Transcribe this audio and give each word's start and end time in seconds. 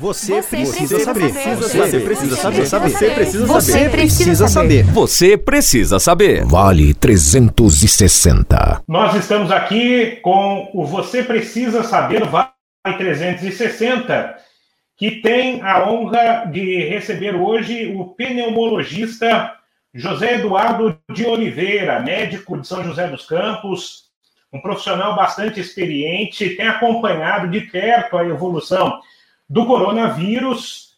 Você, 0.00 0.42
precisa, 0.42 0.98
saber. 1.00 1.28
Você 1.28 2.00
precisa 2.00 2.36
saber. 2.36 2.64
Você 2.64 2.70
precisa 2.70 3.06
saber. 3.10 3.44
Você 3.46 3.90
precisa 3.90 4.48
saber. 4.48 4.82
Você 4.84 5.36
precisa 5.36 5.98
saber. 5.98 6.44
Vale 6.46 6.94
360. 6.94 8.82
Nós 8.88 9.14
estamos 9.14 9.50
aqui 9.50 10.18
com 10.22 10.70
o 10.72 10.86
Você 10.86 11.22
Precisa 11.22 11.82
Saber 11.82 12.24
Vale 12.24 12.48
360, 12.96 14.36
que 14.96 15.20
tem 15.20 15.60
a 15.60 15.86
honra 15.86 16.46
de 16.50 16.82
receber 16.88 17.36
hoje 17.36 17.94
o 17.94 18.06
pneumologista 18.14 19.54
José 19.92 20.36
Eduardo 20.36 20.98
de 21.12 21.26
Oliveira, 21.26 22.00
médico 22.00 22.58
de 22.58 22.66
São 22.66 22.82
José 22.82 23.06
dos 23.08 23.26
Campos, 23.26 24.04
um 24.50 24.62
profissional 24.62 25.14
bastante 25.14 25.60
experiente, 25.60 26.56
tem 26.56 26.66
acompanhado 26.66 27.48
de 27.48 27.60
perto 27.60 28.16
a 28.16 28.24
evolução 28.24 28.98
do 29.50 29.66
coronavírus 29.66 30.90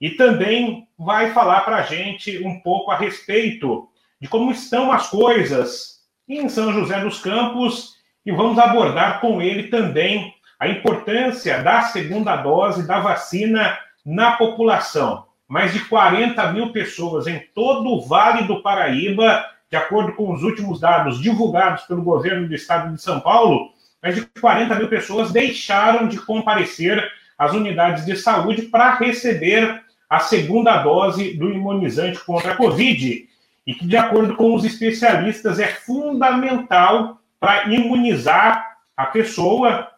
e 0.00 0.10
também 0.10 0.88
vai 0.98 1.32
falar 1.32 1.60
para 1.60 1.76
a 1.76 1.82
gente 1.82 2.44
um 2.44 2.58
pouco 2.58 2.90
a 2.90 2.96
respeito 2.96 3.88
de 4.20 4.26
como 4.26 4.50
estão 4.50 4.90
as 4.90 5.08
coisas 5.08 6.00
em 6.28 6.48
São 6.48 6.72
José 6.72 7.00
dos 7.00 7.20
Campos 7.20 7.94
e 8.26 8.32
vamos 8.32 8.58
abordar 8.58 9.20
com 9.20 9.40
ele 9.40 9.68
também 9.68 10.34
a 10.58 10.66
importância 10.66 11.62
da 11.62 11.82
segunda 11.82 12.36
dose 12.36 12.84
da 12.84 12.98
vacina 12.98 13.78
na 14.04 14.32
população. 14.32 15.26
Mais 15.46 15.72
de 15.72 15.78
40 15.84 16.52
mil 16.52 16.72
pessoas 16.72 17.28
em 17.28 17.38
todo 17.54 17.90
o 17.90 18.00
Vale 18.00 18.42
do 18.42 18.60
Paraíba, 18.60 19.46
de 19.70 19.76
acordo 19.76 20.14
com 20.14 20.32
os 20.32 20.42
últimos 20.42 20.80
dados 20.80 21.20
divulgados 21.20 21.84
pelo 21.84 22.02
governo 22.02 22.48
do 22.48 22.54
estado 22.54 22.92
de 22.92 23.00
São 23.00 23.20
Paulo, 23.20 23.70
mais 24.02 24.16
de 24.16 24.26
40 24.40 24.74
mil 24.74 24.88
pessoas 24.88 25.30
deixaram 25.30 26.08
de 26.08 26.18
comparecer 26.18 27.08
as 27.40 27.54
unidades 27.54 28.04
de 28.04 28.14
saúde 28.16 28.64
para 28.64 28.96
receber 28.96 29.82
a 30.10 30.20
segunda 30.20 30.76
dose 30.82 31.32
do 31.38 31.50
imunizante 31.50 32.22
contra 32.22 32.52
a 32.52 32.56
Covid, 32.56 33.26
e 33.66 33.74
que, 33.74 33.86
de 33.86 33.96
acordo 33.96 34.36
com 34.36 34.54
os 34.54 34.62
especialistas, 34.62 35.58
é 35.58 35.66
fundamental 35.66 37.18
para 37.40 37.64
imunizar 37.72 38.76
a 38.94 39.06
pessoa 39.06 39.88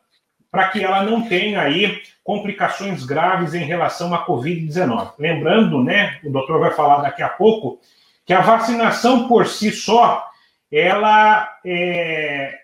para 0.52 0.68
que 0.68 0.84
ela 0.84 1.02
não 1.02 1.22
tenha 1.22 1.62
aí 1.62 2.00
complicações 2.22 3.04
graves 3.04 3.54
em 3.54 3.64
relação 3.64 4.14
à 4.14 4.24
Covid-19. 4.24 5.14
Lembrando, 5.18 5.82
né, 5.82 6.20
o 6.22 6.30
doutor 6.30 6.60
vai 6.60 6.70
falar 6.70 6.98
daqui 6.98 7.24
a 7.24 7.28
pouco, 7.28 7.80
que 8.24 8.32
a 8.32 8.40
vacinação 8.40 9.26
por 9.26 9.48
si 9.48 9.72
só, 9.72 10.24
ela 10.70 11.58
é, 11.66 12.56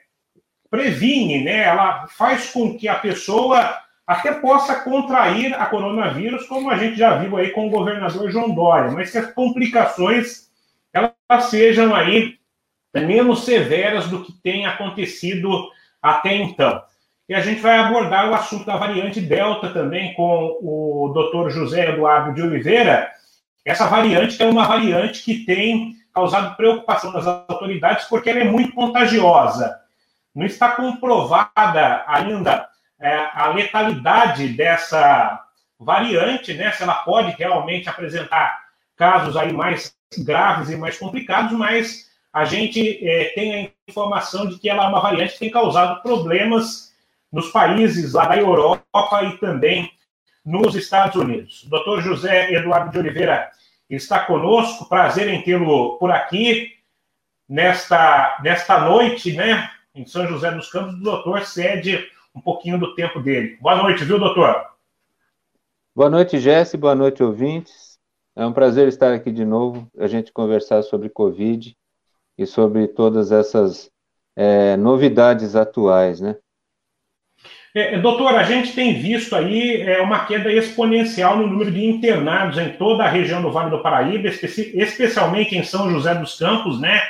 previne, 0.70 1.42
né, 1.42 1.64
ela 1.64 2.06
faz 2.06 2.52
com 2.52 2.78
que 2.78 2.86
a 2.86 2.94
pessoa 2.94 3.87
até 4.08 4.32
possa 4.32 4.74
contrair 4.76 5.52
a 5.52 5.66
coronavírus, 5.66 6.46
como 6.46 6.70
a 6.70 6.78
gente 6.78 6.96
já 6.96 7.18
viu 7.18 7.36
aí 7.36 7.50
com 7.50 7.66
o 7.66 7.70
governador 7.70 8.30
João 8.30 8.54
Dória, 8.54 8.90
mas 8.90 9.10
que 9.10 9.18
as 9.18 9.30
complicações 9.34 10.48
elas 10.94 11.44
sejam 11.50 11.94
aí 11.94 12.38
menos 12.94 13.44
severas 13.44 14.08
do 14.08 14.24
que 14.24 14.32
tem 14.32 14.64
acontecido 14.64 15.68
até 16.00 16.34
então. 16.34 16.82
E 17.28 17.34
a 17.34 17.40
gente 17.42 17.60
vai 17.60 17.78
abordar 17.78 18.30
o 18.30 18.34
assunto 18.34 18.64
da 18.64 18.78
variante 18.78 19.20
Delta 19.20 19.68
também 19.68 20.14
com 20.14 20.58
o 20.62 21.10
doutor 21.12 21.50
José 21.50 21.90
Eduardo 21.90 22.32
de 22.32 22.40
Oliveira. 22.40 23.10
Essa 23.62 23.86
variante 23.86 24.42
é 24.42 24.46
uma 24.46 24.66
variante 24.66 25.22
que 25.22 25.44
tem 25.44 25.96
causado 26.14 26.56
preocupação 26.56 27.12
nas 27.12 27.26
autoridades 27.26 28.06
porque 28.06 28.30
ela 28.30 28.40
é 28.40 28.44
muito 28.44 28.72
contagiosa. 28.72 29.78
Não 30.34 30.46
está 30.46 30.70
comprovada 30.70 32.04
ainda 32.06 32.68
é, 33.00 33.28
a 33.32 33.48
letalidade 33.48 34.48
dessa 34.48 35.44
variante, 35.78 36.54
né? 36.54 36.72
Se 36.72 36.82
ela 36.82 36.94
pode 36.94 37.30
realmente 37.36 37.88
apresentar 37.88 38.58
casos 38.96 39.36
aí 39.36 39.52
mais 39.52 39.94
graves 40.24 40.70
e 40.70 40.76
mais 40.76 40.98
complicados, 40.98 41.52
mas 41.52 42.08
a 42.32 42.44
gente 42.44 42.98
é, 43.06 43.32
tem 43.34 43.54
a 43.54 43.90
informação 43.90 44.46
de 44.48 44.58
que 44.58 44.68
ela 44.68 44.84
é 44.84 44.88
uma 44.88 45.00
variante 45.00 45.34
que 45.34 45.38
tem 45.38 45.50
causado 45.50 46.02
problemas 46.02 46.92
nos 47.32 47.50
países 47.50 48.14
lá 48.14 48.26
da 48.26 48.36
Europa 48.36 49.22
e 49.24 49.38
também 49.38 49.90
nos 50.44 50.74
Estados 50.74 51.16
Unidos. 51.16 51.62
O 51.64 51.70
doutor 51.70 52.02
José 52.02 52.52
Eduardo 52.52 52.90
de 52.90 52.98
Oliveira 52.98 53.50
está 53.88 54.20
conosco, 54.20 54.88
prazer 54.88 55.28
em 55.28 55.42
tê-lo 55.42 55.98
por 55.98 56.10
aqui 56.10 56.74
nesta, 57.48 58.38
nesta 58.42 58.80
noite, 58.80 59.32
né? 59.32 59.70
Em 59.94 60.06
São 60.06 60.26
José 60.26 60.50
dos 60.50 60.70
Campos, 60.70 60.94
o 60.94 61.02
doutor 61.02 61.44
cede 61.44 62.06
um 62.38 62.40
pouquinho 62.40 62.78
do 62.78 62.94
tempo 62.94 63.20
dele. 63.20 63.58
Boa 63.60 63.76
noite, 63.76 64.04
viu, 64.04 64.18
doutor? 64.18 64.64
Boa 65.94 66.08
noite, 66.08 66.38
Jesse. 66.38 66.76
Boa 66.76 66.94
noite, 66.94 67.22
ouvintes. 67.22 67.98
É 68.36 68.46
um 68.46 68.52
prazer 68.52 68.86
estar 68.86 69.12
aqui 69.12 69.32
de 69.32 69.44
novo, 69.44 69.90
a 69.98 70.06
gente 70.06 70.32
conversar 70.32 70.82
sobre 70.82 71.08
Covid 71.08 71.76
e 72.38 72.46
sobre 72.46 72.86
todas 72.86 73.32
essas 73.32 73.90
é, 74.36 74.76
novidades 74.76 75.56
atuais, 75.56 76.20
né? 76.20 76.36
É, 77.74 77.98
doutor, 77.98 78.34
a 78.36 78.44
gente 78.44 78.72
tem 78.72 79.00
visto 79.00 79.34
aí 79.34 79.82
é, 79.82 80.00
uma 80.00 80.24
queda 80.24 80.52
exponencial 80.52 81.36
no 81.36 81.48
número 81.48 81.72
de 81.72 81.84
internados 81.84 82.56
em 82.56 82.70
toda 82.74 83.02
a 83.02 83.08
região 83.08 83.42
do 83.42 83.50
Vale 83.50 83.70
do 83.70 83.82
Paraíba, 83.82 84.28
especi 84.28 84.70
especialmente 84.78 85.56
em 85.56 85.64
São 85.64 85.90
José 85.90 86.14
dos 86.14 86.38
Campos, 86.38 86.80
né? 86.80 87.00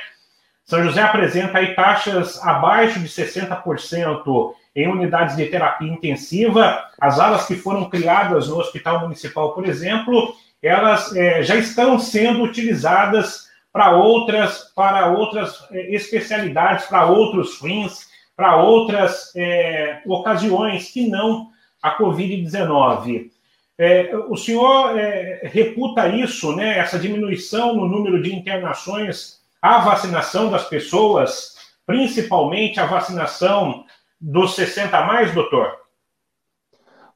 São 0.65 0.83
José 0.83 1.03
apresenta 1.03 1.59
aí 1.59 1.75
taxas 1.75 2.43
abaixo 2.43 3.00
de 3.00 3.09
60% 3.09 4.55
em 4.78 4.89
unidades 4.89 5.37
de 5.37 5.47
terapia 5.47 5.93
intensiva. 5.93 6.84
As 7.00 7.19
alas 7.19 7.47
que 7.47 7.56
foram 7.56 7.91
criadas 7.91 8.49
no 8.49 8.59
Hospital 8.59 9.00
Municipal, 9.00 9.53
por 9.53 9.66
exemplo, 9.66 10.34
elas 10.62 11.15
é, 11.16 11.43
já 11.43 11.56
estão 11.56 11.99
sendo 11.99 12.44
utilizadas 12.44 13.49
para 13.72 13.91
outras, 13.97 14.72
para 14.77 15.09
outras 15.09 15.65
é, 15.72 15.94
especialidades, 15.94 16.87
para 16.87 17.06
outros 17.06 17.59
fins, 17.59 18.09
para 18.37 18.56
outras 18.56 19.33
é, 19.34 20.00
ocasiões 20.06 20.91
que 20.93 21.09
não 21.09 21.50
a 21.83 21.99
Covid-19. 21.99 23.31
É, 23.77 24.17
o 24.28 24.37
senhor 24.37 24.97
é, 24.97 25.41
reputa 25.44 26.09
isso, 26.09 26.55
né, 26.55 26.78
essa 26.78 26.99
diminuição 26.99 27.75
no 27.75 27.88
número 27.88 28.22
de 28.22 28.34
internações, 28.34 29.41
a 29.61 29.78
vacinação 29.78 30.50
das 30.50 30.69
pessoas, 30.69 31.56
principalmente 31.84 32.78
a 32.78 32.87
vacinação 32.87 33.84
dos 34.21 34.55
60 34.55 34.97
a 34.97 35.06
mais, 35.06 35.33
doutor? 35.34 35.77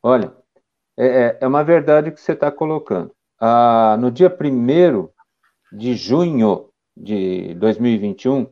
Olha, 0.03 0.33
é, 0.97 1.07
é, 1.07 1.39
é 1.41 1.47
uma 1.47 1.63
verdade 1.63 2.11
que 2.11 2.21
você 2.21 2.33
está 2.33 2.51
colocando. 2.51 3.13
Ah, 3.41 3.97
no 4.01 4.11
dia 4.11 4.29
1 4.29 5.09
de 5.77 5.95
junho 5.95 6.69
de 6.97 7.55
2021, 7.55 8.47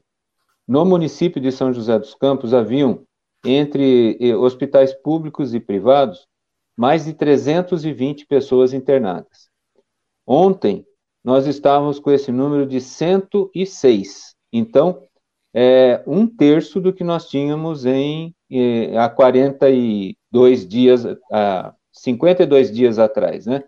no 0.66 0.84
município 0.84 1.40
de 1.40 1.52
São 1.52 1.72
José 1.72 1.98
dos 1.98 2.14
Campos, 2.14 2.54
haviam, 2.54 3.04
entre 3.44 4.34
hospitais 4.34 4.92
públicos 4.92 5.54
e 5.54 5.60
privados, 5.60 6.28
mais 6.76 7.04
de 7.04 7.14
320 7.14 8.26
pessoas 8.26 8.72
internadas. 8.72 9.50
Ontem, 10.26 10.86
nós 11.24 11.46
estávamos 11.46 11.98
com 11.98 12.10
esse 12.10 12.30
número 12.30 12.66
de 12.66 12.80
106. 12.80 14.34
Então, 14.52 15.02
é 15.52 16.02
um 16.06 16.26
terço 16.26 16.80
do 16.80 16.92
que 16.92 17.04
nós 17.04 17.28
tínhamos 17.28 17.84
em 17.84 18.34
eh, 18.50 18.96
há 18.96 19.08
42 19.08 20.66
dias, 20.66 21.06
há 21.32 21.74
52 21.92 22.72
dias 22.72 22.98
atrás, 22.98 23.46
né? 23.46 23.64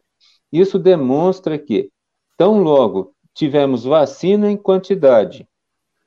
Isso 0.52 0.78
demonstra 0.78 1.58
que, 1.58 1.90
tão 2.36 2.62
logo 2.62 3.14
tivemos 3.34 3.84
vacina 3.84 4.50
em 4.50 4.56
quantidade 4.56 5.46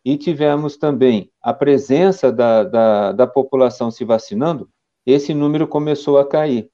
e 0.03 0.17
tivemos 0.17 0.77
também 0.77 1.31
a 1.41 1.53
presença 1.53 2.31
da, 2.31 2.63
da, 2.63 3.11
da 3.11 3.27
população 3.27 3.89
se 3.89 4.05
vacinando, 4.05 4.69
esse 5.05 5.33
número 5.33 5.67
começou 5.67 6.19
a 6.19 6.27
cair. 6.27 6.69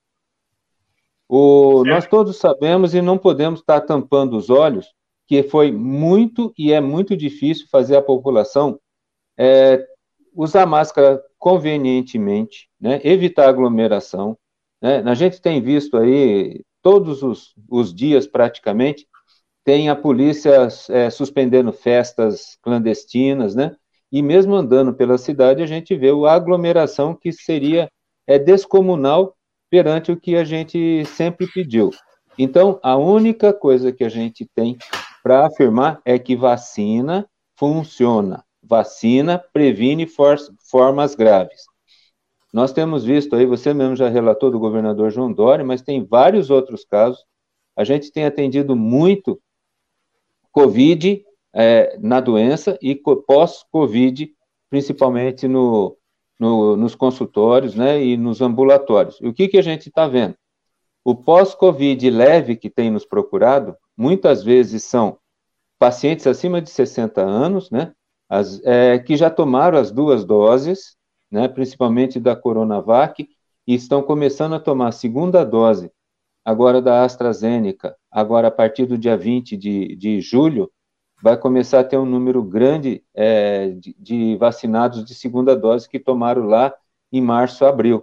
O, 1.29 1.85
nós 1.85 2.05
todos 2.05 2.35
sabemos 2.37 2.93
e 2.93 3.01
não 3.01 3.17
podemos 3.17 3.61
estar 3.61 3.79
tampando 3.81 4.35
os 4.35 4.49
olhos 4.49 4.93
que 5.25 5.43
foi 5.43 5.71
muito 5.71 6.53
e 6.57 6.73
é 6.73 6.81
muito 6.81 7.15
difícil 7.15 7.67
fazer 7.71 7.95
a 7.95 8.01
população 8.01 8.77
é, 9.37 9.81
usar 10.33 10.65
máscara 10.65 11.21
convenientemente, 11.37 12.69
né, 12.79 12.99
evitar 13.03 13.49
aglomeração. 13.49 14.37
Né? 14.81 15.03
A 15.05 15.13
gente 15.13 15.41
tem 15.41 15.61
visto 15.61 15.97
aí, 15.97 16.63
todos 16.81 17.23
os, 17.23 17.53
os 17.69 17.93
dias 17.93 18.27
praticamente, 18.27 19.07
tem 19.63 19.89
a 19.89 19.95
polícia 19.95 20.67
é, 20.89 21.09
suspendendo 21.09 21.71
festas 21.71 22.57
clandestinas, 22.63 23.53
né? 23.53 23.75
E 24.11 24.21
mesmo 24.21 24.55
andando 24.55 24.93
pela 24.93 25.17
cidade, 25.17 25.61
a 25.61 25.67
gente 25.67 25.95
vê 25.95 26.09
a 26.09 26.33
aglomeração 26.33 27.15
que 27.15 27.31
seria 27.31 27.89
é 28.27 28.37
descomunal 28.37 29.35
perante 29.69 30.11
o 30.11 30.19
que 30.19 30.35
a 30.35 30.43
gente 30.43 31.05
sempre 31.05 31.47
pediu. 31.47 31.91
Então, 32.37 32.79
a 32.83 32.97
única 32.97 33.53
coisa 33.53 33.91
que 33.91 34.03
a 34.03 34.09
gente 34.09 34.45
tem 34.53 34.77
para 35.23 35.45
afirmar 35.45 36.01
é 36.03 36.17
que 36.17 36.35
vacina 36.35 37.27
funciona. 37.57 38.43
Vacina 38.63 39.43
previne 39.51 40.05
for 40.05 40.37
formas 40.69 41.15
graves. 41.15 41.65
Nós 42.53 42.73
temos 42.73 43.03
visto 43.03 43.35
aí, 43.35 43.45
você 43.45 43.73
mesmo 43.73 43.95
já 43.95 44.09
relatou 44.09 44.51
do 44.51 44.59
governador 44.59 45.09
João 45.09 45.31
Dória, 45.31 45.63
mas 45.63 45.81
tem 45.81 46.03
vários 46.03 46.49
outros 46.49 46.83
casos. 46.83 47.23
A 47.75 47.83
gente 47.83 48.11
tem 48.11 48.25
atendido 48.25 48.75
muito 48.75 49.41
Covid 50.51 51.23
é, 51.53 51.97
na 51.99 52.19
doença 52.19 52.77
e 52.81 52.93
pós-Covid, 52.95 54.33
principalmente 54.69 55.47
no, 55.47 55.97
no, 56.37 56.75
nos 56.75 56.93
consultórios 56.93 57.73
né, 57.73 58.03
e 58.03 58.17
nos 58.17 58.41
ambulatórios. 58.41 59.17
E 59.21 59.27
o 59.27 59.33
que, 59.33 59.47
que 59.47 59.57
a 59.57 59.61
gente 59.61 59.87
está 59.87 60.07
vendo? 60.07 60.35
O 61.03 61.15
pós-Covid 61.15 62.09
leve 62.09 62.55
que 62.55 62.69
tem 62.69 62.91
nos 62.91 63.05
procurado, 63.05 63.75
muitas 63.95 64.43
vezes 64.43 64.83
são 64.83 65.17
pacientes 65.79 66.27
acima 66.27 66.61
de 66.61 66.69
60 66.69 67.21
anos, 67.21 67.71
né, 67.71 67.93
as, 68.31 68.63
é, 68.63 68.97
que 68.97 69.17
já 69.17 69.29
tomaram 69.29 69.77
as 69.77 69.91
duas 69.91 70.23
doses, 70.23 70.95
né, 71.29 71.49
principalmente 71.49 72.17
da 72.17 72.33
Coronavac, 72.33 73.27
e 73.67 73.75
estão 73.75 74.01
começando 74.01 74.53
a 74.53 74.59
tomar 74.59 74.87
a 74.87 74.93
segunda 74.93 75.43
dose, 75.43 75.91
agora 76.45 76.81
da 76.81 77.03
AstraZeneca, 77.03 77.93
agora 78.09 78.47
a 78.47 78.51
partir 78.51 78.85
do 78.85 78.97
dia 78.97 79.17
20 79.17 79.57
de, 79.57 79.97
de 79.97 80.21
julho, 80.21 80.71
vai 81.21 81.35
começar 81.35 81.81
a 81.81 81.83
ter 81.83 81.97
um 81.97 82.05
número 82.05 82.41
grande 82.41 83.03
é, 83.13 83.71
de, 83.71 83.93
de, 83.99 84.37
vacinados 84.37 85.03
de 85.03 85.13
segunda 85.13 85.53
dose 85.53 85.89
que 85.89 85.99
tomaram 85.99 86.47
lá 86.47 86.73
em 87.11 87.19
março, 87.19 87.65
abril. 87.65 88.01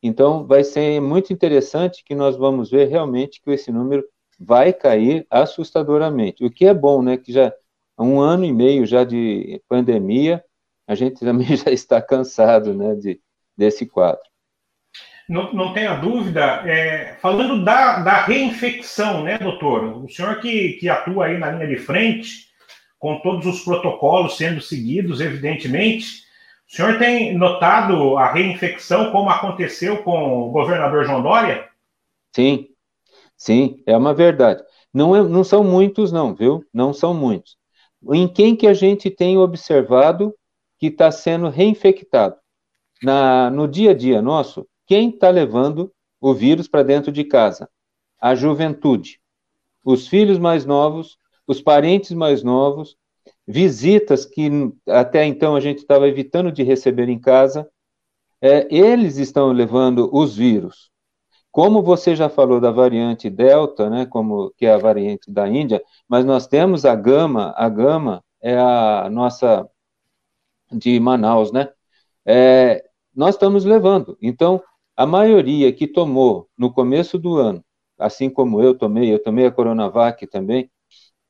Então, 0.00 0.46
vai 0.46 0.62
ser 0.62 1.00
muito 1.00 1.32
interessante 1.32 2.04
que 2.04 2.14
nós 2.14 2.36
vamos 2.36 2.70
ver 2.70 2.88
realmente 2.88 3.42
que 3.42 3.50
esse 3.50 3.72
número 3.72 4.04
vai 4.38 4.72
cair 4.72 5.26
assustadoramente. 5.28 6.44
O 6.44 6.50
que 6.50 6.64
é 6.64 6.72
bom, 6.72 7.02
né? 7.02 7.16
Que 7.16 7.32
já 7.32 7.52
um 8.02 8.20
ano 8.20 8.44
e 8.44 8.52
meio 8.52 8.86
já 8.86 9.04
de 9.04 9.62
pandemia, 9.68 10.44
a 10.86 10.94
gente 10.94 11.20
também 11.24 11.56
já 11.56 11.70
está 11.70 12.00
cansado 12.00 12.74
né, 12.74 12.94
de, 12.94 13.20
desse 13.56 13.86
quadro. 13.86 14.22
Não, 15.28 15.52
não 15.54 15.72
tenha 15.72 15.94
dúvida. 15.94 16.62
É, 16.66 17.16
falando 17.20 17.64
da, 17.64 18.00
da 18.00 18.22
reinfecção, 18.24 19.22
né, 19.22 19.38
doutor? 19.38 20.04
O 20.04 20.08
senhor 20.08 20.38
que, 20.40 20.74
que 20.74 20.88
atua 20.88 21.26
aí 21.26 21.38
na 21.38 21.50
linha 21.50 21.66
de 21.66 21.78
frente, 21.78 22.48
com 22.98 23.20
todos 23.20 23.46
os 23.46 23.64
protocolos 23.64 24.36
sendo 24.36 24.60
seguidos, 24.60 25.20
evidentemente, 25.22 26.24
o 26.70 26.76
senhor 26.76 26.98
tem 26.98 27.36
notado 27.38 28.18
a 28.18 28.32
reinfecção 28.32 29.10
como 29.12 29.30
aconteceu 29.30 30.02
com 30.02 30.48
o 30.48 30.50
governador 30.50 31.04
João 31.04 31.22
Dória? 31.22 31.68
Sim, 32.34 32.68
sim, 33.34 33.82
é 33.86 33.96
uma 33.96 34.12
verdade. 34.12 34.62
Não, 34.92 35.16
é, 35.16 35.22
não 35.22 35.42
são 35.42 35.64
muitos, 35.64 36.12
não, 36.12 36.34
viu? 36.34 36.62
Não 36.72 36.92
são 36.92 37.14
muitos 37.14 37.56
em 38.12 38.28
quem 38.28 38.56
que 38.56 38.66
a 38.66 38.74
gente 38.74 39.10
tem 39.10 39.38
observado 39.38 40.34
que 40.78 40.86
está 40.86 41.10
sendo 41.10 41.48
reinfectado? 41.48 42.36
Na, 43.02 43.50
no 43.50 43.68
dia 43.68 43.90
a 43.90 43.94
dia 43.94 44.22
nosso, 44.22 44.66
quem 44.86 45.10
está 45.10 45.30
levando 45.30 45.92
o 46.20 46.34
vírus 46.34 46.68
para 46.68 46.82
dentro 46.82 47.12
de 47.12 47.24
casa? 47.24 47.68
A 48.20 48.34
juventude. 48.34 49.20
Os 49.84 50.08
filhos 50.08 50.38
mais 50.38 50.64
novos, 50.64 51.18
os 51.46 51.60
parentes 51.60 52.12
mais 52.12 52.42
novos, 52.42 52.96
visitas 53.46 54.24
que 54.24 54.50
até 54.88 55.24
então 55.24 55.54
a 55.54 55.60
gente 55.60 55.78
estava 55.78 56.08
evitando 56.08 56.50
de 56.50 56.62
receber 56.62 57.08
em 57.08 57.18
casa, 57.18 57.68
é, 58.40 58.66
eles 58.74 59.16
estão 59.16 59.52
levando 59.52 60.08
os 60.12 60.36
vírus. 60.36 60.90
Como 61.54 61.84
você 61.84 62.16
já 62.16 62.28
falou 62.28 62.60
da 62.60 62.72
variante 62.72 63.30
Delta, 63.30 63.88
né, 63.88 64.06
como 64.06 64.50
que 64.58 64.66
é 64.66 64.72
a 64.74 64.76
variante 64.76 65.30
da 65.30 65.48
Índia, 65.48 65.80
mas 66.08 66.24
nós 66.24 66.48
temos 66.48 66.84
a 66.84 66.96
Gama, 66.96 67.54
a 67.56 67.68
Gama 67.68 68.24
é 68.42 68.58
a 68.58 69.08
nossa 69.08 69.64
de 70.72 70.98
Manaus, 70.98 71.52
né? 71.52 71.68
É, 72.26 72.84
nós 73.14 73.36
estamos 73.36 73.64
levando. 73.64 74.18
Então, 74.20 74.60
a 74.96 75.06
maioria 75.06 75.72
que 75.72 75.86
tomou 75.86 76.48
no 76.58 76.72
começo 76.72 77.20
do 77.20 77.36
ano, 77.36 77.64
assim 77.96 78.28
como 78.28 78.60
eu 78.60 78.76
tomei, 78.76 79.14
eu 79.14 79.22
tomei 79.22 79.46
a 79.46 79.52
Coronavac 79.52 80.26
também, 80.26 80.68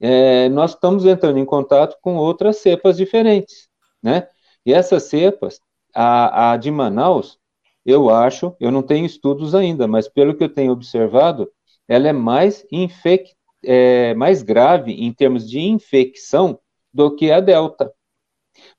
é, 0.00 0.48
nós 0.48 0.70
estamos 0.72 1.04
entrando 1.04 1.38
em 1.38 1.44
contato 1.44 1.98
com 2.00 2.16
outras 2.16 2.58
cepas 2.60 2.96
diferentes, 2.96 3.68
né? 4.02 4.26
E 4.64 4.72
essas 4.72 5.02
cepas, 5.02 5.60
a, 5.94 6.52
a 6.52 6.56
de 6.56 6.70
Manaus, 6.70 7.38
eu 7.84 8.10
acho, 8.10 8.54
eu 8.58 8.70
não 8.70 8.82
tenho 8.82 9.06
estudos 9.06 9.54
ainda, 9.54 9.86
mas 9.86 10.08
pelo 10.08 10.34
que 10.34 10.44
eu 10.44 10.48
tenho 10.48 10.72
observado, 10.72 11.50
ela 11.86 12.08
é 12.08 12.12
mais, 12.12 12.66
infec, 12.72 13.32
é, 13.62 14.14
mais 14.14 14.42
grave 14.42 14.92
em 14.92 15.12
termos 15.12 15.48
de 15.48 15.60
infecção 15.60 16.58
do 16.92 17.14
que 17.14 17.30
a 17.30 17.40
Delta. 17.40 17.92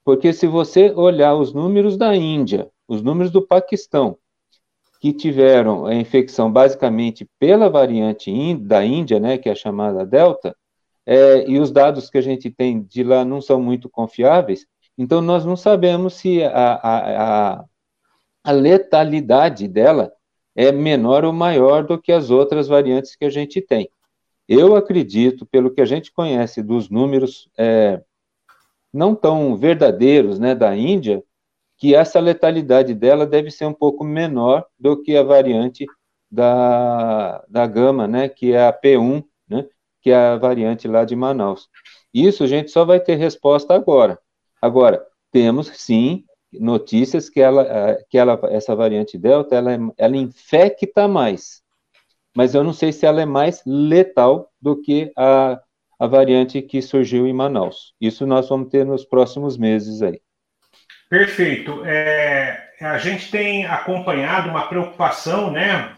Porque 0.04 0.34
se 0.34 0.48
você 0.48 0.92
olhar 0.92 1.36
os 1.36 1.54
números 1.54 1.98
da 1.98 2.16
Índia, 2.16 2.70
os 2.88 3.02
números 3.02 3.32
do 3.32 3.46
Paquistão, 3.46 4.18
que 5.00 5.14
tiveram 5.14 5.86
a 5.86 5.94
infecção 5.94 6.52
basicamente 6.52 7.30
pela 7.38 7.70
variante 7.70 8.56
da 8.56 8.84
Índia, 8.84 9.20
né, 9.20 9.38
que 9.38 9.50
é 9.50 9.52
a 9.52 9.56
chamada 9.56 10.06
Delta, 10.06 10.56
é, 11.06 11.48
e 11.48 11.60
os 11.60 11.72
dados 11.72 12.10
que 12.10 12.18
a 12.18 12.22
gente 12.22 12.50
tem 12.50 12.82
de 12.82 13.04
lá 13.04 13.24
não 13.24 13.40
são 13.40 13.62
muito 13.62 13.88
confiáveis, 13.88 14.66
então 14.98 15.22
nós 15.22 15.46
não 15.46 15.56
sabemos 15.56 16.16
se 16.16 16.44
a, 16.44 16.74
a, 16.74 17.54
a 17.60 17.66
a 18.46 18.52
letalidade 18.52 19.68
dela 19.68 20.14
é 20.56 20.72
menor 20.72 21.26
ou 21.26 21.34
maior 21.34 21.84
do 21.84 22.00
que 22.00 22.12
as 22.12 22.30
outras 22.30 22.68
variantes 22.68 23.16
que 23.16 23.26
a 23.26 23.30
gente 23.30 23.60
tem. 23.60 23.90
Eu 24.48 24.76
acredito, 24.76 25.48
pelo 25.48 25.72
que 25.72 25.82
a 25.82 25.86
gente 25.86 26.12
conhece 26.12 26.62
dos 26.62 26.88
números 26.88 27.50
é, 27.58 28.00
não 28.94 29.16
tão 29.16 29.58
verdadeiros 29.58 30.38
né, 30.38 30.54
da 30.54 30.76
Índia, 30.78 31.24
que 31.76 31.96
essa 31.96 32.20
letalidade 32.20 32.94
dela 32.94 33.26
deve 33.26 33.50
ser 33.50 33.66
um 33.66 33.74
pouco 33.74 34.04
menor 34.04 34.64
do 34.80 35.02
que 35.02 35.18
a 35.18 35.24
variante 35.24 35.88
da, 36.30 37.44
da 37.50 37.66
gama, 37.66 38.08
né, 38.08 38.30
que 38.30 38.54
é 38.54 38.68
a 38.68 38.72
P1, 38.72 39.26
né, 39.50 39.68
que 40.02 40.12
é 40.12 40.16
a 40.16 40.38
variante 40.38 40.88
lá 40.88 41.04
de 41.04 41.16
Manaus. 41.16 41.68
Isso 42.14 42.44
a 42.44 42.48
gente 42.48 42.70
só 42.70 42.86
vai 42.86 43.00
ter 43.00 43.16
resposta 43.16 43.74
agora. 43.74 44.20
Agora, 44.62 45.04
temos 45.32 45.68
sim 45.74 46.24
notícias 46.60 47.30
que 47.30 47.42
ela, 47.42 47.64
eh, 47.64 48.06
que 48.10 48.18
ela 48.18 48.40
essa 48.50 48.76
variante 48.76 49.18
Delta, 49.18 49.56
ela, 49.56 49.72
ela 49.98 50.18
infecta 50.18 51.08
mais. 51.08 51.62
Mas 52.36 52.54
eu 52.54 52.64
não 52.64 52.74
sei 52.74 52.92
se 52.92 53.06
ela 53.06 53.22
é 53.22 53.26
mais 53.26 53.62
letal 53.66 54.52
do 54.62 54.82
que 54.82 55.12
a, 55.18 55.60
a 56.00 56.08
variante 56.08 56.62
que 56.62 56.82
surgiu 56.82 57.26
em 57.26 57.34
Manaus. 57.34 57.94
Isso 58.00 58.26
nós 58.26 58.50
vamos 58.50 58.70
ter 58.70 58.86
nos 58.86 59.06
próximos 59.06 59.58
meses 59.58 60.02
aí. 60.02 60.20
Perfeito. 61.10 61.84
É, 61.86 62.72
a 62.82 62.98
gente 62.98 63.32
tem 63.32 63.66
acompanhado 63.66 64.50
uma 64.50 64.68
preocupação, 64.68 65.52
né, 65.52 65.96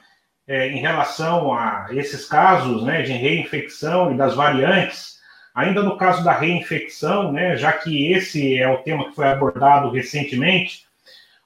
é, 0.47 0.69
em 0.69 0.79
relação 0.79 1.53
a 1.53 1.87
esses 1.91 2.25
casos, 2.25 2.83
né, 2.83 3.01
de 3.01 3.13
reinfecção 3.13 4.13
e 4.13 4.17
das 4.17 4.35
variantes 4.35 5.16
Ainda 5.57 5.81
no 5.81 5.97
caso 5.97 6.23
da 6.23 6.33
reinfecção, 6.33 7.31
né, 7.31 7.57
já 7.57 7.71
que 7.71 8.13
esse 8.13 8.55
é 8.59 8.69
o 8.69 8.77
tema 8.83 9.09
que 9.09 9.15
foi 9.15 9.27
abordado 9.27 9.89
recentemente, 9.89 10.85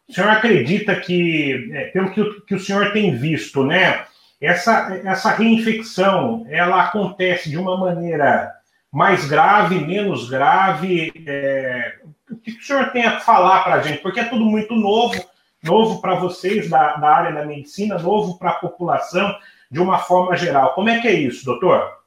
o 0.05 0.13
senhor 0.13 0.29
acredita 0.29 0.93
que, 0.97 1.71
é, 1.71 1.85
pelo 1.85 2.11
que 2.11 2.19
o, 2.19 2.41
que 2.41 2.53
o 2.53 2.59
senhor 2.59 2.91
tem 2.91 3.15
visto, 3.15 3.65
né, 3.65 4.05
essa, 4.41 4.99
essa 5.05 5.31
reinfecção 5.31 6.45
ela 6.49 6.83
acontece 6.83 7.49
de 7.49 7.57
uma 7.57 7.77
maneira 7.77 8.51
mais 8.91 9.25
grave, 9.29 9.79
menos 9.79 10.29
grave? 10.29 11.13
É, 11.25 11.99
o 12.29 12.35
que 12.35 12.51
o 12.51 12.61
senhor 12.61 12.91
tem 12.91 13.05
a 13.05 13.21
falar 13.21 13.63
para 13.63 13.75
a 13.75 13.81
gente? 13.81 14.01
Porque 14.01 14.19
é 14.19 14.25
tudo 14.25 14.43
muito 14.43 14.75
novo, 14.75 15.23
novo 15.63 16.01
para 16.01 16.15
vocês 16.15 16.69
da, 16.69 16.97
da 16.97 17.15
área 17.15 17.31
da 17.31 17.45
medicina, 17.45 17.97
novo 17.97 18.37
para 18.37 18.49
a 18.49 18.55
população 18.55 19.33
de 19.71 19.79
uma 19.79 19.99
forma 19.99 20.35
geral. 20.35 20.73
Como 20.73 20.89
é 20.89 20.99
que 20.99 21.07
é 21.07 21.13
isso, 21.13 21.45
doutor? 21.45 22.01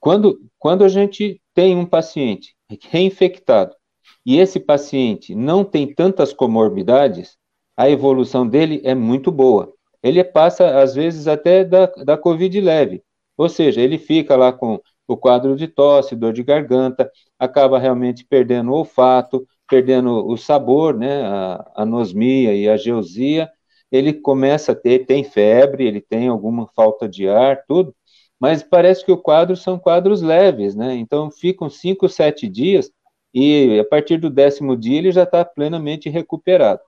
Quando, 0.00 0.40
quando 0.64 0.82
a 0.82 0.88
gente 0.88 1.42
tem 1.52 1.76
um 1.76 1.84
paciente 1.84 2.56
reinfectado 2.88 3.76
e 4.24 4.38
esse 4.38 4.58
paciente 4.58 5.34
não 5.34 5.62
tem 5.62 5.94
tantas 5.94 6.32
comorbidades, 6.32 7.36
a 7.76 7.90
evolução 7.90 8.48
dele 8.48 8.80
é 8.82 8.94
muito 8.94 9.30
boa. 9.30 9.74
Ele 10.02 10.24
passa, 10.24 10.80
às 10.80 10.94
vezes, 10.94 11.28
até 11.28 11.66
da, 11.66 11.84
da 11.84 12.16
Covid 12.16 12.58
leve. 12.62 13.02
Ou 13.36 13.46
seja, 13.46 13.82
ele 13.82 13.98
fica 13.98 14.36
lá 14.36 14.54
com 14.54 14.80
o 15.06 15.18
quadro 15.18 15.54
de 15.54 15.68
tosse, 15.68 16.16
dor 16.16 16.32
de 16.32 16.42
garganta, 16.42 17.10
acaba 17.38 17.78
realmente 17.78 18.24
perdendo 18.24 18.70
o 18.70 18.76
olfato, 18.76 19.46
perdendo 19.68 20.26
o 20.26 20.34
sabor, 20.38 20.96
né, 20.96 21.26
a 21.26 21.72
anosmia 21.76 22.54
e 22.54 22.70
a 22.70 22.78
geosia, 22.78 23.50
ele 23.92 24.14
começa 24.14 24.72
a 24.72 24.74
ter, 24.74 25.04
tem 25.04 25.24
febre, 25.24 25.86
ele 25.86 26.00
tem 26.00 26.26
alguma 26.26 26.66
falta 26.74 27.06
de 27.06 27.28
ar, 27.28 27.62
tudo, 27.68 27.94
mas 28.40 28.62
parece 28.62 29.04
que 29.04 29.12
o 29.12 29.18
quadro 29.18 29.56
são 29.56 29.78
quadros 29.78 30.22
leves, 30.22 30.74
né? 30.74 30.94
Então 30.94 31.30
ficam 31.30 31.68
cinco, 31.70 32.08
sete 32.08 32.48
dias 32.48 32.90
e 33.32 33.78
a 33.80 33.84
partir 33.84 34.18
do 34.18 34.30
décimo 34.30 34.76
dia 34.76 34.98
ele 34.98 35.12
já 35.12 35.24
está 35.24 35.44
plenamente 35.44 36.08
recuperado. 36.08 36.80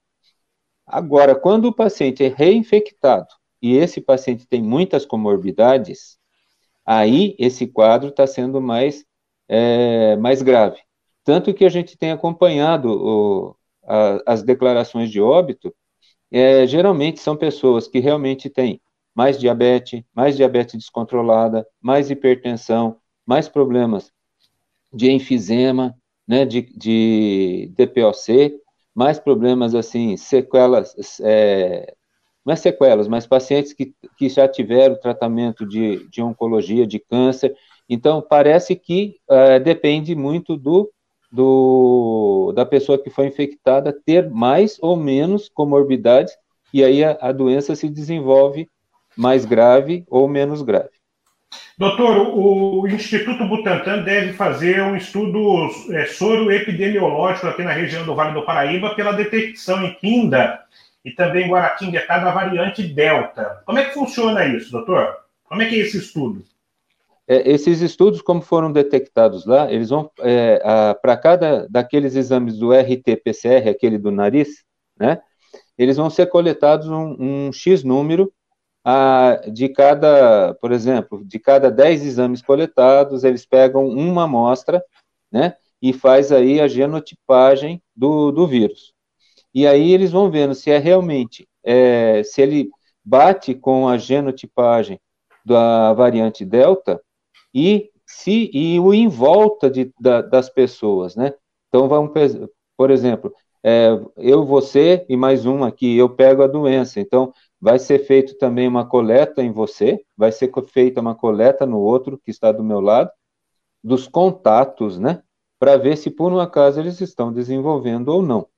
Agora, 0.87 1.35
quando 1.35 1.67
o 1.67 1.75
paciente 1.75 2.23
é 2.25 2.29
reinfectado 2.29 3.29
e 3.61 3.77
esse 3.77 4.01
paciente 4.01 4.47
tem 4.47 4.63
muitas 4.63 5.05
comorbidades, 5.05 6.19
aí 6.85 7.35
esse 7.39 7.67
quadro 7.67 8.11
está 8.11 8.27
sendo 8.27 8.61
mais, 8.61 9.05
é, 9.49 10.17
mais 10.17 10.43
grave. 10.43 10.79
Tanto 11.25 11.53
que 11.53 11.65
a 11.65 11.69
gente 11.69 11.97
tem 11.99 12.13
acompanhado 12.13 12.89
o, 12.91 13.57
a, 13.85 14.23
as 14.27 14.43
declarações 14.45 15.11
de 15.11 15.21
óbito 15.21 15.75
é, 16.31 16.67
geralmente 16.67 17.21
são 17.21 17.37
pessoas 17.37 17.89
que 17.89 17.99
realmente 17.99 18.49
têm 18.51 18.81
mais 19.17 19.39
diabetes, 19.39 20.05
mais 20.15 20.37
diabetes 20.37 20.75
descontrolada, 20.75 21.67
mais 21.81 22.11
hipertensão, 22.11 22.99
mais 23.25 23.49
problemas 23.49 24.13
de 24.93 25.11
enfisema, 25.11 25.97
né, 26.29 26.45
de, 26.45 26.61
de 26.77 27.73
DPOC, 27.75 28.61
mais 28.95 29.19
problemas 29.19 29.75
assim, 29.75 30.19
sequelas, 30.19 30.95
é, 31.23 31.95
não 32.45 32.53
é 32.53 32.57
sequelas, 32.57 33.09
mas 33.09 33.27
pacientes 33.27 33.73
que, 33.73 33.95
que 34.19 34.29
já 34.29 34.47
tiveram 34.47 35.01
tratamento 35.01 35.67
de, 35.67 36.07
de 36.11 36.21
oncologia, 36.21 36.87
de 36.87 36.99
câncer. 36.99 37.57
Então, 37.89 38.21
parece 38.21 38.77
que 38.77 39.17
é, 39.31 39.59
depende 39.59 40.15
muito 40.15 40.59
do, 40.59 40.91
do, 41.33 42.53
da 42.55 42.67
pessoa 42.67 42.99
que 42.99 43.09
foi 43.09 43.29
infectada 43.29 43.99
ter 44.05 44.29
mais 44.31 44.79
ou 44.83 44.95
menos 44.95 45.49
comorbidades, 45.49 46.35
e 46.73 46.85
aí 46.85 47.03
a, 47.03 47.17
a 47.21 47.33
doença 47.33 47.75
se 47.75 47.89
desenvolve 47.89 48.69
mais 49.17 49.45
grave 49.45 50.05
ou 50.09 50.29
menos 50.29 50.63
grave. 50.63 50.91
Doutor, 51.79 52.35
o 52.35 52.89
Instituto 52.89 53.47
Butantan 53.47 54.03
deve 54.03 54.33
fazer 54.33 54.81
um 54.83 54.97
estudo 54.97 55.69
é, 55.91 56.07
soro 56.07 56.51
epidemiológico 56.51 57.47
aqui 57.47 57.63
na 57.63 57.73
região 57.73 58.05
do 58.05 58.15
Vale 58.15 58.35
do 58.35 58.45
Paraíba 58.45 58.95
pela 58.95 59.13
detecção 59.13 59.85
em 59.85 59.95
Quinda 59.95 60.61
e 61.05 61.11
também 61.11 61.47
em 61.47 61.51
Guaratinguetá 61.51 62.19
da 62.19 62.33
variante 62.33 62.83
Delta. 62.83 63.63
Como 63.65 63.79
é 63.79 63.85
que 63.85 63.95
funciona 63.95 64.47
isso, 64.47 64.73
doutor? 64.73 65.17
Como 65.45 65.63
é 65.63 65.67
que 65.67 65.77
é 65.77 65.79
esse 65.79 65.99
estudo? 65.99 66.43
É, 67.29 67.51
esses 67.51 67.81
estudos, 67.81 68.23
como 68.23 68.41
foram 68.41 68.73
detectados 68.73 69.45
lá, 69.45 69.71
eles 69.71 69.91
vão 69.91 70.11
é, 70.21 70.59
para 71.03 71.17
cada 71.17 71.67
daqueles 71.69 72.15
exames 72.15 72.57
do 72.57 72.73
RT-PCR, 72.73 73.69
aquele 73.69 73.99
do 73.99 74.11
nariz, 74.11 74.65
né? 74.99 75.21
Eles 75.77 75.97
vão 75.97 76.09
ser 76.09 76.27
coletados 76.27 76.89
um, 76.89 77.17
um 77.19 77.53
X 77.53 77.85
número 77.85 78.33
a, 78.89 79.41
de 79.53 79.69
cada, 79.69 80.55
por 80.61 80.71
exemplo, 80.71 81.25
de 81.25 81.41
cada 81.41 81.73
10 81.73 82.07
exames 82.07 82.41
coletados, 82.41 83.25
eles 83.25 83.45
pegam 83.45 83.89
uma 83.89 84.23
amostra, 84.23 84.81
né, 85.31 85.57
e 85.83 85.93
faz 85.93 86.31
aí 86.31 86.61
a 86.61 86.69
genotipagem 86.69 87.83
do, 87.97 88.31
do 88.31 88.47
vírus. 88.47 88.95
E 89.53 89.67
aí 89.67 89.93
eles 89.93 90.13
vão 90.13 90.31
vendo 90.31 90.55
se 90.55 90.71
é 90.71 90.79
realmente, 90.79 91.49
é, 91.65 92.23
se 92.23 92.41
ele 92.41 92.71
bate 93.05 93.57
com 93.57 93.89
a 93.89 93.99
genotipagem 93.99 95.01
da 95.45 95.93
variante 95.93 96.45
Delta 96.45 97.03
e 97.53 97.91
se 98.07 98.49
e 98.55 98.79
o 98.79 98.95
em 98.95 99.09
volta 99.09 99.69
de, 99.69 99.93
da, 100.01 100.23
das 100.23 100.49
pessoas, 100.49 101.17
né? 101.17 101.35
Então 101.69 101.89
vamos, 101.89 102.13
por 102.77 102.93
exemplo, 102.93 103.35
é, 103.65 103.89
eu, 104.17 104.45
você 104.45 105.05
e 105.09 105.17
mais 105.17 105.45
um 105.45 105.65
aqui, 105.65 105.97
eu 105.97 106.09
pego 106.09 106.45
a 106.45 106.47
doença. 106.47 107.01
Então 107.01 107.33
vai 107.61 107.79
ser 107.79 108.01
feito 108.01 108.37
também 108.37 108.69
uma 108.69 108.87
coleta 108.87 109.43
em 109.43 109.51
você, 109.51 110.01
vai 110.17 110.31
ser 110.33 110.51
feita 110.69 111.01
uma 111.01 111.15
coleta 111.15 111.67
no 111.67 111.79
outro 111.79 112.19
que 112.19 112.31
está 112.31 112.53
do 112.53 112.63
meu 112.63 112.81
lado, 112.81 113.11
dos 113.83 114.07
contatos, 114.09 114.99
né? 114.99 115.23
Para 115.59 115.77
ver 115.77 115.97
se 115.97 116.11
por 116.11 116.33
um 116.33 116.41
acaso 116.41 116.81
eles 116.81 117.01
estão 117.01 117.33
desenvolvendo 117.33 118.09
ou 118.09 118.23
não. 118.23 118.49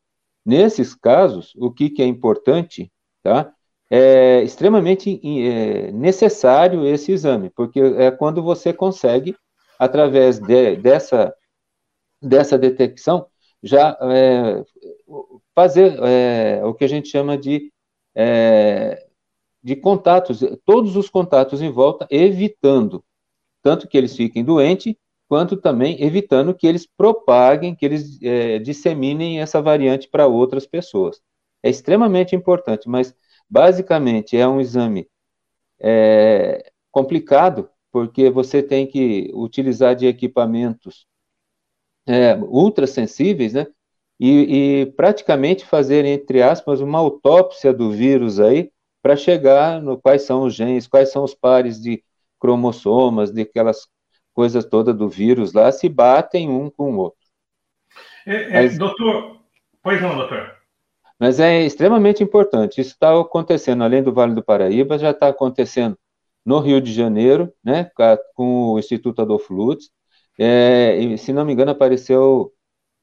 Nesses 0.44 0.94
casos, 0.94 1.54
o 1.56 1.70
que, 1.70 1.90
que 1.90 2.02
é 2.02 2.06
importante, 2.06 2.90
tá? 3.22 3.52
É 3.90 4.42
extremamente 4.42 5.20
é, 5.24 5.92
necessário 5.92 6.86
esse 6.86 7.12
exame, 7.12 7.50
porque 7.50 7.80
é 7.80 8.10
quando 8.10 8.42
você 8.42 8.72
consegue, 8.72 9.34
através 9.78 10.38
de, 10.38 10.76
dessa, 10.76 11.34
dessa 12.20 12.58
detecção, 12.58 13.26
já 13.62 13.96
é, 14.02 14.64
fazer 15.54 15.98
é, 16.02 16.64
o 16.64 16.74
que 16.74 16.84
a 16.84 16.88
gente 16.88 17.08
chama 17.08 17.36
de 17.36 17.72
é, 18.18 19.06
de 19.62 19.76
contatos, 19.76 20.40
todos 20.64 20.96
os 20.96 21.08
contatos 21.08 21.62
em 21.62 21.70
volta, 21.70 22.06
evitando 22.10 23.04
tanto 23.62 23.86
que 23.86 23.98
eles 23.98 24.16
fiquem 24.16 24.44
doentes, 24.44 24.94
quanto 25.28 25.56
também 25.56 26.02
evitando 26.02 26.54
que 26.54 26.66
eles 26.66 26.86
propaguem, 26.86 27.74
que 27.74 27.84
eles 27.84 28.20
é, 28.22 28.58
disseminem 28.58 29.40
essa 29.40 29.60
variante 29.60 30.08
para 30.08 30.26
outras 30.26 30.66
pessoas. 30.66 31.20
É 31.62 31.68
extremamente 31.68 32.34
importante, 32.34 32.88
mas 32.88 33.14
basicamente 33.48 34.36
é 34.36 34.48
um 34.48 34.60
exame 34.60 35.08
é, 35.80 36.72
complicado, 36.90 37.68
porque 37.92 38.30
você 38.30 38.62
tem 38.62 38.86
que 38.86 39.30
utilizar 39.34 39.94
de 39.94 40.06
equipamentos 40.06 41.06
é, 42.06 42.34
ultra 42.36 42.86
sensíveis, 42.86 43.52
né? 43.52 43.66
E, 44.18 44.80
e 44.80 44.86
praticamente 44.92 45.64
fazer, 45.64 46.04
entre 46.04 46.42
aspas, 46.42 46.80
uma 46.80 46.98
autópsia 46.98 47.72
do 47.72 47.90
vírus 47.90 48.40
aí, 48.40 48.70
para 49.02 49.16
chegar 49.16 49.80
no 49.80 49.96
quais 49.96 50.22
são 50.22 50.42
os 50.42 50.54
genes, 50.54 50.86
quais 50.86 51.10
são 51.12 51.22
os 51.22 51.34
pares 51.34 51.80
de 51.80 52.02
cromossomas, 52.38 53.30
de 53.30 53.42
aquelas 53.42 53.86
coisas 54.34 54.64
todas 54.64 54.96
do 54.96 55.08
vírus 55.08 55.52
lá, 55.52 55.70
se 55.72 55.88
batem 55.88 56.48
um 56.48 56.70
com 56.70 56.94
o 56.94 56.98
outro. 56.98 57.18
É, 58.26 58.34
é, 58.34 58.52
Mas, 58.52 58.78
doutor, 58.78 59.40
pois 59.82 60.00
não, 60.00 60.16
doutor. 60.16 60.56
Mas 61.18 61.40
é 61.40 61.62
extremamente 61.62 62.22
importante. 62.22 62.80
Isso 62.80 62.92
está 62.92 63.18
acontecendo, 63.18 63.82
além 63.82 64.02
do 64.02 64.12
Vale 64.12 64.34
do 64.34 64.42
Paraíba, 64.42 64.98
já 64.98 65.10
está 65.10 65.28
acontecendo 65.28 65.98
no 66.44 66.60
Rio 66.60 66.80
de 66.80 66.92
Janeiro, 66.92 67.52
né, 67.62 67.90
com 68.34 68.72
o 68.72 68.78
Instituto 68.78 69.22
Adolfo 69.22 69.52
Lutz. 69.52 69.90
É, 70.38 70.96
e, 70.96 71.18
se 71.18 71.32
não 71.32 71.44
me 71.44 71.52
engano, 71.52 71.72
apareceu 71.72 72.52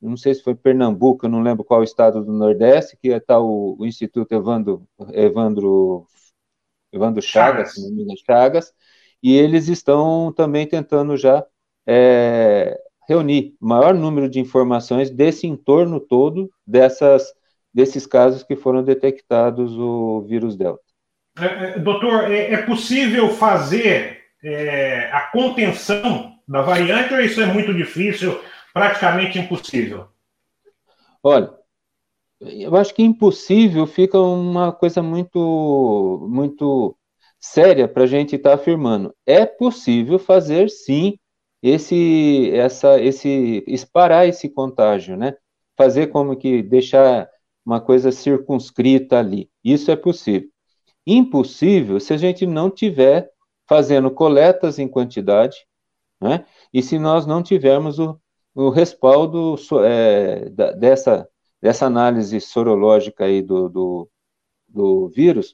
não 0.01 0.17
sei 0.17 0.33
se 0.33 0.43
foi 0.43 0.55
Pernambuco, 0.55 1.25
eu 1.25 1.29
não 1.29 1.41
lembro 1.41 1.63
qual 1.63 1.83
estado 1.83 2.23
do 2.23 2.31
Nordeste, 2.31 2.97
que 3.01 3.09
está 3.09 3.39
o, 3.39 3.75
o, 3.79 3.85
Instituto 3.85 4.31
Evandro, 4.33 4.87
Evandro, 5.13 6.07
Evandro 6.93 7.21
Chagas, 7.21 7.73
Chagas. 7.73 8.19
Chagas, 8.25 8.73
e 9.21 9.35
eles 9.35 9.67
estão 9.67 10.31
também 10.31 10.67
tentando 10.67 11.17
já 11.17 11.45
é, 11.87 12.79
reunir 13.07 13.55
maior 13.59 13.93
número 13.93 14.29
de 14.29 14.39
informações 14.39 15.09
desse 15.09 15.47
entorno 15.47 15.99
todo 15.99 16.49
dessas, 16.65 17.33
desses 17.73 18.05
casos 18.05 18.43
que 18.43 18.55
foram 18.55 18.83
detectados 18.83 19.77
o 19.77 20.21
vírus 20.27 20.55
Delta. 20.55 20.83
É, 21.37 21.45
é 21.45 21.79
doutor, 21.79 22.31
é, 22.31 22.53
é 22.53 22.61
possível 22.61 23.29
fazer 23.29 24.19
é, 24.43 25.09
a 25.11 25.21
contenção 25.31 26.33
da 26.47 26.61
variante 26.61 27.13
ou 27.13 27.19
isso 27.19 27.41
é 27.41 27.45
muito 27.45 27.73
difícil? 27.73 28.39
Praticamente 28.75 29.39
impossível? 29.39 30.09
Olha, 31.23 31.49
eu 32.41 32.75
acho 32.75 32.93
que 32.93 33.01
impossível 33.01 33.87
fica 33.87 34.19
uma 34.19 34.73
coisa 34.73 35.01
muito, 35.01 36.27
muito 36.29 36.93
séria 37.39 37.87
para 37.87 38.03
a 38.03 38.07
gente 38.07 38.35
estar 38.35 38.49
tá 38.49 38.55
afirmando. 38.55 39.15
É 39.25 39.45
possível 39.45 40.19
fazer 40.19 40.69
sim 40.69 41.17
esse, 41.63 42.51
essa, 42.53 42.99
esse, 42.99 43.63
esparar 43.65 44.27
esse 44.27 44.49
contágio, 44.49 45.15
né? 45.15 45.37
Fazer 45.77 46.07
como 46.07 46.35
que 46.35 46.61
deixar 46.61 47.29
uma 47.65 47.79
coisa 47.79 48.11
circunscrita 48.11 49.17
ali. 49.17 49.49
Isso 49.63 49.89
é 49.89 49.95
possível. 49.95 50.49
Impossível 51.07 51.97
se 52.01 52.13
a 52.13 52.17
gente 52.17 52.45
não 52.45 52.69
tiver 52.69 53.31
fazendo 53.69 54.11
coletas 54.11 54.79
em 54.79 54.87
quantidade, 54.87 55.65
né? 56.21 56.45
E 56.73 56.83
se 56.83 56.99
nós 56.99 57.25
não 57.25 57.41
tivermos 57.41 57.99
o, 57.99 58.19
o 58.55 58.69
respaldo 58.69 59.55
é, 59.83 60.49
dessa, 60.77 61.27
dessa 61.61 61.85
análise 61.85 62.39
sorológica 62.39 63.25
aí 63.25 63.41
do, 63.41 63.67
do, 63.67 64.09
do 64.67 65.09
vírus, 65.09 65.53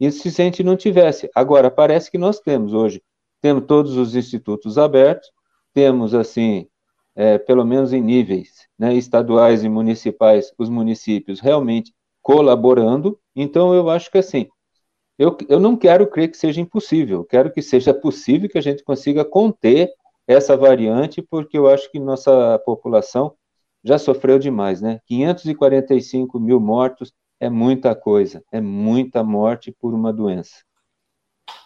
e 0.00 0.10
se 0.10 0.28
a 0.28 0.44
gente 0.44 0.64
não 0.64 0.76
tivesse. 0.76 1.30
Agora, 1.34 1.70
parece 1.70 2.10
que 2.10 2.18
nós 2.18 2.40
temos 2.40 2.74
hoje, 2.74 3.02
temos 3.40 3.64
todos 3.66 3.96
os 3.96 4.16
institutos 4.16 4.76
abertos, 4.76 5.30
temos, 5.72 6.12
assim, 6.12 6.66
é, 7.14 7.38
pelo 7.38 7.64
menos 7.64 7.92
em 7.92 8.00
níveis 8.00 8.66
né, 8.78 8.94
estaduais 8.94 9.62
e 9.62 9.68
municipais, 9.68 10.52
os 10.58 10.68
municípios 10.68 11.38
realmente 11.38 11.94
colaborando, 12.20 13.18
então 13.36 13.72
eu 13.72 13.88
acho 13.88 14.10
que, 14.10 14.18
assim, 14.18 14.48
eu, 15.18 15.36
eu 15.48 15.60
não 15.60 15.76
quero 15.76 16.06
crer 16.08 16.30
que 16.30 16.36
seja 16.36 16.60
impossível, 16.60 17.24
quero 17.24 17.52
que 17.52 17.62
seja 17.62 17.94
possível 17.94 18.48
que 18.48 18.58
a 18.58 18.62
gente 18.62 18.82
consiga 18.82 19.24
conter 19.24 19.90
essa 20.32 20.56
variante, 20.56 21.20
porque 21.20 21.58
eu 21.58 21.68
acho 21.68 21.90
que 21.90 21.98
nossa 21.98 22.58
população 22.64 23.34
já 23.82 23.98
sofreu 23.98 24.38
demais, 24.38 24.80
né? 24.80 25.00
545 25.06 26.38
mil 26.38 26.60
mortos 26.60 27.12
é 27.40 27.50
muita 27.50 27.96
coisa, 27.96 28.42
é 28.52 28.60
muita 28.60 29.24
morte 29.24 29.72
por 29.72 29.92
uma 29.92 30.12
doença. 30.12 30.62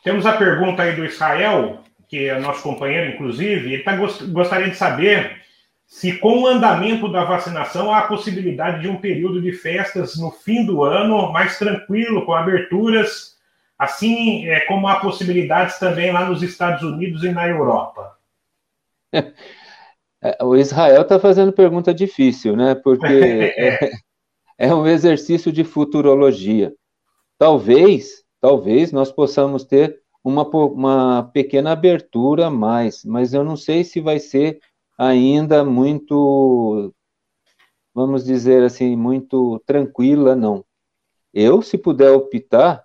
Temos 0.03 0.25
a 0.25 0.33
pergunta 0.33 0.83
aí 0.83 0.97
do 0.97 1.05
Israel, 1.05 1.81
que 2.09 2.29
é 2.29 2.39
nosso 2.39 2.63
companheiro, 2.63 3.13
inclusive, 3.13 3.75
ele 3.75 3.83
tá, 3.83 3.97
gostaria 3.97 4.71
de 4.71 4.77
saber 4.77 5.43
se 5.87 6.17
com 6.19 6.43
o 6.43 6.47
andamento 6.47 7.13
da 7.13 7.25
vacinação 7.25 7.93
há 7.93 7.99
a 7.99 8.07
possibilidade 8.07 8.81
de 8.81 8.89
um 8.89 8.97
período 8.97 9.43
de 9.43 9.53
festas 9.53 10.17
no 10.17 10.31
fim 10.31 10.65
do 10.65 10.83
ano 10.83 11.31
mais 11.31 11.59
tranquilo, 11.59 12.25
com 12.25 12.33
aberturas, 12.33 13.37
assim 13.79 14.49
é, 14.49 14.61
como 14.61 14.89
há 14.89 15.01
possibilidades 15.01 15.79
também 15.79 16.11
lá 16.11 16.25
nos 16.25 16.43
Estados 16.43 16.83
Unidos 16.83 17.23
e 17.25 17.31
na 17.31 17.47
Europa. 17.47 18.14
o 20.43 20.57
Israel 20.57 21.03
está 21.03 21.19
fazendo 21.19 21.53
pergunta 21.53 21.93
difícil, 21.93 22.57
né? 22.57 22.75
Porque 22.75 23.07
é, 23.59 23.91
é, 24.59 24.75
um 24.75 24.87
exercício 24.87 25.53
de 25.53 25.65
futurologia. 25.65 26.75
talvez, 27.39 28.25
talvez 28.41 28.93
nós 28.93 29.13
possamos 29.13 29.65
ter 29.65 30.01
uma, 30.25 30.43
uma 30.49 31.31
pequena 31.33 31.73
abertura 31.73 32.47
a 32.47 32.51
mais, 32.51 33.05
mas 33.05 33.35
eu 33.35 33.45
não 33.45 33.57
sei 33.57 33.85
se 33.85 34.01
vai 34.01 34.19
ser 34.19 34.59
ainda 34.97 35.65
muito, 35.65 36.95
vamos 37.95 38.25
dizer 38.25 38.63
assim, 38.63 38.97
muito 38.97 39.61
tranquila, 39.67 40.35
não. 40.35 40.65
Eu, 41.33 41.61
se 41.61 41.77
puder 41.77 42.13
optar, 42.13 42.85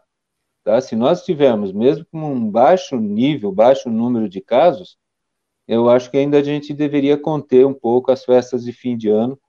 tá, 0.64 0.82
se 0.82 0.96
nós 0.96 1.24
tivermos, 1.24 1.72
mesmo 1.72 2.06
com 2.12 2.34
um 2.34 2.50
baixo 2.52 2.98
nível, 2.98 3.52
baixo 3.52 3.90
número 3.90 4.28
de 4.28 4.42
casos, 4.42 4.98
eu 5.70 5.88
acho 5.88 6.10
que 6.10 6.18
ainda 6.18 6.40
a 6.40 6.44
gente 6.44 6.74
deveria 6.74 7.16
conter 7.16 7.64
um 7.64 7.76
pouco 7.76 8.12
as 8.12 8.26
festas 8.26 8.64
de 8.64 8.74
fim 8.74 8.98
de 8.98 9.08
ano 9.08 9.40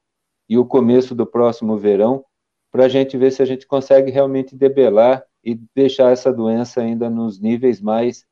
e 0.46 0.58
o 0.58 0.66
começo 0.66 1.14
do 1.14 1.26
próximo 1.26 1.78
verão, 1.78 2.22
para 2.70 2.84
a 2.84 2.88
gente 2.88 3.16
ver 3.16 3.32
se 3.32 3.40
a 3.40 3.46
gente 3.46 3.66
consegue 3.66 4.10
realmente 4.10 4.54
debelar 4.54 5.24
e 5.42 5.54
deixar 5.74 6.12
essa 6.12 6.30
doença 6.30 6.82
ainda 6.82 7.08
nos 7.08 7.40
níveis 7.40 7.80
mais 7.80 8.26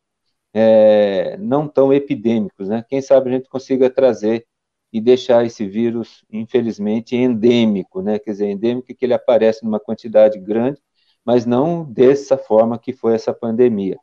é, 0.52 1.38
não 1.38 1.66
tão 1.66 1.90
epidêmicos, 1.90 2.68
né? 2.68 2.84
Quem 2.86 3.00
sabe 3.00 3.30
a 3.30 3.32
gente 3.32 3.48
consiga 3.48 3.88
trazer 3.88 4.46
e 4.92 5.00
deixar 5.00 5.46
esse 5.46 5.66
vírus, 5.66 6.22
infelizmente, 6.30 7.16
endêmico, 7.16 8.02
né? 8.02 8.18
Quer 8.18 8.32
dizer, 8.32 8.50
endêmico 8.50 8.92
é 8.92 8.94
que 8.94 9.06
ele 9.06 9.14
aparece 9.14 9.64
numa 9.64 9.80
quantidade 9.80 10.38
grande, 10.38 10.78
mas 11.24 11.46
não 11.46 11.90
dessa 11.90 12.36
forma 12.36 12.78
que 12.78 12.92
foi 12.92 13.14
essa 13.14 13.32
pandemia. 13.32 13.98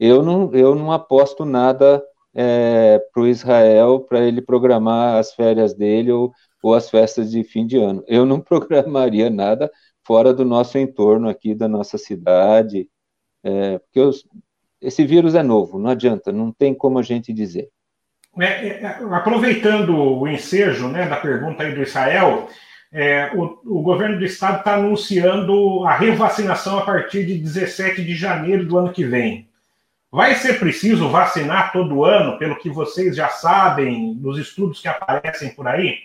Eu 0.00 0.24
não, 0.24 0.52
eu 0.52 0.74
não 0.74 0.90
aposto 0.90 1.44
nada 1.44 2.02
é, 2.36 2.98
para 3.12 3.22
o 3.22 3.26
Israel 3.26 4.00
para 4.00 4.20
ele 4.20 4.42
programar 4.42 5.16
as 5.16 5.32
férias 5.32 5.74
dele 5.74 6.12
ou, 6.12 6.32
ou 6.62 6.74
as 6.74 6.90
festas 6.90 7.30
de 7.30 7.42
fim 7.42 7.66
de 7.66 7.78
ano. 7.78 8.04
Eu 8.06 8.26
não 8.26 8.38
programaria 8.40 9.30
nada 9.30 9.70
fora 10.06 10.34
do 10.34 10.44
nosso 10.44 10.76
entorno 10.76 11.28
aqui, 11.28 11.54
da 11.54 11.66
nossa 11.66 11.96
cidade, 11.96 12.88
é, 13.42 13.78
porque 13.78 14.00
os, 14.00 14.24
esse 14.80 15.04
vírus 15.04 15.34
é 15.34 15.42
novo, 15.42 15.78
não 15.78 15.90
adianta, 15.90 16.30
não 16.30 16.52
tem 16.52 16.74
como 16.74 16.98
a 16.98 17.02
gente 17.02 17.32
dizer. 17.32 17.68
É, 18.38 18.68
é, 18.68 18.86
aproveitando 19.12 19.96
o 19.96 20.28
ensejo 20.28 20.88
né, 20.88 21.08
da 21.08 21.16
pergunta 21.16 21.62
aí 21.62 21.74
do 21.74 21.82
Israel, 21.82 22.48
é, 22.92 23.32
o, 23.34 23.78
o, 23.78 23.82
governo 23.82 24.18
do 24.18 24.24
estado 24.24 24.58
está 24.58 24.74
anunciando 24.74 25.84
a 25.86 25.96
revacinação 25.96 26.78
a 26.78 26.82
partir 26.82 27.24
de 27.24 27.38
17 27.38 28.04
de 28.04 28.14
janeiro 28.14 28.66
do 28.66 28.76
ano 28.76 28.92
que 28.92 29.04
vem. 29.04 29.45
Vai 30.10 30.34
ser 30.36 30.58
preciso 30.58 31.08
vacinar 31.08 31.72
todo 31.72 32.04
ano, 32.04 32.38
pelo 32.38 32.56
que 32.58 32.70
vocês 32.70 33.16
já 33.16 33.28
sabem, 33.28 34.14
dos 34.14 34.38
estudos 34.38 34.80
que 34.80 34.88
aparecem 34.88 35.54
por 35.54 35.66
aí? 35.66 35.96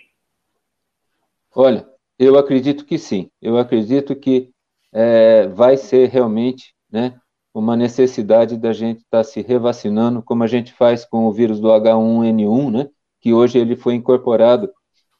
Olha, 1.54 1.86
eu 2.18 2.38
acredito 2.38 2.84
que 2.84 2.98
sim. 2.98 3.30
Eu 3.40 3.58
acredito 3.58 4.14
que 4.16 4.50
é, 4.92 5.46
vai 5.48 5.76
ser 5.76 6.08
realmente 6.08 6.74
né, 6.90 7.18
uma 7.54 7.76
necessidade 7.76 8.56
da 8.56 8.72
gente 8.72 8.98
estar 8.98 9.18
tá 9.18 9.24
se 9.24 9.40
revacinando, 9.40 10.22
como 10.22 10.42
a 10.42 10.46
gente 10.46 10.72
faz 10.72 11.04
com 11.04 11.26
o 11.26 11.32
vírus 11.32 11.60
do 11.60 11.68
H1N1, 11.68 12.70
né, 12.70 12.88
que 13.20 13.32
hoje 13.32 13.58
ele 13.58 13.76
foi 13.76 13.94
incorporado 13.94 14.70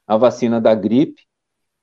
à 0.06 0.16
vacina 0.16 0.60
da 0.60 0.74
gripe, 0.74 1.22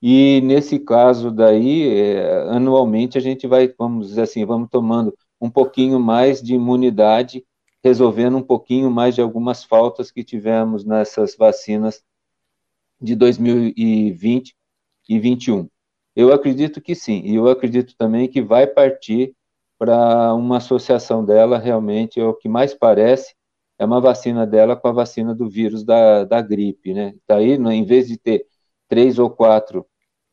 e 0.01 0.41
nesse 0.43 0.79
caso 0.79 1.29
daí, 1.29 1.89
é, 1.89 2.41
anualmente 2.49 3.17
a 3.17 3.21
gente 3.21 3.45
vai, 3.47 3.73
vamos 3.77 4.07
dizer 4.09 4.21
assim, 4.21 4.45
vamos 4.45 4.69
tomando 4.69 5.13
um 5.39 5.50
pouquinho 5.50 6.00
mais 6.00 6.41
de 6.41 6.55
imunidade, 6.55 7.46
resolvendo 7.84 8.38
um 8.38 8.41
pouquinho 8.41 8.91
mais 8.91 9.15
de 9.15 9.22
algumas 9.22 9.63
faltas 9.63 10.12
que 10.12 10.24
tivemos 10.24 10.84
nessas 10.84 11.36
vacinas 11.36 12.03
de 13.00 13.15
2020 13.15 14.55
e 15.08 15.19
21? 15.19 15.69
Eu 16.15 16.34
acredito 16.34 16.81
que 16.81 16.96
sim, 16.96 17.22
e 17.24 17.36
eu 17.36 17.48
acredito 17.48 17.96
também 17.98 18.27
que 18.27 18.41
vai 18.41 18.67
partir 18.67 19.34
para 19.77 20.34
uma 20.34 20.58
associação 20.58 21.24
dela, 21.24 21.58
realmente, 21.58 22.19
é 22.19 22.25
o 22.25 22.34
que 22.34 22.50
mais 22.50 22.74
parece, 22.74 23.34
é 23.77 23.86
uma 23.86 24.01
vacina 24.01 24.46
dela 24.46 24.75
com 24.75 24.89
a 24.89 24.91
vacina 24.91 25.34
do 25.34 25.50
vírus 25.50 25.86
da, 25.86 26.25
da 26.25 26.41
gripe, 26.41 26.93
né? 26.93 27.15
Daí, 27.25 27.54
em 27.54 27.86
vez 27.86 28.10
de 28.10 28.17
ter 28.17 28.45
três 28.89 29.17
ou 29.17 29.30
quatro 29.30 29.86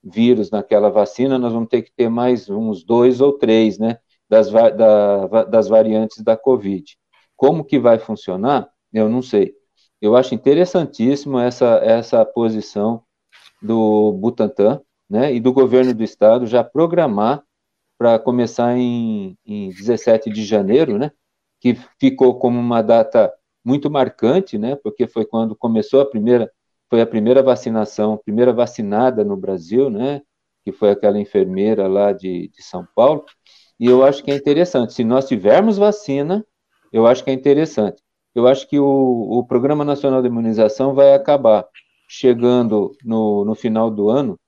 vírus 0.02 0.50
naquela 0.50 0.90
vacina, 0.90 1.38
nós 1.38 1.52
vamos 1.52 1.68
ter 1.68 1.82
que 1.82 1.92
ter 1.92 2.08
mais 2.08 2.50
uns 2.50 2.82
dois 2.82 3.20
ou 3.20 3.32
três, 3.32 3.78
né? 3.78 3.98
Das, 4.28 4.50
da, 4.50 5.44
das 5.44 5.68
variantes 5.68 6.22
da 6.22 6.36
Covid. 6.36 6.96
Como 7.36 7.64
que 7.64 7.78
vai 7.78 7.98
funcionar? 7.98 8.68
Eu 8.92 9.08
não 9.08 9.22
sei. 9.22 9.54
Eu 10.00 10.16
acho 10.16 10.34
interessantíssimo 10.34 11.38
essa, 11.38 11.76
essa 11.82 12.24
posição 12.24 13.02
do 13.62 14.12
Butantan 14.12 14.80
né, 15.08 15.34
e 15.34 15.40
do 15.40 15.52
governo 15.52 15.94
do 15.94 16.02
estado 16.02 16.46
já 16.46 16.62
programar 16.62 17.42
para 17.98 18.18
começar 18.18 18.76
em, 18.76 19.36
em 19.46 19.70
17 19.70 20.30
de 20.30 20.44
janeiro, 20.44 20.98
né, 20.98 21.10
que 21.60 21.74
ficou 21.98 22.38
como 22.38 22.58
uma 22.58 22.82
data 22.82 23.32
muito 23.64 23.90
marcante, 23.90 24.58
né, 24.58 24.76
porque 24.76 25.06
foi 25.06 25.24
quando 25.24 25.56
começou 25.56 26.00
a 26.00 26.06
primeira, 26.06 26.50
foi 26.90 27.00
a 27.00 27.06
primeira 27.06 27.42
vacinação, 27.42 28.18
primeira 28.18 28.52
vacinada 28.52 29.24
no 29.24 29.36
Brasil, 29.36 29.88
né, 29.88 30.20
que 30.64 30.72
foi 30.72 30.90
aquela 30.90 31.18
enfermeira 31.18 31.86
lá 31.86 32.12
de, 32.12 32.48
de 32.48 32.62
São 32.62 32.86
Paulo, 32.94 33.24
e 33.78 33.86
eu 33.86 34.04
acho 34.04 34.22
que 34.22 34.30
é 34.30 34.36
interessante, 34.36 34.94
se 34.94 35.04
nós 35.04 35.26
tivermos 35.26 35.76
vacina, 35.76 36.44
eu 36.92 37.06
acho 37.06 37.22
que 37.22 37.30
é 37.30 37.32
interessante. 37.32 38.02
Eu 38.34 38.46
acho 38.46 38.68
que 38.68 38.78
o, 38.78 38.86
o 39.38 39.44
Programa 39.46 39.84
Nacional 39.84 40.22
de 40.22 40.28
Imunização 40.28 40.94
vai 40.94 41.14
acabar 41.14 41.66
chegando 42.08 42.96
no, 43.04 43.44
no 43.44 43.54
final 43.54 43.90
do 43.90 44.08
ano, 44.08 44.38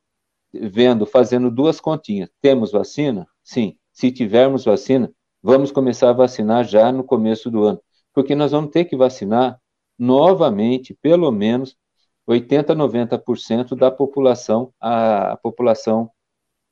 vendo, 0.53 1.07
fazendo 1.07 1.51
duas 1.51 1.81
continhas. 1.81 2.31
Temos 2.41 2.73
vacina? 2.73 3.27
Sim. 3.43 3.77
Se 3.93 4.13
tivermos 4.13 4.65
vacina, 4.65 5.11
vamos 5.43 5.73
começar 5.73 6.11
a 6.11 6.13
vacinar 6.13 6.65
já 6.65 6.93
no 6.93 7.03
começo 7.03 7.51
do 7.51 7.65
ano, 7.65 7.81
porque 8.15 8.35
nós 8.35 8.53
vamos 8.53 8.71
ter 8.71 8.85
que 8.85 8.97
vacinar 8.97 9.59
novamente, 9.99 10.97
pelo 11.03 11.31
menos 11.33 11.77
80, 12.27 12.75
90% 12.77 13.75
da 13.75 13.91
população, 13.91 14.73
a, 14.81 15.33
a, 15.33 15.37
população 15.37 16.11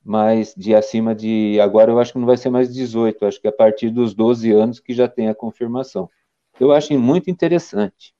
mais 0.06 0.54
de 0.56 0.74
acima 0.74 1.14
de, 1.14 1.58
agora 1.60 1.90
eu 1.90 1.98
acho 1.98 2.12
que 2.12 2.18
não 2.18 2.26
vai 2.26 2.36
ser 2.36 2.48
mais 2.48 2.72
18, 2.72 3.26
acho 3.26 3.40
que 3.40 3.46
é 3.46 3.50
a 3.50 3.52
partir 3.52 3.90
dos 3.90 4.14
12 4.14 4.52
anos 4.52 4.78
que 4.78 4.94
já 4.94 5.08
tem 5.08 5.28
a 5.28 5.34
confirmação. 5.34 6.08
Eu 6.58 6.72
acho 6.72 6.96
muito 6.98 7.28
interessante. 7.28 8.14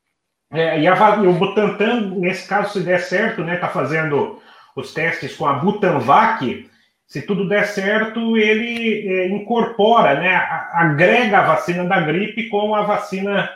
É, 0.50 0.80
e, 0.80 0.86
a, 0.86 1.20
o 1.22 1.32
Butantan, 1.32 2.12
nesse 2.16 2.48
caso, 2.48 2.72
se 2.72 2.80
der 2.80 3.00
certo, 3.00 3.42
né, 3.42 3.54
está 3.54 3.68
fazendo 3.68 4.38
os 4.74 4.92
testes 4.92 5.34
com 5.36 5.46
a 5.46 5.54
Butanvac. 5.54 6.68
Se 7.06 7.22
tudo 7.22 7.48
der 7.48 7.66
certo, 7.66 8.36
ele 8.36 9.08
é, 9.08 9.28
incorpora, 9.28 10.20
né, 10.20 10.34
agrega 10.72 11.38
a 11.38 11.46
vacina 11.46 11.84
da 11.84 12.00
gripe 12.00 12.48
com 12.48 12.74
a 12.74 12.82
vacina 12.82 13.48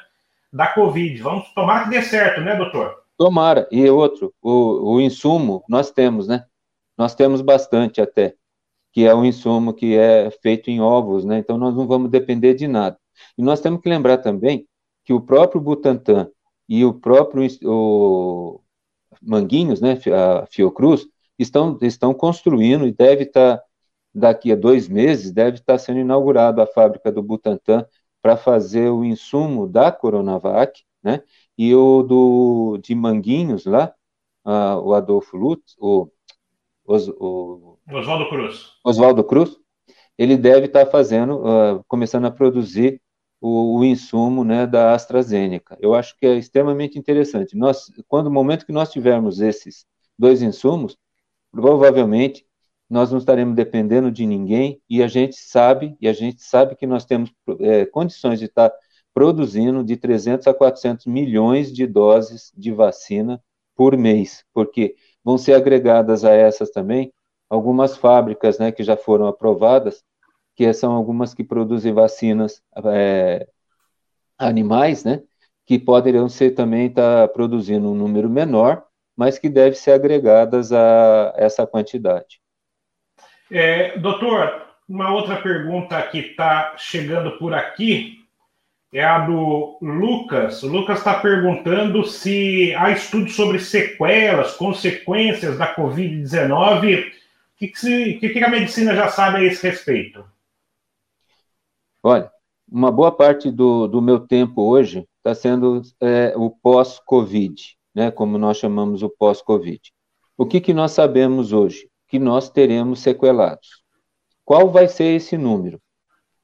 da 0.53 0.69
Covid. 0.69 1.21
Vamos 1.21 1.53
tomar 1.53 1.85
que 1.85 1.91
dê 1.91 2.03
certo, 2.03 2.41
né, 2.41 2.55
doutor? 2.55 2.95
Tomara. 3.19 3.69
E 3.71 3.89
outro, 3.91 4.33
o, 4.41 4.95
o 4.95 5.01
insumo 5.01 5.65
nós 5.69 5.91
temos, 5.91 6.27
né? 6.27 6.45
Nós 7.01 7.15
temos 7.15 7.41
bastante 7.41 7.99
até, 7.99 8.35
que 8.93 9.07
é 9.07 9.15
um 9.15 9.25
insumo 9.25 9.73
que 9.73 9.97
é 9.97 10.31
feito 10.43 10.69
em 10.69 10.83
ovos, 10.83 11.25
né? 11.25 11.39
Então 11.39 11.57
nós 11.57 11.75
não 11.75 11.87
vamos 11.87 12.11
depender 12.11 12.53
de 12.53 12.69
nada. 12.69 12.99
E 13.39 13.43
nós 13.43 13.59
temos 13.59 13.81
que 13.81 13.89
lembrar 13.89 14.19
também 14.19 14.69
que 15.03 15.15
o 15.15 15.21
próprio 15.23 15.63
Butantan 15.63 16.31
e 16.69 16.85
o 16.85 16.93
próprio 16.93 17.49
o 17.65 18.61
Manguinhos, 19.23 19.81
né, 19.81 19.99
a 20.13 20.45
Fiocruz, 20.45 21.07
estão, 21.39 21.79
estão 21.81 22.13
construindo 22.13 22.87
e 22.87 22.93
deve 22.93 23.23
estar, 23.23 23.57
tá, 23.57 23.65
daqui 24.15 24.53
a 24.53 24.57
dois 24.57 24.87
meses, 24.87 25.33
deve 25.33 25.57
estar 25.57 25.73
tá 25.73 25.79
sendo 25.79 26.01
inaugurada 26.01 26.63
a 26.65 26.67
fábrica 26.67 27.11
do 27.11 27.23
Butantan 27.23 27.87
para 28.21 28.37
fazer 28.37 28.91
o 28.91 29.07
insumo 29.07 29.67
da 29.67 29.91
Coronavac, 29.91 30.83
né, 31.03 31.23
e 31.57 31.75
o 31.75 32.03
do, 32.03 32.79
de 32.83 32.95
Manguinhos 32.95 33.65
lá, 33.65 33.91
uh, 34.45 34.77
o 34.85 34.93
Adolfo 34.93 35.39
Lutz, 35.39 35.75
o, 35.79 36.11
o 36.99 37.79
Oswaldo 37.93 38.29
Cruz. 38.29 38.73
Oswaldo 38.85 39.25
Cruz, 39.25 39.57
ele 40.19 40.37
deve 40.37 40.67
estar 40.67 40.85
tá 40.85 40.91
fazendo, 40.91 41.39
uh, 41.39 41.85
começando 41.87 42.25
a 42.27 42.31
produzir 42.31 43.01
o, 43.41 43.79
o, 43.79 43.85
insumo 43.85 44.45
né, 44.45 44.67
da 44.67 44.95
AstraZeneca. 44.95 45.77
Eu 45.81 45.95
acho 45.95 46.17
que 46.17 46.27
é 46.27 46.37
extremamente 46.37 46.99
interessante. 46.99 47.57
Nós, 47.57 47.91
quando 48.07 48.27
o 48.27 48.31
momento 48.31 48.67
que 48.67 48.73
nós 48.73 48.91
tivermos 48.91 49.41
esses 49.41 49.87
dois 50.19 50.43
insumos, 50.43 50.97
provavelmente 51.51 52.45
nós 52.89 53.11
não 53.11 53.19
estaremos 53.19 53.55
dependendo 53.55 54.11
de 54.11 54.27
ninguém 54.27 54.83
e 54.91 55.03
a 55.03 55.07
gente 55.07 55.37
sabe 55.37 55.97
e 56.01 56.09
a 56.09 56.13
gente 56.13 56.43
sabe 56.43 56.75
que 56.75 56.87
nós 56.87 57.05
temos 57.05 57.33
é, 57.61 57.87
condições 57.87 58.41
de 58.41 58.47
estar 58.47 58.73
produzindo 59.15 59.85
de 59.85 59.97
300 59.97 60.47
a 60.49 60.55
400 60.55 61.07
milhões 61.07 61.73
de 61.73 61.87
doses 61.87 62.53
de 62.57 62.73
vacina 62.73 63.41
por 63.77 63.97
mês, 63.97 64.45
porque 64.53 64.97
vão 65.25 65.39
ser 65.39 65.55
agregadas 65.55 66.25
a 66.25 66.33
essas 66.33 66.71
também 66.71 67.13
algumas 67.49 67.97
fábricas, 67.97 68.59
né, 68.59 68.71
que 68.71 68.83
já 68.83 68.97
foram 68.97 69.27
aprovadas 69.27 70.05
que 70.61 70.71
são 70.75 70.93
algumas 70.93 71.33
que 71.33 71.43
produzem 71.43 71.91
vacinas 71.91 72.63
é, 72.93 73.49
animais, 74.39 75.05
né? 75.05 75.23
Que 75.65 75.79
poderiam 75.79 76.29
ser 76.29 76.51
também 76.51 76.89
estar 76.89 77.29
tá 77.29 77.33
produzindo 77.33 77.91
um 77.91 77.95
número 77.95 78.29
menor, 78.29 78.85
mas 79.17 79.39
que 79.39 79.49
devem 79.49 79.73
ser 79.73 79.93
agregadas 79.93 80.71
a 80.71 81.33
essa 81.37 81.67
quantidade. 81.67 82.43
É, 83.51 83.99
doutor, 83.99 84.67
uma 84.87 85.11
outra 85.15 85.41
pergunta 85.41 86.03
que 86.03 86.19
está 86.19 86.75
chegando 86.77 87.39
por 87.39 87.55
aqui 87.55 88.20
é 88.93 89.05
a 89.05 89.21
do 89.21 89.79
Lucas. 89.81 90.63
O 90.63 90.69
Lucas 90.69 90.99
está 90.99 91.21
perguntando 91.21 92.05
se 92.05 92.75
há 92.75 92.91
estudos 92.91 93.37
sobre 93.37 93.61
sequelas, 93.61 94.57
consequências 94.57 95.57
da 95.57 95.75
Covid-19. 95.75 97.07
O 97.07 97.13
que, 97.57 97.69
que, 97.69 98.29
que, 98.31 98.45
a 98.45 98.49
medicina 98.49 98.95
já 98.95 99.09
sabe 99.09 99.39
a 99.39 99.45
esse 99.45 99.67
respeito? 99.67 100.25
Olha, 102.03 102.31
uma 102.71 102.91
boa 102.91 103.13
parte 103.13 103.51
do, 103.51 103.87
do 103.87 104.01
meu 104.01 104.21
tempo 104.21 104.63
hoje 104.63 105.07
está 105.19 105.35
sendo 105.35 105.83
é, 106.01 106.33
o 106.37 106.51
pós-Covid, 106.51 107.77
né, 107.95 108.11
como 108.11 108.39
nós 108.39 108.57
chamamos 108.57 109.03
o 109.03 109.11
pós-Covid. 109.11 109.81
O 110.37 110.47
que, 110.47 110.61
que 110.61 110.73
nós 110.73 110.93
sabemos 110.93 111.53
hoje? 111.53 111.89
Que 112.09 112.19
nós 112.19 112.49
teremos 112.49 113.01
sequelados. 113.01 113.83
Qual 114.45 114.71
vai 114.71 114.89
ser 114.89 115.15
esse 115.15 115.37
número? 115.37 115.81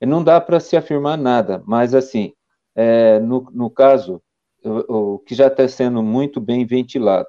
Não 0.00 0.22
dá 0.22 0.40
para 0.40 0.60
se 0.60 0.76
afirmar 0.76 1.16
nada, 1.16 1.62
mas 1.66 1.94
assim, 1.94 2.34
é, 2.76 3.18
no, 3.18 3.48
no 3.52 3.70
caso, 3.70 4.22
o, 4.62 5.14
o 5.14 5.18
que 5.20 5.34
já 5.34 5.46
está 5.46 5.66
sendo 5.66 6.02
muito 6.02 6.40
bem 6.40 6.66
ventilado, 6.66 7.28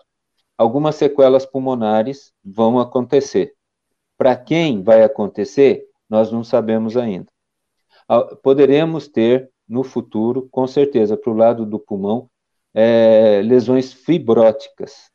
algumas 0.58 0.96
sequelas 0.96 1.46
pulmonares 1.46 2.34
vão 2.44 2.80
acontecer. 2.80 3.54
Para 4.18 4.36
quem 4.36 4.84
vai 4.84 5.04
acontecer, 5.04 5.86
nós 6.10 6.32
não 6.32 6.44
sabemos 6.44 6.98
ainda. 6.98 7.28
Poderemos 8.44 9.08
ter 9.08 9.50
no 9.68 9.84
futuro, 9.84 10.48
com 10.52 10.66
certeza, 10.68 11.16
para 11.18 11.32
o 11.32 11.36
lado 11.36 11.66
do 11.66 11.80
pulmão, 11.80 12.30
é, 12.74 13.42
lesões 13.44 13.94
fibróticas, 13.94 15.10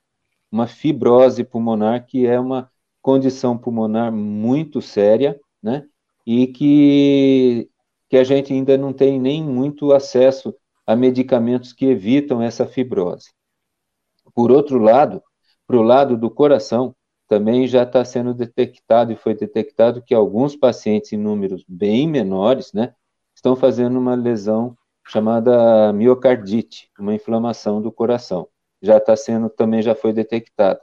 uma 0.50 0.66
fibrose 0.66 1.42
pulmonar, 1.44 2.06
que 2.06 2.26
é 2.26 2.38
uma 2.38 2.70
condição 3.00 3.56
pulmonar 3.56 4.12
muito 4.12 4.82
séria, 4.82 5.40
né? 5.62 5.84
E 6.26 6.46
que 6.46 7.68
que 8.12 8.18
a 8.18 8.24
gente 8.24 8.52
ainda 8.52 8.76
não 8.76 8.92
tem 8.92 9.18
nem 9.18 9.42
muito 9.42 9.90
acesso 9.90 10.54
a 10.86 10.94
medicamentos 10.94 11.72
que 11.72 11.86
evitam 11.86 12.42
essa 12.42 12.66
fibrose. 12.66 13.30
Por 14.34 14.52
outro 14.52 14.76
lado, 14.78 15.22
para 15.66 15.78
o 15.78 15.82
lado 15.82 16.14
do 16.14 16.30
coração, 16.30 16.94
também 17.26 17.66
já 17.66 17.84
está 17.84 18.04
sendo 18.04 18.34
detectado 18.34 19.12
e 19.12 19.16
foi 19.16 19.34
detectado 19.34 20.02
que 20.02 20.14
alguns 20.14 20.54
pacientes 20.54 21.10
em 21.14 21.16
números 21.16 21.64
bem 21.66 22.06
menores, 22.06 22.74
né, 22.74 22.94
estão 23.34 23.56
fazendo 23.56 23.98
uma 23.98 24.14
lesão 24.14 24.76
chamada 25.08 25.90
miocardite, 25.94 26.90
uma 26.98 27.14
inflamação 27.14 27.80
do 27.80 27.90
coração. 27.90 28.46
Já 28.82 28.98
está 28.98 29.16
sendo, 29.16 29.48
também 29.48 29.80
já 29.80 29.94
foi 29.94 30.12
detectado. 30.12 30.80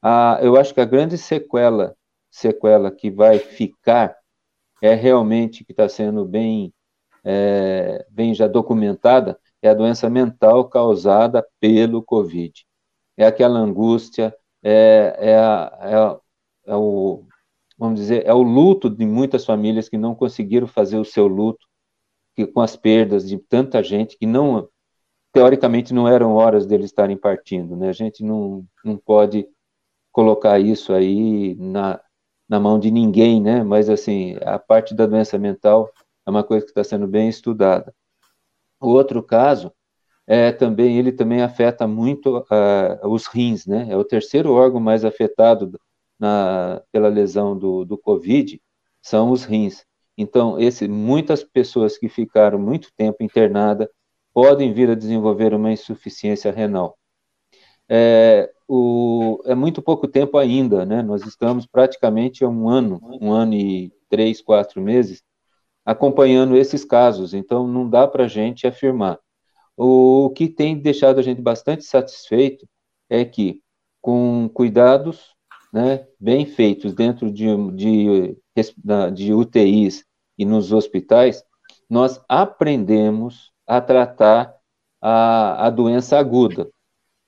Ah, 0.00 0.38
eu 0.40 0.56
acho 0.56 0.72
que 0.72 0.80
a 0.80 0.84
grande 0.84 1.18
sequela, 1.18 1.96
sequela 2.30 2.88
que 2.92 3.10
vai 3.10 3.40
ficar 3.40 4.15
é 4.86 4.94
realmente 4.94 5.64
que 5.64 5.72
está 5.72 5.88
sendo 5.88 6.24
bem, 6.24 6.72
é, 7.24 8.06
bem 8.10 8.34
já 8.34 8.46
documentada, 8.46 9.38
é 9.60 9.68
a 9.68 9.74
doença 9.74 10.08
mental 10.08 10.68
causada 10.68 11.46
pelo 11.60 12.02
Covid. 12.02 12.64
É 13.16 13.26
aquela 13.26 13.58
angústia, 13.58 14.34
é, 14.62 15.16
é, 15.18 15.36
a, 15.36 16.20
é, 16.66 16.72
é, 16.72 16.76
o, 16.76 17.24
vamos 17.78 18.00
dizer, 18.00 18.24
é 18.26 18.32
o 18.32 18.42
luto 18.42 18.88
de 18.88 19.06
muitas 19.06 19.44
famílias 19.44 19.88
que 19.88 19.98
não 19.98 20.14
conseguiram 20.14 20.66
fazer 20.66 20.98
o 20.98 21.04
seu 21.04 21.26
luto, 21.26 21.66
que, 22.34 22.46
com 22.46 22.60
as 22.60 22.76
perdas 22.76 23.26
de 23.28 23.38
tanta 23.38 23.82
gente 23.82 24.16
que 24.18 24.26
não, 24.26 24.68
teoricamente, 25.32 25.94
não 25.94 26.06
eram 26.06 26.34
horas 26.34 26.66
deles 26.66 26.86
estarem 26.86 27.16
partindo, 27.16 27.74
né? 27.76 27.88
A 27.88 27.92
gente 27.92 28.22
não, 28.22 28.64
não 28.84 28.96
pode 28.96 29.48
colocar 30.12 30.58
isso 30.58 30.92
aí 30.92 31.54
na, 31.56 32.00
na 32.48 32.60
mão 32.60 32.78
de 32.78 32.90
ninguém, 32.90 33.40
né? 33.40 33.62
Mas 33.62 33.88
assim, 33.88 34.36
a 34.42 34.58
parte 34.58 34.94
da 34.94 35.06
doença 35.06 35.38
mental 35.38 35.90
é 36.26 36.30
uma 36.30 36.44
coisa 36.44 36.64
que 36.64 36.70
está 36.70 36.84
sendo 36.84 37.06
bem 37.06 37.28
estudada. 37.28 37.94
O 38.80 38.88
outro 38.88 39.22
caso 39.22 39.72
é 40.26 40.52
também 40.52 40.98
ele 40.98 41.12
também 41.12 41.42
afeta 41.42 41.86
muito 41.86 42.38
uh, 42.38 43.08
os 43.08 43.26
rins, 43.26 43.66
né? 43.66 43.86
É 43.90 43.96
o 43.96 44.04
terceiro 44.04 44.52
órgão 44.52 44.80
mais 44.80 45.04
afetado 45.04 45.78
na, 46.18 46.82
pela 46.92 47.08
lesão 47.08 47.56
do, 47.56 47.84
do 47.84 47.96
COVID 47.98 48.60
são 49.02 49.30
os 49.30 49.44
rins. 49.44 49.84
Então, 50.18 50.58
esse, 50.58 50.88
muitas 50.88 51.44
pessoas 51.44 51.98
que 51.98 52.08
ficaram 52.08 52.58
muito 52.58 52.90
tempo 52.96 53.22
internadas 53.22 53.88
podem 54.32 54.72
vir 54.72 54.90
a 54.90 54.94
desenvolver 54.94 55.54
uma 55.54 55.70
insuficiência 55.72 56.50
renal. 56.50 56.98
É, 57.88 58.52
o, 58.68 59.40
é 59.44 59.54
muito 59.54 59.80
pouco 59.80 60.08
tempo 60.08 60.38
ainda, 60.38 60.84
né? 60.84 61.02
Nós 61.02 61.24
estamos 61.24 61.66
praticamente 61.66 62.44
há 62.44 62.48
um 62.48 62.68
ano, 62.68 63.00
um 63.20 63.32
ano 63.32 63.54
e 63.54 63.92
três, 64.08 64.40
quatro 64.40 64.80
meses, 64.80 65.22
acompanhando 65.84 66.56
esses 66.56 66.84
casos, 66.84 67.32
então 67.32 67.66
não 67.66 67.88
dá 67.88 68.08
para 68.08 68.24
a 68.24 68.28
gente 68.28 68.66
afirmar. 68.66 69.18
O 69.76 70.30
que 70.30 70.48
tem 70.48 70.76
deixado 70.78 71.20
a 71.20 71.22
gente 71.22 71.40
bastante 71.40 71.84
satisfeito 71.84 72.66
é 73.08 73.24
que, 73.24 73.62
com 74.00 74.48
cuidados 74.52 75.34
né, 75.72 76.06
bem 76.18 76.46
feitos 76.46 76.94
dentro 76.94 77.30
de, 77.30 77.46
de, 77.72 78.36
de 79.14 79.34
UTIs 79.34 80.04
e 80.38 80.44
nos 80.44 80.72
hospitais, 80.72 81.44
nós 81.88 82.20
aprendemos 82.28 83.52
a 83.66 83.80
tratar 83.80 84.54
a, 85.00 85.66
a 85.66 85.70
doença 85.70 86.18
aguda, 86.18 86.68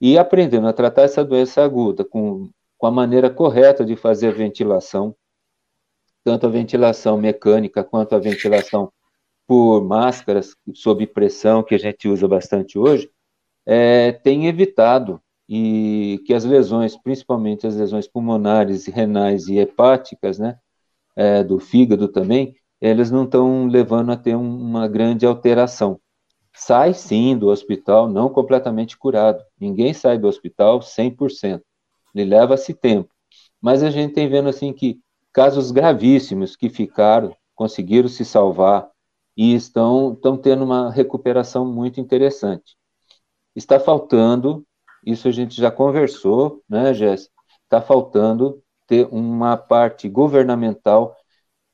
e 0.00 0.16
aprendendo 0.16 0.68
a 0.68 0.72
tratar 0.72 1.02
essa 1.02 1.24
doença 1.24 1.62
aguda 1.62 2.04
com, 2.04 2.50
com 2.76 2.86
a 2.86 2.90
maneira 2.90 3.28
correta 3.28 3.84
de 3.84 3.96
fazer 3.96 4.28
a 4.28 4.32
ventilação, 4.32 5.14
tanto 6.24 6.46
a 6.46 6.50
ventilação 6.50 7.18
mecânica 7.18 7.82
quanto 7.82 8.14
a 8.14 8.18
ventilação 8.18 8.92
por 9.46 9.82
máscaras 9.82 10.54
sob 10.74 11.06
pressão, 11.06 11.62
que 11.62 11.74
a 11.74 11.78
gente 11.78 12.06
usa 12.06 12.28
bastante 12.28 12.78
hoje, 12.78 13.10
é, 13.66 14.12
tem 14.12 14.46
evitado 14.46 15.20
e 15.48 16.22
que 16.26 16.34
as 16.34 16.44
lesões, 16.44 16.96
principalmente 16.96 17.66
as 17.66 17.74
lesões 17.74 18.06
pulmonares, 18.06 18.86
renais 18.86 19.48
e 19.48 19.58
hepáticas, 19.58 20.38
né, 20.38 20.58
é, 21.16 21.42
do 21.42 21.58
fígado 21.58 22.08
também, 22.08 22.54
elas 22.80 23.10
não 23.10 23.24
estão 23.24 23.66
levando 23.66 24.12
a 24.12 24.16
ter 24.16 24.36
um, 24.36 24.60
uma 24.60 24.86
grande 24.86 25.26
alteração 25.26 25.98
sai 26.54 26.94
sim 26.94 27.36
do 27.36 27.48
hospital 27.48 28.08
não 28.08 28.28
completamente 28.28 28.96
curado. 28.96 29.42
Ninguém 29.60 29.94
sai 29.94 30.18
do 30.18 30.28
hospital 30.28 30.80
100%. 30.80 31.62
Ele 32.14 32.30
leva-se 32.30 32.74
tempo. 32.74 33.10
Mas 33.60 33.82
a 33.82 33.90
gente 33.90 34.14
tem 34.14 34.28
vendo 34.28 34.48
assim 34.48 34.72
que 34.72 35.00
casos 35.32 35.70
gravíssimos 35.70 36.56
que 36.56 36.68
ficaram, 36.68 37.34
conseguiram 37.54 38.08
se 38.08 38.24
salvar 38.24 38.88
e 39.36 39.54
estão, 39.54 40.12
estão 40.12 40.36
tendo 40.36 40.64
uma 40.64 40.90
recuperação 40.90 41.64
muito 41.64 42.00
interessante. 42.00 42.76
Está 43.54 43.78
faltando, 43.78 44.64
isso 45.04 45.28
a 45.28 45.32
gente 45.32 45.60
já 45.60 45.70
conversou, 45.70 46.62
né, 46.68 46.92
Jéssica? 46.94 47.32
Está 47.64 47.80
faltando 47.80 48.62
ter 48.86 49.06
uma 49.12 49.56
parte 49.56 50.08
governamental 50.08 51.16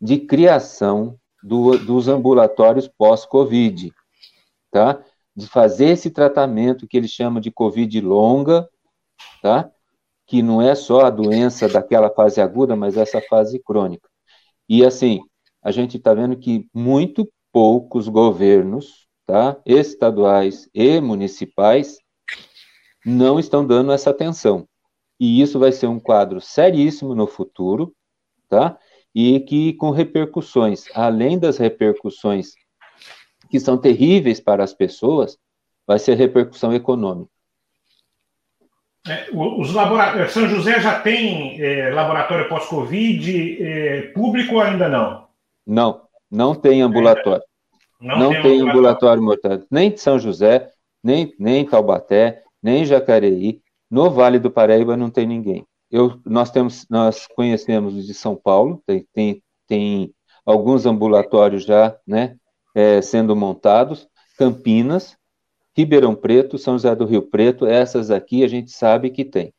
de 0.01 0.19
criação 0.19 1.19
do, 1.43 1.79
dos 1.79 2.09
ambulatórios 2.09 2.89
pós-Covid 2.89 3.93
tá? 4.75 5.01
De 5.37 5.47
fazer 5.47 5.91
esse 5.91 6.11
tratamento 6.11 6.89
que 6.89 6.97
eles 6.97 7.13
chamam 7.13 7.41
de 7.41 7.49
COVID 7.53 8.01
longa, 8.01 8.69
tá? 9.41 9.71
Que 10.27 10.43
não 10.43 10.61
é 10.61 10.75
só 10.75 11.03
a 11.03 11.11
doença 11.11 11.69
daquela 11.69 12.11
fase 12.11 12.41
aguda, 12.41 12.75
mas 12.75 12.97
essa 12.97 13.21
fase 13.21 13.63
crônica. 13.63 14.09
E 14.69 14.85
assim, 14.85 15.21
a 15.63 15.71
gente 15.71 15.97
está 15.97 16.13
vendo 16.13 16.37
que 16.37 16.69
muito 16.75 17.31
poucos 17.53 18.09
governos, 18.09 19.07
tá? 19.25 19.57
Estaduais 19.65 20.69
e 20.75 21.01
municipais 21.01 21.99
não 23.07 23.39
estão 23.39 23.65
dando 23.65 23.93
essa 23.93 24.11
atenção. 24.11 24.67
E 25.21 25.41
isso 25.41 25.57
vai 25.57 25.71
ser 25.71 25.87
um 25.87 26.01
quadro 26.01 26.41
seríssimo 26.41 27.15
no 27.15 27.29
futuro, 27.29 27.95
tá? 28.49 28.77
E 29.15 29.39
que 29.39 29.75
com 29.75 29.91
repercussões, 29.91 30.87
além 30.93 31.39
das 31.39 31.59
repercussões 31.59 32.55
que 33.55 33.61
são 33.61 33.79
terríveis 33.79 34.41
para 34.41 34.65
as 34.65 34.75
pessoas, 34.75 35.39
vai 35.87 35.97
ser 36.01 36.17
repercussão 36.17 36.75
econômica. 36.75 37.31
É, 39.07 39.29
os 39.33 39.73
laboratórios, 39.73 40.33
São 40.33 40.49
José 40.49 40.81
já 40.81 40.99
tem 40.99 41.63
é, 41.63 41.89
laboratório 41.91 42.49
pós-Covid 42.49 43.63
é, 43.63 44.01
público 44.09 44.57
ou 44.57 44.61
ainda 44.61 44.89
não? 44.89 45.29
Não, 45.65 46.03
não 46.29 46.53
tem 46.53 46.83
ambulatório. 46.83 47.45
Não, 48.01 48.19
não 48.19 48.31
tem, 48.33 48.43
tem 48.43 48.61
ambulatório 48.69 49.23
mortalidade. 49.23 49.69
Nem 49.71 49.93
de 49.93 50.01
São 50.01 50.19
José, 50.19 50.69
nem, 51.01 51.33
nem 51.39 51.65
Taubaté, 51.65 52.43
nem 52.61 52.85
Jacareí. 52.85 53.61
No 53.89 54.11
Vale 54.11 54.41
do 54.41 54.51
Paraíba 54.51 54.97
não 54.97 55.11
tem 55.11 55.29
ninguém. 55.29 55.65
Eu, 55.89 56.19
nós 56.27 56.51
temos, 56.51 56.85
nós 56.91 57.29
conhecemos 57.29 58.05
de 58.05 58.15
São 58.15 58.35
Paulo, 58.35 58.83
tem, 58.85 59.07
tem, 59.15 59.43
tem 59.69 60.15
alguns 60.45 60.87
ambulatórios 60.87 61.65
já, 61.65 61.97
né, 62.05 62.37
é, 62.75 63.01
sendo 63.01 63.37
montados, 63.37 64.09
Campinas, 64.37 65.17
Ribeirão 65.77 66.15
Preto, 66.15 66.59
São 66.59 66.75
José 66.75 66.95
do 66.95 67.05
Rio 67.05 67.23
Preto, 67.23 67.67
essas 67.67 68.11
aqui 68.11 68.45
a 68.45 68.49
gente 68.49 68.71
sabe 68.71 69.11
que 69.11 69.25
tem, 69.25 69.53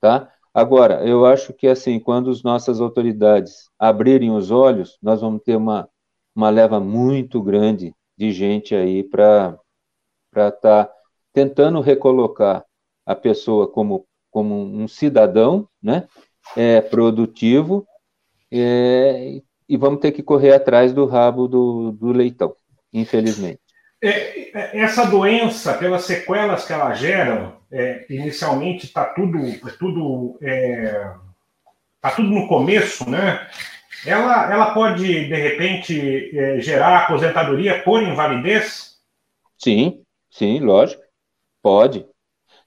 tá? 0.00 0.32
Agora, 0.52 1.06
eu 1.06 1.24
acho 1.24 1.52
que 1.52 1.68
assim, 1.68 2.00
quando 2.00 2.28
as 2.30 2.42
nossas 2.42 2.80
autoridades 2.80 3.70
abrirem 3.78 4.32
os 4.32 4.50
olhos, 4.50 4.98
nós 5.00 5.20
vamos 5.20 5.42
ter 5.42 5.56
uma, 5.56 5.88
uma 6.34 6.50
leva 6.50 6.80
muito 6.80 7.40
grande 7.40 7.94
de 8.16 8.32
gente 8.32 8.74
aí 8.74 9.04
para 9.04 9.56
estar 10.34 10.52
tá 10.52 10.92
tentando 11.32 11.80
recolocar 11.80 12.64
a 13.06 13.14
pessoa 13.14 13.68
como, 13.68 14.06
como 14.30 14.54
um 14.56 14.88
cidadão, 14.88 15.68
né, 15.82 16.08
é, 16.56 16.80
produtivo, 16.80 17.86
é, 18.50 19.40
e 19.70 19.76
vamos 19.76 20.00
ter 20.00 20.10
que 20.10 20.20
correr 20.20 20.52
atrás 20.52 20.92
do 20.92 21.06
rabo 21.06 21.46
do, 21.46 21.92
do 21.92 22.10
leitão, 22.10 22.52
infelizmente. 22.92 23.60
É, 24.02 24.50
é 24.58 24.80
essa 24.80 25.06
doença, 25.06 25.74
pelas 25.74 26.02
sequelas 26.02 26.66
que 26.66 26.72
ela 26.72 26.92
gera, 26.92 27.54
é, 27.70 28.04
inicialmente 28.10 28.86
está 28.86 29.04
tudo, 29.04 29.38
é 29.38 29.72
tudo, 29.78 30.36
é, 30.42 31.12
tá 32.00 32.10
tudo 32.10 32.28
no 32.30 32.48
começo, 32.48 33.08
né? 33.08 33.46
Ela, 34.04 34.52
ela 34.52 34.74
pode, 34.74 35.04
de 35.04 35.36
repente, 35.36 36.36
é, 36.36 36.58
gerar 36.60 37.04
aposentadoria 37.04 37.80
por 37.84 38.02
invalidez? 38.02 38.96
Sim, 39.56 40.02
sim, 40.28 40.58
lógico. 40.58 41.02
Pode. 41.62 42.04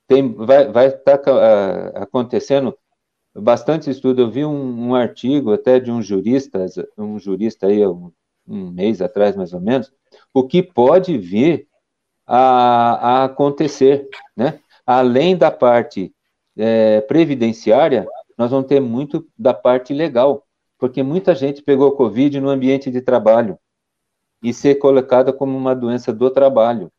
Tem, 0.07 0.33
vai 0.33 0.71
vai 0.71 0.87
estar 0.87 1.17
tá, 1.17 1.33
uh, 1.33 1.97
acontecendo 2.03 2.77
bastante 3.35 3.89
estudo. 3.89 4.21
Eu 4.21 4.31
vi 4.31 4.45
um, 4.45 4.89
um, 4.89 4.95
artigo 4.95 5.53
até 5.53 5.79
de 5.79 5.91
um 5.91 6.01
jurista, 6.01 6.65
um 6.97 7.19
jurista 7.19 7.67
aí 7.67 7.85
um, 7.85 8.11
um 8.47 8.71
mês 8.71 9.01
atrás, 9.01 9.35
mais 9.35 9.53
ou 9.53 9.61
menos, 9.61 9.91
o 10.33 10.47
que 10.47 10.61
pode 10.61 11.17
vir 11.17 11.67
a, 12.25 13.21
a 13.21 13.23
acontecer, 13.25 14.07
né? 14.35 14.59
além 14.85 15.35
da 15.35 15.51
parte 15.51 16.13
é, 16.57 17.01
previdenciária, 17.01 18.07
nós 18.37 18.51
vamos 18.51 18.67
ter 18.67 18.79
muito 18.79 19.27
da 19.37 19.53
parte 19.53 19.93
legal, 19.93 20.45
porque 20.77 21.01
muita 21.01 21.33
gente 21.35 21.61
pegou 21.61 21.95
Covid 21.95 22.39
no 22.39 22.49
ambiente 22.49 22.91
de 22.91 23.01
trabalho 23.01 23.57
e 24.41 24.53
ser 24.53 24.75
colocada 24.75 25.31
como 25.31 25.57
uma 25.57 25.73
doença 25.73 26.11
do 26.11 26.29
trabalho. 26.29 26.91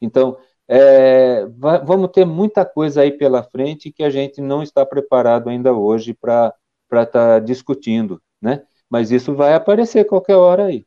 Então, 0.00 0.38
é, 0.68 1.46
vamos 1.84 2.10
ter 2.10 2.24
muita 2.24 2.64
coisa 2.64 3.02
aí 3.02 3.12
pela 3.12 3.42
frente 3.42 3.92
que 3.92 4.02
a 4.02 4.10
gente 4.10 4.40
não 4.40 4.62
está 4.62 4.84
preparado 4.84 5.48
ainda 5.48 5.72
hoje 5.72 6.12
para 6.12 6.52
estar 6.92 7.08
tá 7.10 7.38
discutindo, 7.38 8.20
né? 8.42 8.62
Mas 8.90 9.10
isso 9.10 9.34
vai 9.34 9.54
aparecer 9.54 10.04
qualquer 10.04 10.36
hora 10.36 10.66
aí, 10.66 10.84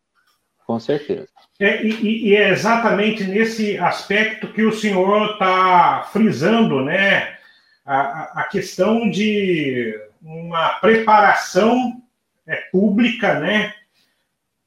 com 0.65 0.79
certeza. 0.79 1.27
É, 1.59 1.83
e, 1.83 2.29
e, 2.29 2.35
é 2.35 2.49
exatamente 2.49 3.23
nesse 3.25 3.77
aspecto 3.77 4.51
que 4.53 4.63
o 4.63 4.71
senhor 4.71 5.31
está 5.31 6.07
frisando, 6.11 6.83
né? 6.83 7.37
A, 7.85 8.41
a, 8.41 8.43
questão 8.43 9.09
de 9.09 9.93
uma 10.21 10.69
preparação 10.79 12.01
é, 12.47 12.55
pública, 12.71 13.39
né? 13.39 13.73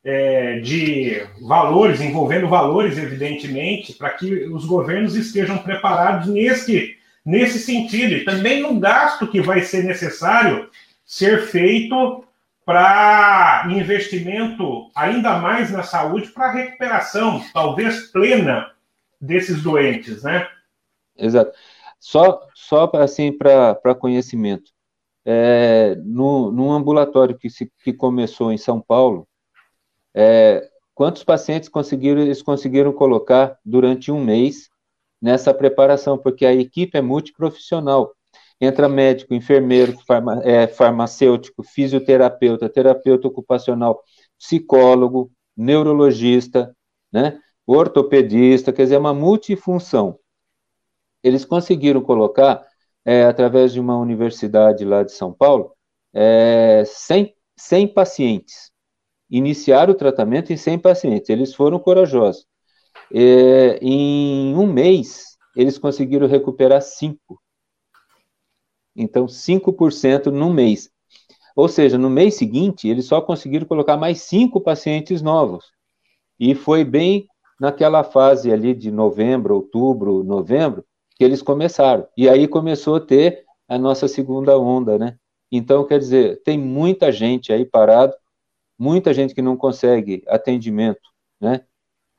É, 0.04 0.58
de 0.58 1.24
valores, 1.40 2.00
envolvendo 2.00 2.48
valores, 2.48 2.98
evidentemente, 2.98 3.92
para 3.92 4.10
que 4.10 4.46
os 4.46 4.64
governos 4.64 5.14
estejam 5.14 5.58
preparados 5.58 6.26
nesse, 6.26 6.96
nesse 7.24 7.60
sentido. 7.60 8.14
E 8.14 8.24
também 8.24 8.60
no 8.60 8.80
gasto 8.80 9.28
que 9.28 9.40
vai 9.40 9.60
ser 9.60 9.84
necessário 9.84 10.68
ser 11.04 11.42
feito 11.42 12.24
para 12.64 13.66
investimento 13.70 14.90
ainda 14.94 15.38
mais 15.38 15.70
na 15.70 15.82
saúde, 15.82 16.28
para 16.28 16.46
a 16.46 16.52
recuperação, 16.52 17.42
talvez 17.52 18.10
plena, 18.10 18.72
desses 19.20 19.62
doentes, 19.62 20.22
né? 20.22 20.48
Exato. 21.16 21.52
Só, 21.98 22.48
só 22.54 22.90
assim, 22.94 23.32
para 23.32 23.94
conhecimento. 23.94 24.72
É, 25.24 25.94
no, 26.04 26.50
num 26.50 26.72
ambulatório 26.72 27.38
que, 27.38 27.48
se, 27.48 27.70
que 27.84 27.92
começou 27.92 28.52
em 28.52 28.58
São 28.58 28.80
Paulo, 28.80 29.28
é, 30.14 30.68
quantos 30.94 31.25
pacientes 31.25 31.68
conseguiram, 31.68 32.20
eles 32.20 32.42
conseguiram 32.42 32.92
colocar 32.92 33.59
durante 33.64 34.11
um 34.11 34.22
mês 34.22 34.68
nessa 35.20 35.55
preparação? 35.55 36.18
Porque 36.18 36.46
a 36.46 36.55
equipe 36.55 36.96
é 36.98 37.03
multiprofissional 37.03 38.14
entra 38.64 38.88
médico, 38.88 39.35
enfermeiro, 39.35 39.98
farma, 40.07 40.40
é, 40.44 40.68
farmacêutico, 40.68 41.64
fisioterapeuta, 41.64 42.68
terapeuta 42.68 43.27
ocupacional, 43.27 44.05
psicólogo, 44.38 45.33
neurologista, 45.57 46.75
né, 47.12 47.40
ortopedista, 47.66 48.72
quer 48.72 48.85
dizer, 48.85 48.94
é 48.94 48.98
uma 48.98 49.12
multifunção. 49.12 50.18
Eles 51.25 51.44
conseguiram 51.44 52.01
colocar, 52.03 52.64
é, 53.05 53.25
através 53.25 53.72
de 53.72 53.81
uma 53.81 53.96
universidade 53.98 54.85
lá 54.85 55.03
de 55.03 55.12
São 55.12 55.33
Paulo, 55.33 55.72
é, 56.14 56.85
100, 56.87 57.35
100 57.57 57.88
pacientes. 57.88 58.71
Iniciaram 59.33 59.95
o 59.95 59.97
tratamento 59.97 60.53
em 60.53 60.59
100 60.59 60.79
pacientes. 60.79 61.31
Eles 61.31 61.55
foram 61.55 61.79
corajosos. 61.79 62.47
É, 63.11 63.79
em 63.81 64.55
um 64.55 64.71
mês, 64.71 65.38
eles 65.57 65.79
conseguiram 65.79 66.27
recuperar 66.27 66.83
cinco. 66.83 67.40
Então, 68.95 69.27
5% 69.27 70.31
no 70.31 70.53
mês. 70.53 70.90
Ou 71.57 71.66
seja, 71.66 71.97
no 71.97 72.11
mês 72.11 72.35
seguinte, 72.35 72.87
eles 72.87 73.07
só 73.07 73.23
conseguiram 73.23 73.66
colocar 73.66 73.97
mais 73.97 74.21
cinco 74.21 74.61
pacientes 74.61 75.23
novos. 75.23 75.64
E 76.38 76.55
foi 76.55 76.85
bem 76.85 77.27
naquela 77.59 78.05
fase 78.05 78.53
ali 78.53 78.75
de 78.75 78.90
novembro, 78.90 79.55
outubro, 79.55 80.23
novembro, 80.23 80.85
que 81.16 81.25
eles 81.25 81.40
começaram. 81.40 82.07
E 82.18 82.29
aí 82.29 82.47
começou 82.47 82.97
a 82.97 83.01
ter 83.01 83.45
a 83.66 83.79
nossa 83.79 84.07
segunda 84.07 84.59
onda, 84.59 84.99
né? 84.99 85.16
Então, 85.51 85.87
quer 85.87 85.99
dizer, 85.99 86.42
tem 86.42 86.59
muita 86.59 87.11
gente 87.11 87.51
aí 87.51 87.64
parado, 87.64 88.14
muita 88.78 89.12
gente 89.14 89.35
que 89.35 89.42
não 89.42 89.56
consegue 89.56 90.22
atendimento, 90.26 91.11
né? 91.40 91.64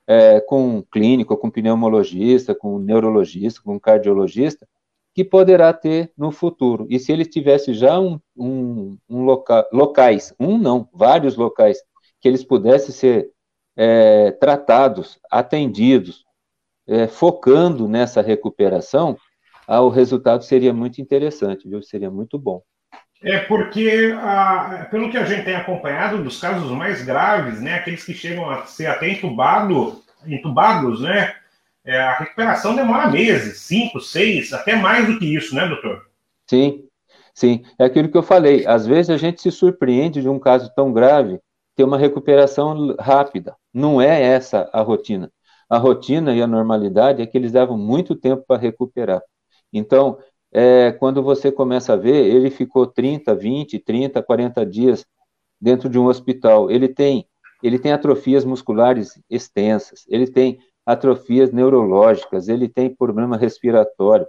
É, 0.05 0.41
com 0.41 0.83
clínico, 0.91 1.37
com 1.37 1.49
pneumologista, 1.49 2.53
com 2.53 2.77
neurologista, 2.77 3.61
com 3.63 3.79
cardiologista, 3.79 4.67
que 5.15 5.23
poderá 5.23 5.71
ter 5.71 6.11
no 6.17 6.31
futuro. 6.31 6.87
E 6.89 6.99
se 6.99 7.11
ele 7.11 7.23
tivesse 7.25 7.73
já 7.73 7.99
um, 7.99 8.19
um, 8.35 8.97
um 9.07 9.23
loca, 9.23 9.67
locais, 9.71 10.33
um 10.39 10.57
não, 10.57 10.89
vários 10.93 11.37
locais, 11.37 11.77
que 12.19 12.27
eles 12.27 12.43
pudessem 12.43 12.93
ser 12.93 13.31
é, 13.77 14.31
tratados, 14.31 15.19
atendidos, 15.31 16.25
é, 16.87 17.07
focando 17.07 17.87
nessa 17.87 18.21
recuperação, 18.21 19.17
ah, 19.67 19.81
o 19.81 19.89
resultado 19.89 20.43
seria 20.43 20.73
muito 20.73 21.01
interessante, 21.01 21.67
viu? 21.67 21.81
Seria 21.81 22.11
muito 22.11 22.37
bom. 22.37 22.61
É 23.23 23.39
porque, 23.39 24.13
ah, 24.17 24.85
pelo 24.91 25.09
que 25.09 25.17
a 25.17 25.23
gente 25.23 25.45
tem 25.45 25.55
acompanhado, 25.55 26.21
dos 26.21 26.39
casos 26.41 26.69
mais 26.71 27.03
graves, 27.03 27.61
né, 27.61 27.75
aqueles 27.75 28.03
que 28.03 28.13
chegam 28.13 28.49
a 28.49 28.65
ser 28.65 28.87
até 28.87 29.09
entubado, 29.09 30.01
entubados, 30.27 31.01
né, 31.01 31.33
é, 31.85 31.97
a 32.01 32.17
recuperação 32.17 32.75
demora 32.75 33.09
meses, 33.09 33.61
cinco, 33.61 34.01
seis, 34.01 34.51
até 34.51 34.75
mais 34.75 35.07
do 35.07 35.17
que 35.17 35.25
isso, 35.25 35.55
né, 35.55 35.65
doutor? 35.67 36.05
Sim, 36.49 36.83
sim. 37.33 37.63
É 37.79 37.85
aquilo 37.85 38.09
que 38.09 38.17
eu 38.17 38.23
falei. 38.23 38.65
Às 38.67 38.85
vezes 38.85 39.09
a 39.09 39.17
gente 39.17 39.41
se 39.41 39.51
surpreende 39.51 40.21
de 40.21 40.29
um 40.29 40.39
caso 40.39 40.71
tão 40.75 40.91
grave 40.91 41.39
ter 41.75 41.83
uma 41.83 41.97
recuperação 41.97 42.95
rápida. 42.99 43.55
Não 43.73 44.01
é 44.01 44.21
essa 44.21 44.69
a 44.71 44.81
rotina. 44.81 45.31
A 45.69 45.77
rotina 45.77 46.33
e 46.33 46.41
a 46.41 46.47
normalidade 46.47 47.21
é 47.21 47.25
que 47.25 47.37
eles 47.37 47.53
levam 47.53 47.77
muito 47.77 48.15
tempo 48.15 48.43
para 48.47 48.61
recuperar. 48.61 49.21
Então, 49.71 50.19
é, 50.53 50.91
quando 50.91 51.23
você 51.23 51.51
começa 51.51 51.93
a 51.93 51.97
ver, 51.97 52.27
ele 52.27 52.51
ficou 52.51 52.85
30, 52.85 53.33
20, 53.33 53.79
30, 53.79 54.21
40 54.21 54.65
dias 54.65 55.05
dentro 55.59 55.89
de 55.89 55.97
um 55.97 56.05
hospital. 56.05 56.69
Ele 56.69 56.87
tem, 56.87 57.27
ele 57.63 57.79
tem 57.79 57.91
atrofias 57.91 58.45
musculares 58.45 59.19
extensas, 59.29 60.05
ele 60.07 60.27
tem 60.27 60.59
atrofias 60.85 61.51
neurológicas, 61.51 62.47
ele 62.49 62.69
tem 62.69 62.93
problema 62.93 63.35
respiratório. 63.35 64.27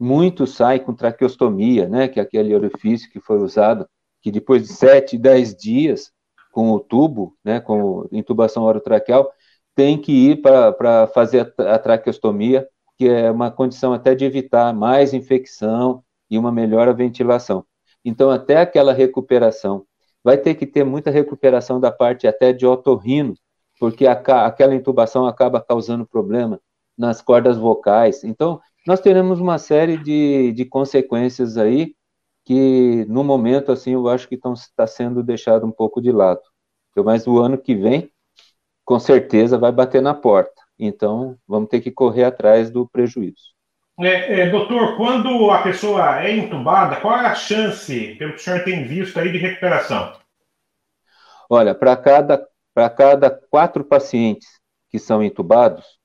Muitos 0.00 0.54
saem 0.54 0.80
com 0.80 0.94
traqueostomia, 0.94 1.88
né, 1.88 2.08
que 2.08 2.18
é 2.18 2.22
aquele 2.22 2.54
orifício 2.54 3.10
que 3.10 3.20
foi 3.20 3.38
usado, 3.38 3.86
que 4.22 4.30
depois 4.30 4.62
de 4.62 4.68
7, 4.68 5.18
10 5.18 5.54
dias 5.54 6.12
com 6.50 6.70
o 6.70 6.80
tubo, 6.80 7.36
né, 7.44 7.60
com 7.60 8.08
intubação 8.10 8.62
orotraqueal, 8.62 9.30
tem 9.74 10.00
que 10.00 10.12
ir 10.12 10.40
para 10.40 11.06
fazer 11.08 11.52
a 11.58 11.78
traqueostomia, 11.78 12.66
que 12.98 13.08
é 13.08 13.30
uma 13.30 13.50
condição 13.50 13.92
até 13.92 14.14
de 14.14 14.24
evitar 14.24 14.74
mais 14.74 15.14
infecção 15.14 16.02
e 16.28 16.36
uma 16.36 16.50
melhor 16.50 16.92
ventilação. 16.94 17.64
Então, 18.04 18.30
até 18.30 18.56
aquela 18.58 18.92
recuperação, 18.92 19.86
vai 20.22 20.36
ter 20.36 20.54
que 20.56 20.66
ter 20.66 20.84
muita 20.84 21.10
recuperação 21.10 21.80
da 21.80 21.92
parte 21.92 22.26
até 22.26 22.52
de 22.52 22.66
otorrino, 22.66 23.34
porque 23.78 24.06
a, 24.06 24.12
aquela 24.46 24.74
intubação 24.74 25.26
acaba 25.26 25.60
causando 25.60 26.06
problema 26.06 26.60
nas 26.96 27.22
cordas 27.22 27.56
vocais. 27.56 28.24
Então, 28.24 28.60
nós 28.86 29.00
teremos 29.00 29.40
uma 29.40 29.58
série 29.58 29.96
de, 29.96 30.52
de 30.52 30.64
consequências 30.64 31.56
aí 31.56 31.94
que, 32.44 33.04
no 33.08 33.22
momento, 33.22 33.70
assim, 33.70 33.92
eu 33.92 34.08
acho 34.08 34.28
que 34.28 34.34
está 34.34 34.86
sendo 34.86 35.22
deixado 35.22 35.66
um 35.66 35.70
pouco 35.70 36.00
de 36.00 36.10
lado. 36.10 36.40
Mas 36.96 37.26
o 37.26 37.38
ano 37.38 37.56
que 37.56 37.76
vem, 37.76 38.10
com 38.84 38.98
certeza, 38.98 39.56
vai 39.56 39.70
bater 39.70 40.02
na 40.02 40.14
porta. 40.14 40.67
Então, 40.78 41.36
vamos 41.46 41.68
ter 41.68 41.80
que 41.80 41.90
correr 41.90 42.24
atrás 42.24 42.70
do 42.70 42.86
prejuízo. 42.86 43.56
É, 44.00 44.42
é, 44.42 44.50
doutor, 44.50 44.96
quando 44.96 45.50
a 45.50 45.60
pessoa 45.60 46.22
é 46.22 46.36
entubada, 46.36 47.00
qual 47.00 47.16
é 47.18 47.26
a 47.26 47.34
chance, 47.34 48.14
pelo 48.14 48.32
que 48.32 48.38
o 48.38 48.42
senhor 48.42 48.62
tem 48.62 48.84
visto 48.86 49.18
aí, 49.18 49.32
de 49.32 49.38
recuperação? 49.38 50.12
Olha, 51.50 51.74
para 51.74 51.96
cada, 51.96 52.46
cada 52.96 53.30
quatro 53.30 53.82
pacientes 53.82 54.60
que 54.88 55.00
são 55.00 55.22
entubados, 55.22 55.98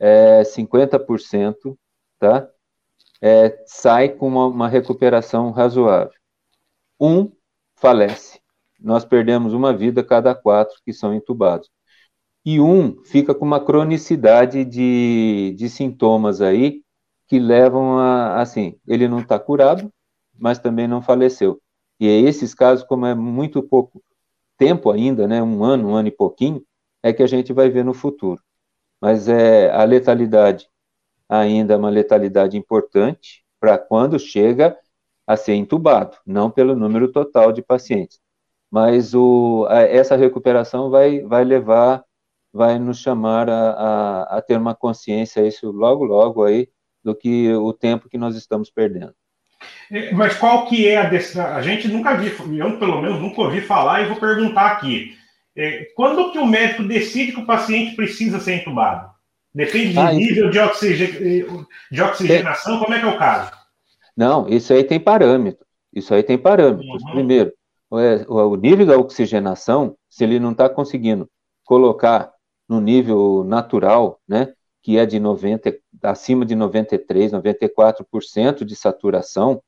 é 0.00 0.42
50%, 0.42 1.78
tá? 2.18 2.48
É, 3.22 3.62
sai 3.64 4.08
com 4.08 4.26
uma, 4.26 4.46
uma 4.46 4.68
recuperação 4.68 5.52
razoável. 5.52 6.18
Um 7.00 7.30
falece. 7.76 8.40
Nós 8.80 9.04
perdemos 9.04 9.54
uma 9.54 9.72
vida 9.72 10.02
cada 10.02 10.34
quatro 10.34 10.76
que 10.84 10.92
são 10.92 11.14
entubados. 11.14 11.70
E 12.44 12.60
um 12.60 13.02
fica 13.04 13.34
com 13.34 13.44
uma 13.44 13.64
cronicidade 13.64 14.64
de, 14.64 15.54
de 15.56 15.68
sintomas 15.68 16.40
aí 16.40 16.82
que 17.26 17.38
levam 17.38 17.98
a, 17.98 18.40
assim, 18.40 18.78
ele 18.86 19.08
não 19.08 19.20
está 19.20 19.38
curado, 19.38 19.90
mas 20.38 20.58
também 20.58 20.86
não 20.86 21.02
faleceu. 21.02 21.60
E 21.98 22.06
é 22.06 22.20
esses 22.20 22.54
casos, 22.54 22.84
como 22.84 23.06
é 23.06 23.14
muito 23.14 23.62
pouco 23.62 24.02
tempo 24.58 24.90
ainda, 24.90 25.26
né, 25.26 25.42
um 25.42 25.64
ano, 25.64 25.90
um 25.90 25.94
ano 25.94 26.08
e 26.08 26.12
pouquinho, 26.12 26.64
é 27.02 27.12
que 27.12 27.22
a 27.22 27.26
gente 27.26 27.52
vai 27.52 27.70
ver 27.70 27.84
no 27.84 27.94
futuro. 27.94 28.42
Mas 29.00 29.28
é 29.28 29.70
a 29.72 29.84
letalidade 29.84 30.68
ainda 31.28 31.74
é 31.74 31.76
uma 31.76 31.90
letalidade 31.90 32.56
importante 32.56 33.44
para 33.60 33.78
quando 33.78 34.18
chega 34.18 34.76
a 35.26 35.36
ser 35.36 35.54
entubado, 35.54 36.16
não 36.26 36.50
pelo 36.50 36.76
número 36.76 37.10
total 37.10 37.52
de 37.52 37.62
pacientes. 37.62 38.20
Mas 38.70 39.14
o, 39.14 39.66
a, 39.68 39.82
essa 39.82 40.16
recuperação 40.16 40.90
vai, 40.90 41.20
vai 41.22 41.44
levar, 41.44 42.04
vai 42.54 42.78
nos 42.78 43.00
chamar 43.00 43.50
a, 43.50 43.70
a, 43.70 44.22
a 44.38 44.42
ter 44.42 44.56
uma 44.56 44.76
consciência, 44.76 45.44
isso 45.44 45.72
logo, 45.72 46.04
logo 46.04 46.44
aí, 46.44 46.68
do 47.02 47.12
que 47.12 47.52
o 47.52 47.72
tempo 47.72 48.08
que 48.08 48.16
nós 48.16 48.36
estamos 48.36 48.70
perdendo. 48.70 49.12
É, 49.90 50.12
mas 50.12 50.36
qual 50.36 50.66
que 50.66 50.88
é 50.88 50.98
a 50.98 51.08
decisão? 51.08 51.46
A 51.46 51.60
gente 51.60 51.88
nunca 51.88 52.14
viu, 52.14 52.32
eu 52.56 52.78
pelo 52.78 53.02
menos 53.02 53.20
nunca 53.20 53.40
ouvi 53.40 53.60
falar 53.60 54.02
e 54.02 54.06
vou 54.06 54.16
perguntar 54.16 54.68
aqui. 54.68 55.16
É, 55.56 55.88
quando 55.96 56.30
que 56.30 56.38
o 56.38 56.46
médico 56.46 56.84
decide 56.84 57.32
que 57.32 57.40
o 57.40 57.46
paciente 57.46 57.96
precisa 57.96 58.38
ser 58.38 58.60
entubado? 58.60 59.10
Depende 59.52 59.92
do 59.92 60.00
ah, 60.00 60.12
nível 60.12 60.50
de, 60.50 60.58
oxigen... 60.58 61.46
de 61.90 62.02
oxigenação, 62.02 62.78
como 62.78 62.94
é 62.94 63.00
que 63.00 63.06
é 63.06 63.08
o 63.08 63.18
caso? 63.18 63.52
Não, 64.16 64.48
isso 64.48 64.72
aí 64.72 64.84
tem 64.84 65.00
parâmetro. 65.00 65.64
Isso 65.92 66.14
aí 66.14 66.22
tem 66.22 66.38
parâmetros. 66.38 67.02
Uhum. 67.04 67.12
Primeiro, 67.12 67.52
é, 67.92 68.24
o 68.28 68.56
nível 68.56 68.86
da 68.86 68.96
oxigenação, 68.96 69.96
se 70.08 70.24
ele 70.24 70.40
não 70.40 70.52
está 70.52 70.68
conseguindo 70.68 71.28
colocar 71.64 72.33
no 72.68 72.80
nível 72.80 73.44
natural, 73.44 74.20
né, 74.26 74.52
que 74.82 74.98
é 74.98 75.06
de 75.06 75.18
90, 75.18 75.74
acima 76.02 76.44
de 76.44 76.54
93, 76.54 77.32
94% 77.32 78.64
de 78.64 78.76
saturação, 78.76 79.62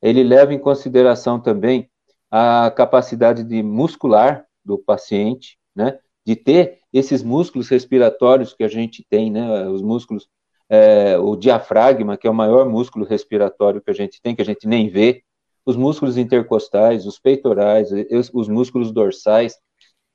ele 0.00 0.22
leva 0.22 0.52
em 0.54 0.58
consideração 0.58 1.38
também 1.38 1.88
a 2.30 2.70
capacidade 2.70 3.44
de 3.44 3.62
muscular 3.62 4.46
do 4.64 4.78
paciente, 4.78 5.58
né, 5.74 5.98
de 6.24 6.34
ter 6.36 6.78
esses 6.92 7.22
músculos 7.22 7.68
respiratórios 7.68 8.54
que 8.54 8.64
a 8.64 8.68
gente 8.68 9.04
tem, 9.08 9.30
né, 9.30 9.68
os 9.68 9.82
músculos, 9.82 10.28
é, 10.68 11.18
o 11.18 11.36
diafragma, 11.36 12.16
que 12.16 12.26
é 12.26 12.30
o 12.30 12.34
maior 12.34 12.68
músculo 12.68 13.04
respiratório 13.04 13.82
que 13.82 13.90
a 13.90 13.94
gente 13.94 14.20
tem, 14.22 14.34
que 14.34 14.42
a 14.42 14.44
gente 14.44 14.66
nem 14.66 14.88
vê, 14.88 15.22
os 15.64 15.76
músculos 15.76 16.16
intercostais, 16.16 17.06
os 17.06 17.18
peitorais, 17.18 17.90
os 18.32 18.48
músculos 18.48 18.90
dorsais, 18.90 19.56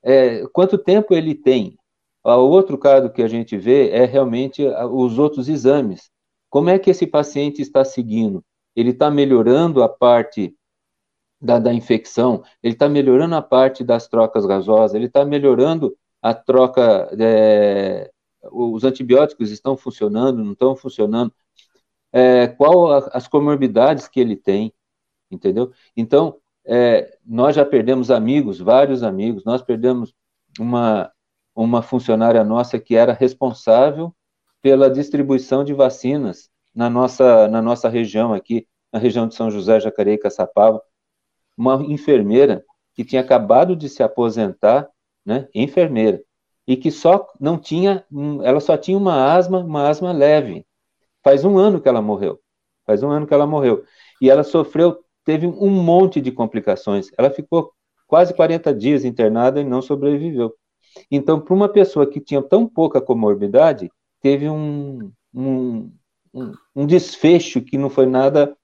é, 0.02 0.44
quanto 0.52 0.76
tempo 0.76 1.14
ele 1.14 1.34
tem 1.34 1.77
o 2.36 2.50
outro 2.50 2.76
caso 2.76 3.10
que 3.10 3.22
a 3.22 3.28
gente 3.28 3.56
vê 3.56 3.90
é 3.90 4.04
realmente 4.04 4.62
os 4.66 5.18
outros 5.18 5.48
exames. 5.48 6.10
Como 6.50 6.70
é 6.70 6.78
que 6.78 6.90
esse 6.90 7.06
paciente 7.06 7.62
está 7.62 7.84
seguindo? 7.84 8.44
Ele 8.74 8.90
está 8.90 9.10
melhorando 9.10 9.82
a 9.82 9.88
parte 9.88 10.54
da, 11.40 11.58
da 11.58 11.72
infecção, 11.72 12.42
ele 12.62 12.74
está 12.74 12.88
melhorando 12.88 13.34
a 13.34 13.42
parte 13.42 13.84
das 13.84 14.08
trocas 14.08 14.44
gasosas, 14.44 14.94
ele 14.94 15.06
está 15.06 15.24
melhorando 15.24 15.96
a 16.20 16.34
troca, 16.34 17.08
é, 17.18 18.10
os 18.50 18.84
antibióticos 18.84 19.50
estão 19.50 19.76
funcionando, 19.76 20.42
não 20.42 20.52
estão 20.52 20.74
funcionando, 20.74 21.32
é, 22.12 22.48
qual 22.48 22.92
a, 22.92 22.98
as 23.12 23.28
comorbidades 23.28 24.08
que 24.08 24.20
ele 24.20 24.36
tem, 24.36 24.72
entendeu? 25.30 25.72
Então, 25.96 26.36
é, 26.64 27.16
nós 27.24 27.54
já 27.54 27.64
perdemos 27.64 28.10
amigos, 28.10 28.58
vários 28.58 29.02
amigos, 29.02 29.44
nós 29.44 29.62
perdemos 29.62 30.12
uma, 30.58 31.10
uma 31.64 31.82
funcionária 31.82 32.44
nossa 32.44 32.78
que 32.78 32.94
era 32.94 33.12
responsável 33.12 34.14
pela 34.62 34.88
distribuição 34.88 35.64
de 35.64 35.74
vacinas 35.74 36.48
na 36.74 36.88
nossa, 36.88 37.48
na 37.48 37.60
nossa 37.60 37.88
região 37.88 38.32
aqui, 38.32 38.66
na 38.92 38.98
região 38.98 39.26
de 39.26 39.34
São 39.34 39.50
José, 39.50 39.80
Jacareí 39.80 40.14
e 40.14 40.18
Caçapava, 40.18 40.80
uma 41.56 41.82
enfermeira 41.86 42.64
que 42.94 43.04
tinha 43.04 43.20
acabado 43.20 43.74
de 43.74 43.88
se 43.88 44.04
aposentar, 44.04 44.88
né, 45.26 45.48
enfermeira, 45.52 46.22
e 46.66 46.76
que 46.76 46.92
só 46.92 47.26
não 47.40 47.58
tinha, 47.58 48.04
ela 48.44 48.60
só 48.60 48.76
tinha 48.76 48.96
uma 48.96 49.32
asma, 49.32 49.58
uma 49.58 49.88
asma 49.88 50.12
leve. 50.12 50.64
Faz 51.24 51.44
um 51.44 51.58
ano 51.58 51.80
que 51.80 51.88
ela 51.88 52.00
morreu. 52.00 52.38
Faz 52.86 53.02
um 53.02 53.10
ano 53.10 53.26
que 53.26 53.34
ela 53.34 53.46
morreu. 53.46 53.84
E 54.20 54.30
ela 54.30 54.44
sofreu, 54.44 54.98
teve 55.24 55.46
um 55.46 55.70
monte 55.70 56.20
de 56.20 56.30
complicações. 56.30 57.10
Ela 57.18 57.30
ficou 57.30 57.72
quase 58.06 58.32
40 58.32 58.72
dias 58.72 59.04
internada 59.04 59.60
e 59.60 59.64
não 59.64 59.82
sobreviveu. 59.82 60.54
Então, 61.10 61.40
para 61.40 61.54
uma 61.54 61.68
pessoa 61.68 62.06
que 62.08 62.20
tinha 62.20 62.42
tão 62.42 62.66
pouca 62.66 63.00
comorbidade, 63.00 63.90
teve 64.20 64.48
um, 64.48 65.12
um, 65.34 65.92
um, 66.34 66.52
um 66.74 66.86
desfecho 66.86 67.60
que 67.60 67.78
não 67.78 67.90
foi 67.90 68.06
nada, 68.06 68.56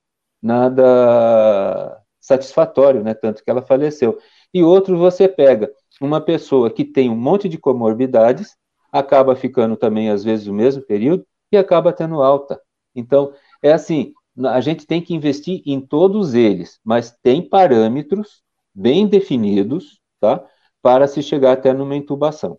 nada 0.43 2.01
satisfatório, 2.21 3.03
né? 3.03 3.15
Tanto 3.15 3.43
que 3.45 3.51
ela 3.51 3.63
faleceu. 3.63 4.19
E 4.53 4.63
outro, 4.63 4.97
você 4.97 5.29
pega 5.29 5.71
uma 6.01 6.21
pessoa 6.21 6.71
que 6.71 6.85
tem 6.85 7.11
um 7.11 7.17
monte 7.17 7.49
de 7.49 7.59
comorbidades, 7.59 8.57
acaba 8.93 9.35
ficando 9.37 9.77
também, 9.77 10.11
às 10.11 10.25
vezes, 10.25 10.47
o 10.47 10.53
mesmo 10.55 10.83
período, 10.83 11.27
e 11.53 11.57
acaba 11.57 11.93
tendo 11.93 12.23
alta. 12.23 12.61
Então, 12.95 13.33
é 13.63 13.73
assim, 13.73 14.13
a 14.47 14.61
gente 14.61 14.87
tem 14.87 15.01
que 15.03 15.15
investir 15.15 15.63
em 15.67 15.81
todos 15.81 16.35
eles, 16.35 16.81
mas 16.85 17.11
tem 17.23 17.43
parâmetros 17.49 18.43
bem 18.75 19.07
definidos, 19.07 20.01
tá? 20.21 20.45
Para 20.85 21.07
se 21.07 21.23
chegar 21.23 21.53
até 21.53 21.73
numa 21.73 21.97
intubação. 21.97 22.59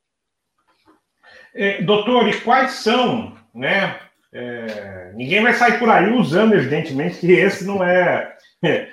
É, 1.54 1.84
doutor, 1.84 2.28
e 2.28 2.42
quais 2.42 2.72
são, 2.72 3.38
né? 3.54 4.00
É, 4.34 5.12
ninguém 5.14 5.44
vai 5.44 5.54
sair 5.54 5.78
por 5.78 5.88
aí 5.92 6.12
usando, 6.12 6.56
evidentemente, 6.56 7.20
que 7.20 7.32
esse 7.32 7.64
não 7.64 7.84
é, 7.84 8.36
é 8.64 8.90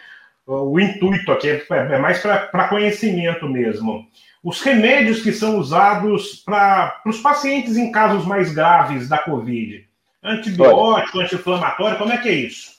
o 0.47 0.79
intuito 0.79 1.33
aqui, 1.33 1.49
é, 1.49 1.64
é 1.71 1.99
mais 1.99 2.21
para 2.21 2.68
conhecimento 2.68 3.49
mesmo. 3.49 4.07
Os 4.45 4.61
remédios 4.61 5.23
que 5.23 5.33
são 5.33 5.57
usados 5.57 6.42
para 6.45 7.01
os 7.07 7.18
pacientes 7.23 7.79
em 7.79 7.90
casos 7.90 8.27
mais 8.27 8.53
graves 8.53 9.09
da 9.09 9.16
Covid. 9.16 9.88
Antibiótico, 10.23 11.21
anti-inflamatório, 11.21 11.97
como 11.97 12.12
é 12.12 12.18
que 12.18 12.29
é 12.29 12.33
isso? 12.33 12.71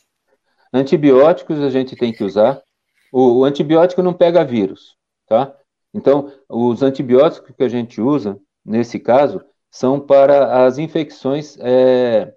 Antibióticos 0.71 1.59
a 1.59 1.71
gente 1.71 1.95
tem 1.95 2.13
que 2.13 2.23
usar. 2.23 2.61
O, 3.11 3.39
o 3.39 3.43
antibiótico 3.43 4.03
não 4.03 4.13
pega 4.13 4.45
vírus, 4.45 4.95
tá? 5.27 5.51
Então, 5.93 6.31
os 6.49 6.81
antibióticos 6.81 7.55
que 7.55 7.63
a 7.63 7.69
gente 7.69 8.01
usa, 8.01 8.39
nesse 8.65 8.99
caso, 8.99 9.41
são 9.69 9.99
para 9.99 10.65
as 10.65 10.77
infecções 10.77 11.57
é, 11.59 12.33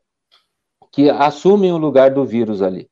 que 0.92 1.08
assumem 1.10 1.72
o 1.72 1.78
lugar 1.78 2.10
do 2.10 2.24
vírus 2.24 2.62
ali. 2.62 2.88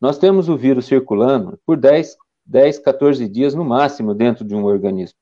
Nós 0.00 0.18
temos 0.18 0.48
o 0.48 0.56
vírus 0.56 0.86
circulando 0.86 1.58
por 1.64 1.76
10, 1.76 2.16
10, 2.44 2.78
14 2.80 3.28
dias 3.28 3.54
no 3.54 3.64
máximo 3.64 4.14
dentro 4.14 4.44
de 4.44 4.54
um 4.54 4.64
organismo. 4.64 5.16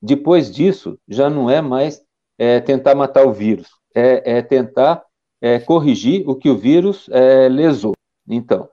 Depois 0.00 0.54
disso, 0.54 0.98
já 1.08 1.28
não 1.28 1.50
é 1.50 1.60
mais 1.60 2.02
é, 2.38 2.60
tentar 2.60 2.94
matar 2.94 3.26
o 3.26 3.32
vírus, 3.32 3.68
é, 3.94 4.38
é 4.38 4.42
tentar 4.42 5.02
é, 5.40 5.58
corrigir 5.58 6.28
o 6.28 6.36
que 6.36 6.48
o 6.48 6.56
vírus 6.56 7.08
é, 7.10 7.48
lesou. 7.48 7.94
Então, 8.28 8.68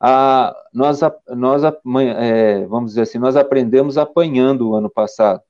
a, 0.00 0.54
nós, 0.72 1.00
nós 1.28 1.62
é, 1.64 2.66
vamos 2.66 2.90
dizer 2.90 3.02
assim, 3.02 3.18
nós 3.18 3.36
aprendemos 3.36 3.96
apanhando 3.96 4.70
o 4.70 4.74
ano 4.74 4.90
passado 4.90 5.40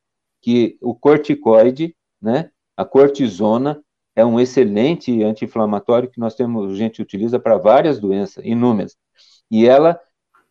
que 0.41 0.77
o 0.83 0.95
corticoide, 0.95 1.97
né, 2.21 2.51
a 2.77 2.85
cortisona, 2.85 3.83
é 4.15 4.25
um 4.25 4.39
excelente 4.39 5.23
anti-inflamatório 5.23 6.11
que 6.11 6.21
nós 6.21 6.35
temos, 6.35 6.73
a 6.73 6.77
gente 6.77 7.03
utiliza 7.03 7.39
para 7.39 7.57
várias 7.57 7.99
doenças, 7.99 8.45
inúmeras. 8.45 8.97
E 9.51 9.67
ela, 9.67 9.99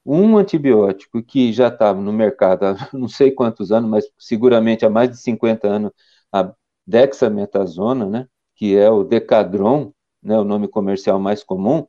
um 0.05 0.37
antibiótico 0.37 1.23
que 1.23 1.53
já 1.53 1.67
estava 1.69 2.01
no 2.01 2.11
mercado 2.11 2.63
há 2.65 2.75
não 2.91 3.07
sei 3.07 3.31
quantos 3.31 3.71
anos, 3.71 3.89
mas 3.89 4.05
seguramente 4.17 4.85
há 4.85 4.89
mais 4.89 5.09
de 5.11 5.17
50 5.17 5.67
anos, 5.67 5.91
a 6.31 6.53
dexametasona, 6.85 8.05
né, 8.05 8.27
que 8.55 8.75
é 8.75 8.89
o 8.89 9.03
Decadron, 9.03 9.93
né, 10.21 10.37
o 10.39 10.43
nome 10.43 10.67
comercial 10.67 11.19
mais 11.19 11.43
comum, 11.43 11.87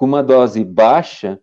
com 0.00 0.06
uma 0.06 0.22
dose 0.22 0.64
baixa, 0.64 1.38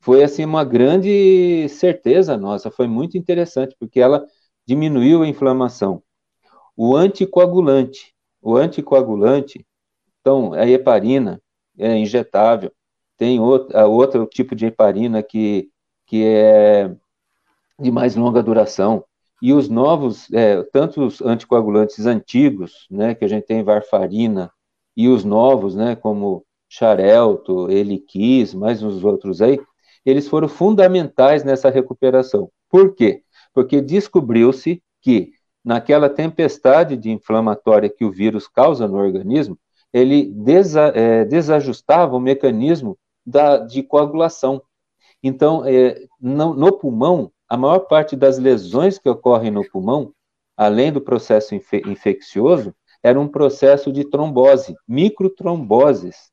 foi 0.00 0.24
assim 0.24 0.44
uma 0.44 0.64
grande 0.64 1.68
certeza 1.68 2.36
nossa, 2.36 2.68
foi 2.68 2.88
muito 2.88 3.16
interessante, 3.16 3.76
porque 3.78 4.00
ela 4.00 4.26
diminuiu 4.66 5.22
a 5.22 5.28
inflamação. 5.28 6.02
O 6.76 6.96
anticoagulante, 6.96 8.12
o 8.42 8.56
anticoagulante, 8.56 9.64
então, 10.20 10.52
a 10.52 10.66
heparina, 10.66 11.40
é 11.78 11.96
injetável, 11.96 12.72
tem 13.16 13.38
outro, 13.38 13.78
outro 13.88 14.26
tipo 14.26 14.56
de 14.56 14.66
heparina 14.66 15.22
que, 15.22 15.70
que 16.06 16.24
é 16.24 16.92
de 17.78 17.92
mais 17.92 18.16
longa 18.16 18.42
duração. 18.42 19.04
E 19.40 19.52
os 19.52 19.68
novos, 19.68 20.28
é, 20.32 20.60
tanto 20.72 21.06
os 21.06 21.22
anticoagulantes 21.22 22.04
antigos, 22.04 22.88
né, 22.90 23.14
que 23.14 23.24
a 23.24 23.28
gente 23.28 23.46
tem 23.46 23.62
varfarina, 23.62 24.50
e 24.96 25.06
os 25.06 25.22
novos, 25.22 25.76
né, 25.76 25.94
como 25.94 26.44
Xarelto, 26.68 27.70
Eliquis, 27.70 28.54
mais 28.54 28.82
uns 28.82 29.04
outros 29.04 29.40
aí, 29.40 29.58
eles 30.04 30.28
foram 30.28 30.48
fundamentais 30.48 31.44
nessa 31.44 31.70
recuperação. 31.70 32.50
Por 32.68 32.94
quê? 32.94 33.22
Porque 33.52 33.80
descobriu-se 33.80 34.82
que 35.00 35.32
naquela 35.64 36.08
tempestade 36.08 36.96
de 36.96 37.10
inflamatória 37.10 37.90
que 37.90 38.04
o 38.04 38.12
vírus 38.12 38.46
causa 38.46 38.86
no 38.86 38.98
organismo, 38.98 39.58
ele 39.92 40.26
desa, 40.26 40.92
é, 40.94 41.24
desajustava 41.24 42.16
o 42.16 42.20
mecanismo 42.20 42.96
da, 43.24 43.58
de 43.58 43.82
coagulação. 43.82 44.62
Então, 45.22 45.64
é, 45.64 46.04
no, 46.20 46.54
no, 46.54 46.72
pulmão, 46.72 47.32
a 47.48 47.56
maior 47.56 47.80
parte 47.80 48.14
das 48.14 48.38
lesões 48.38 48.98
que 48.98 49.08
ocorrem 49.08 49.50
no 49.50 49.68
pulmão, 49.68 50.12
além 50.56 50.92
do 50.92 51.00
processo 51.00 51.54
infe, 51.54 51.82
infeccioso, 51.86 52.72
era 53.02 53.18
um 53.18 53.26
processo 53.26 53.90
de 53.90 54.08
trombose, 54.08 54.76
microtromboses. 54.86 56.30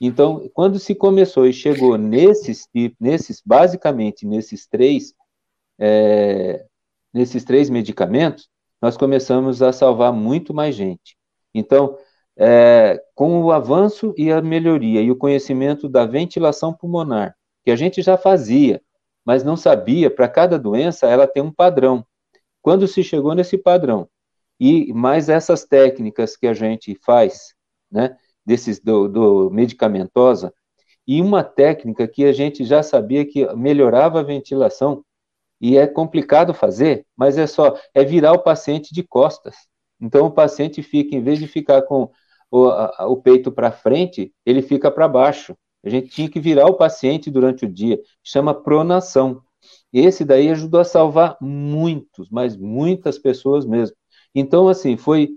Então, 0.00 0.48
quando 0.52 0.78
se 0.78 0.94
começou 0.94 1.46
e 1.46 1.52
chegou 1.52 1.96
nesses, 1.96 2.68
nesses 3.00 3.42
basicamente 3.44 4.26
nesses 4.26 4.66
três, 4.66 5.14
é, 5.78 6.64
nesses 7.12 7.44
três 7.44 7.70
medicamentos, 7.70 8.48
nós 8.80 8.96
começamos 8.96 9.62
a 9.62 9.72
salvar 9.72 10.12
muito 10.12 10.52
mais 10.52 10.74
gente. 10.74 11.16
Então, 11.54 11.96
é, 12.36 13.02
com 13.14 13.42
o 13.42 13.50
avanço 13.50 14.14
e 14.18 14.30
a 14.30 14.42
melhoria 14.42 15.00
e 15.00 15.10
o 15.10 15.16
conhecimento 15.16 15.88
da 15.88 16.04
ventilação 16.04 16.74
pulmonar, 16.74 17.34
que 17.64 17.70
a 17.70 17.76
gente 17.76 18.02
já 18.02 18.18
fazia, 18.18 18.82
mas 19.24 19.42
não 19.42 19.56
sabia, 19.56 20.10
para 20.10 20.28
cada 20.28 20.58
doença 20.58 21.06
ela 21.06 21.26
tem 21.26 21.42
um 21.42 21.50
padrão. 21.50 22.04
Quando 22.60 22.86
se 22.86 23.02
chegou 23.02 23.34
nesse 23.34 23.56
padrão, 23.56 24.08
e 24.60 24.92
mais 24.92 25.28
essas 25.28 25.64
técnicas 25.64 26.36
que 26.36 26.46
a 26.46 26.52
gente 26.52 26.94
faz, 27.04 27.54
né, 27.90 28.16
desses 28.46 28.80
do, 28.80 29.08
do 29.08 29.50
medicamentosa, 29.50 30.52
e 31.06 31.20
uma 31.20 31.44
técnica 31.44 32.06
que 32.08 32.24
a 32.24 32.32
gente 32.32 32.64
já 32.64 32.82
sabia 32.82 33.24
que 33.24 33.46
melhorava 33.54 34.20
a 34.20 34.24
ventilação, 34.24 35.04
e 35.60 35.76
é 35.76 35.86
complicado 35.86 36.52
fazer, 36.52 37.06
mas 37.16 37.38
é 37.38 37.46
só, 37.46 37.74
é 37.94 38.04
virar 38.04 38.32
o 38.32 38.42
paciente 38.42 38.92
de 38.92 39.02
costas. 39.02 39.56
Então 40.00 40.26
o 40.26 40.30
paciente 40.30 40.82
fica, 40.82 41.16
em 41.16 41.22
vez 41.22 41.38
de 41.38 41.46
ficar 41.46 41.82
com 41.82 42.10
o, 42.50 42.68
a, 42.68 43.06
o 43.06 43.16
peito 43.16 43.50
para 43.50 43.72
frente, 43.72 44.32
ele 44.44 44.62
fica 44.62 44.90
para 44.90 45.08
baixo. 45.08 45.56
A 45.84 45.88
gente 45.88 46.08
tinha 46.08 46.28
que 46.28 46.40
virar 46.40 46.66
o 46.66 46.74
paciente 46.74 47.30
durante 47.30 47.64
o 47.64 47.72
dia, 47.72 48.00
chama 48.22 48.54
pronação. 48.54 49.40
Esse 49.92 50.24
daí 50.24 50.50
ajudou 50.50 50.80
a 50.80 50.84
salvar 50.84 51.36
muitos, 51.40 52.28
mas 52.30 52.56
muitas 52.56 53.18
pessoas 53.18 53.64
mesmo. 53.64 53.96
Então, 54.34 54.68
assim, 54.68 54.96
foi 54.96 55.30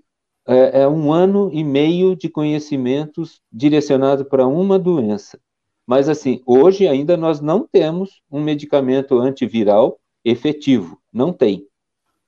é, 0.49 0.81
é 0.81 0.87
um 0.87 1.13
ano 1.13 1.51
e 1.53 1.63
meio 1.63 2.15
de 2.15 2.27
conhecimentos 2.27 3.39
direcionado 3.51 4.25
para 4.25 4.47
uma 4.47 4.79
doença. 4.79 5.39
Mas, 5.85 6.09
assim, 6.09 6.41
hoje 6.45 6.87
ainda 6.87 7.15
nós 7.15 7.39
não 7.39 7.67
temos 7.67 8.21
um 8.31 8.41
medicamento 8.41 9.19
antiviral 9.19 9.99
efetivo. 10.25 10.99
Não 11.13 11.31
tem. 11.31 11.67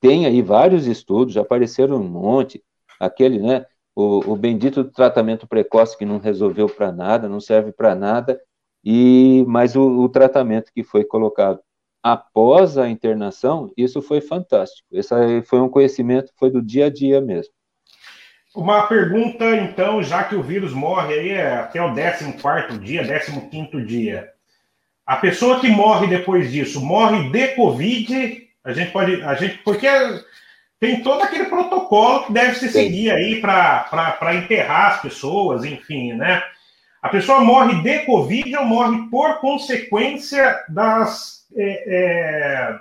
Tem 0.00 0.24
aí 0.24 0.40
vários 0.40 0.86
estudos, 0.86 1.34
já 1.34 1.42
apareceram 1.42 1.96
um 1.96 2.08
monte. 2.08 2.62
Aquele, 3.00 3.40
né? 3.40 3.66
O, 3.94 4.32
o 4.32 4.36
bendito 4.36 4.84
tratamento 4.84 5.46
precoce 5.46 5.98
que 5.98 6.04
não 6.04 6.18
resolveu 6.18 6.68
para 6.68 6.92
nada, 6.92 7.28
não 7.28 7.40
serve 7.40 7.72
para 7.72 7.94
nada. 7.94 8.40
E 8.84 9.44
mas 9.48 9.76
o, 9.76 9.82
o 10.00 10.08
tratamento 10.08 10.72
que 10.72 10.82
foi 10.82 11.04
colocado 11.04 11.60
após 12.02 12.78
a 12.78 12.88
internação, 12.88 13.72
isso 13.76 14.00
foi 14.00 14.20
fantástico. 14.20 14.86
Esse 14.92 15.42
foi 15.42 15.60
um 15.60 15.68
conhecimento, 15.68 16.32
foi 16.36 16.50
do 16.50 16.62
dia 16.62 16.86
a 16.86 16.90
dia 16.90 17.20
mesmo. 17.20 17.52
Uma 18.54 18.82
pergunta, 18.86 19.56
então, 19.56 20.02
já 20.02 20.24
que 20.24 20.34
o 20.34 20.42
vírus 20.42 20.74
morre 20.74 21.14
aí 21.14 21.30
é 21.30 21.54
até 21.54 21.82
o 21.82 21.94
14 21.94 22.78
dia, 22.78 23.02
15 23.02 23.84
dia. 23.84 24.30
A 25.06 25.16
pessoa 25.16 25.58
que 25.58 25.68
morre 25.68 26.06
depois 26.06 26.50
disso, 26.50 26.80
morre 26.80 27.30
de 27.30 27.48
Covid, 27.54 28.48
a 28.62 28.72
gente 28.72 28.90
pode. 28.90 29.22
A 29.22 29.34
gente, 29.34 29.58
porque 29.58 29.88
tem 30.78 31.02
todo 31.02 31.22
aquele 31.22 31.44
protocolo 31.44 32.24
que 32.24 32.32
deve 32.32 32.54
se 32.56 32.68
seguir 32.68 33.10
aí 33.10 33.40
para 33.40 34.34
enterrar 34.34 34.92
as 34.92 35.02
pessoas, 35.02 35.64
enfim, 35.64 36.12
né? 36.12 36.42
A 37.00 37.08
pessoa 37.08 37.40
morre 37.40 37.82
de 37.82 38.00
Covid 38.00 38.56
ou 38.56 38.64
morre 38.66 39.08
por 39.10 39.40
consequência 39.40 40.62
das 40.68 41.46
é, 41.56 41.84
é, 41.86 42.78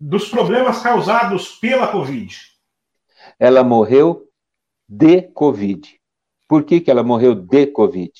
dos 0.00 0.28
problemas 0.28 0.80
causados 0.80 1.48
pela 1.48 1.88
Covid? 1.88 2.36
Ela 3.38 3.64
morreu 3.64 4.23
de 4.88 5.22
Covid. 5.22 5.98
Por 6.48 6.64
que, 6.64 6.80
que 6.80 6.90
ela 6.90 7.02
morreu 7.02 7.34
de 7.34 7.66
Covid? 7.66 8.12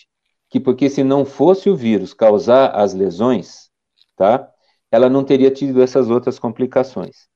Que 0.48 0.58
porque 0.60 0.88
se 0.88 1.04
não 1.04 1.24
fosse 1.24 1.68
o 1.68 1.76
vírus 1.76 2.14
causar 2.14 2.68
as 2.68 2.94
lesões, 2.94 3.70
tá? 4.16 4.48
Ela 4.90 5.08
não 5.08 5.24
teria 5.24 5.50
tido 5.50 5.82
essas 5.82 6.08
outras 6.08 6.38
complicações. 6.38 7.28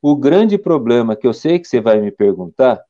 O 0.00 0.16
grande 0.16 0.58
problema 0.58 1.16
que 1.16 1.26
eu 1.26 1.32
sei 1.32 1.58
que 1.58 1.68
você 1.68 1.80
vai 1.80 2.00
me 2.00 2.10
perguntar 2.10 2.82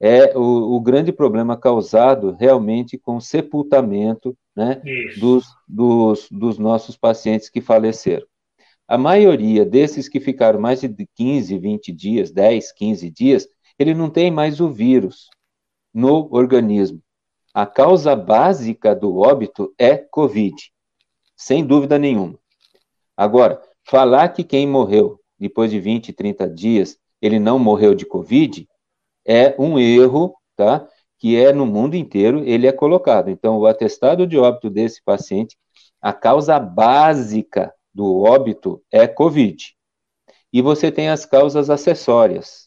é 0.00 0.36
o, 0.36 0.76
o 0.76 0.80
grande 0.80 1.12
problema 1.12 1.56
causado 1.56 2.36
realmente 2.38 2.98
com 2.98 3.16
o 3.16 3.20
sepultamento 3.20 4.36
né, 4.54 4.80
dos, 5.18 5.46
dos, 5.68 6.28
dos 6.30 6.58
nossos 6.58 6.96
pacientes 6.96 7.48
que 7.48 7.60
faleceram. 7.60 8.26
A 8.88 8.96
maioria 8.96 9.64
desses 9.64 10.08
que 10.08 10.20
ficaram 10.20 10.60
mais 10.60 10.80
de 10.80 11.08
15, 11.16 11.58
20 11.58 11.92
dias, 11.92 12.30
10, 12.30 12.72
15 12.72 13.10
dias, 13.10 13.48
ele 13.78 13.94
não 13.94 14.10
tem 14.10 14.30
mais 14.30 14.60
o 14.60 14.68
vírus 14.68 15.28
no 15.92 16.28
organismo. 16.30 17.00
A 17.52 17.66
causa 17.66 18.14
básica 18.14 18.94
do 18.94 19.16
óbito 19.18 19.74
é 19.78 19.96
Covid, 19.96 20.54
sem 21.36 21.64
dúvida 21.64 21.98
nenhuma. 21.98 22.38
Agora, 23.16 23.62
falar 23.82 24.28
que 24.28 24.44
quem 24.44 24.66
morreu 24.66 25.18
depois 25.38 25.70
de 25.70 25.80
20, 25.80 26.12
30 26.12 26.48
dias, 26.48 26.98
ele 27.20 27.38
não 27.38 27.58
morreu 27.58 27.94
de 27.94 28.04
Covid, 28.04 28.68
é 29.24 29.54
um 29.58 29.78
erro, 29.78 30.34
tá? 30.54 30.86
Que 31.18 31.36
é 31.36 31.52
no 31.52 31.66
mundo 31.66 31.96
inteiro, 31.96 32.42
ele 32.44 32.66
é 32.66 32.72
colocado. 32.72 33.30
Então, 33.30 33.58
o 33.58 33.66
atestado 33.66 34.26
de 34.26 34.38
óbito 34.38 34.70
desse 34.70 35.02
paciente, 35.02 35.56
a 36.00 36.12
causa 36.12 36.58
básica 36.58 37.74
do 37.92 38.22
óbito 38.22 38.82
é 38.90 39.06
COVID. 39.06 39.74
E 40.52 40.62
você 40.62 40.92
tem 40.92 41.08
as 41.08 41.24
causas 41.26 41.70
acessórias. 41.70 42.65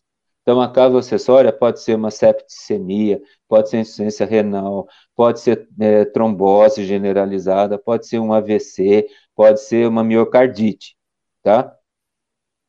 Então, 0.50 0.62
a 0.62 0.68
causa 0.68 0.98
acessória 0.98 1.54
pode 1.54 1.80
ser 1.80 1.94
uma 1.94 2.10
septicemia, 2.10 3.22
pode 3.48 3.70
ser 3.70 3.82
insuficiência 3.82 4.26
renal, 4.26 4.88
pode 5.16 5.42
ser 5.42 5.70
é, 5.80 6.06
trombose 6.06 6.86
generalizada, 6.86 7.78
pode 7.78 8.08
ser 8.08 8.18
um 8.18 8.34
AVC, 8.34 9.08
pode 9.36 9.62
ser 9.62 9.88
uma 9.88 10.04
miocardite, 10.04 10.98
tá? 11.44 11.72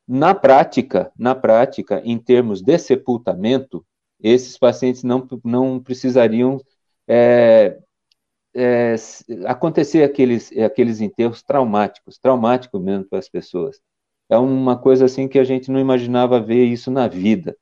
Na 0.06 0.34
prática, 0.34 1.10
na 1.18 1.34
prática, 1.34 2.02
em 2.04 2.18
termos 2.18 2.60
de 2.60 2.76
sepultamento, 2.78 3.82
esses 4.22 4.58
pacientes 4.58 5.02
não, 5.02 5.26
não 5.42 5.80
precisariam 5.80 6.60
é, 7.08 7.78
é, 8.54 8.94
acontecer 9.46 10.02
aqueles, 10.02 10.52
aqueles 10.58 11.00
enterros 11.00 11.42
traumáticos, 11.42 12.18
traumático 12.18 12.78
mesmo 12.78 13.06
para 13.06 13.20
as 13.20 13.28
pessoas. 13.30 13.80
É 14.28 14.36
uma 14.36 14.78
coisa 14.78 15.06
assim 15.06 15.26
que 15.26 15.38
a 15.38 15.44
gente 15.44 15.70
não 15.70 15.80
imaginava 15.80 16.38
ver 16.38 16.66
isso 16.66 16.90
na 16.90 17.08
vida, 17.08 17.56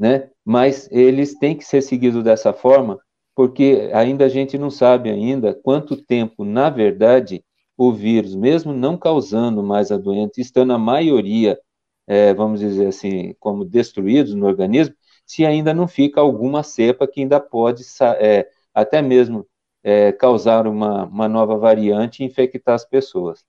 né? 0.00 0.30
Mas 0.42 0.88
eles 0.90 1.38
têm 1.38 1.54
que 1.54 1.62
ser 1.62 1.82
seguidos 1.82 2.24
dessa 2.24 2.54
forma, 2.54 2.98
porque 3.36 3.90
ainda 3.92 4.24
a 4.24 4.28
gente 4.30 4.56
não 4.56 4.70
sabe 4.70 5.10
ainda 5.10 5.54
quanto 5.54 5.94
tempo, 5.94 6.42
na 6.42 6.70
verdade, 6.70 7.44
o 7.76 7.92
vírus, 7.92 8.34
mesmo 8.34 8.72
não 8.72 8.96
causando 8.96 9.62
mais 9.62 9.92
a 9.92 9.98
doença, 9.98 10.40
estando 10.40 10.72
a 10.72 10.78
maioria, 10.78 11.58
é, 12.06 12.32
vamos 12.32 12.60
dizer 12.60 12.86
assim, 12.86 13.34
como 13.38 13.62
destruídos 13.62 14.34
no 14.34 14.46
organismo, 14.46 14.94
se 15.26 15.44
ainda 15.44 15.74
não 15.74 15.86
fica 15.86 16.20
alguma 16.20 16.62
cepa 16.62 17.06
que 17.06 17.20
ainda 17.20 17.38
pode, 17.38 17.82
é, 18.18 18.48
até 18.74 19.02
mesmo 19.02 19.46
é, 19.84 20.12
causar 20.12 20.66
uma, 20.66 21.04
uma 21.04 21.28
nova 21.28 21.58
variante 21.58 22.22
e 22.22 22.26
infectar 22.26 22.74
as 22.74 22.86
pessoas. 22.86 23.44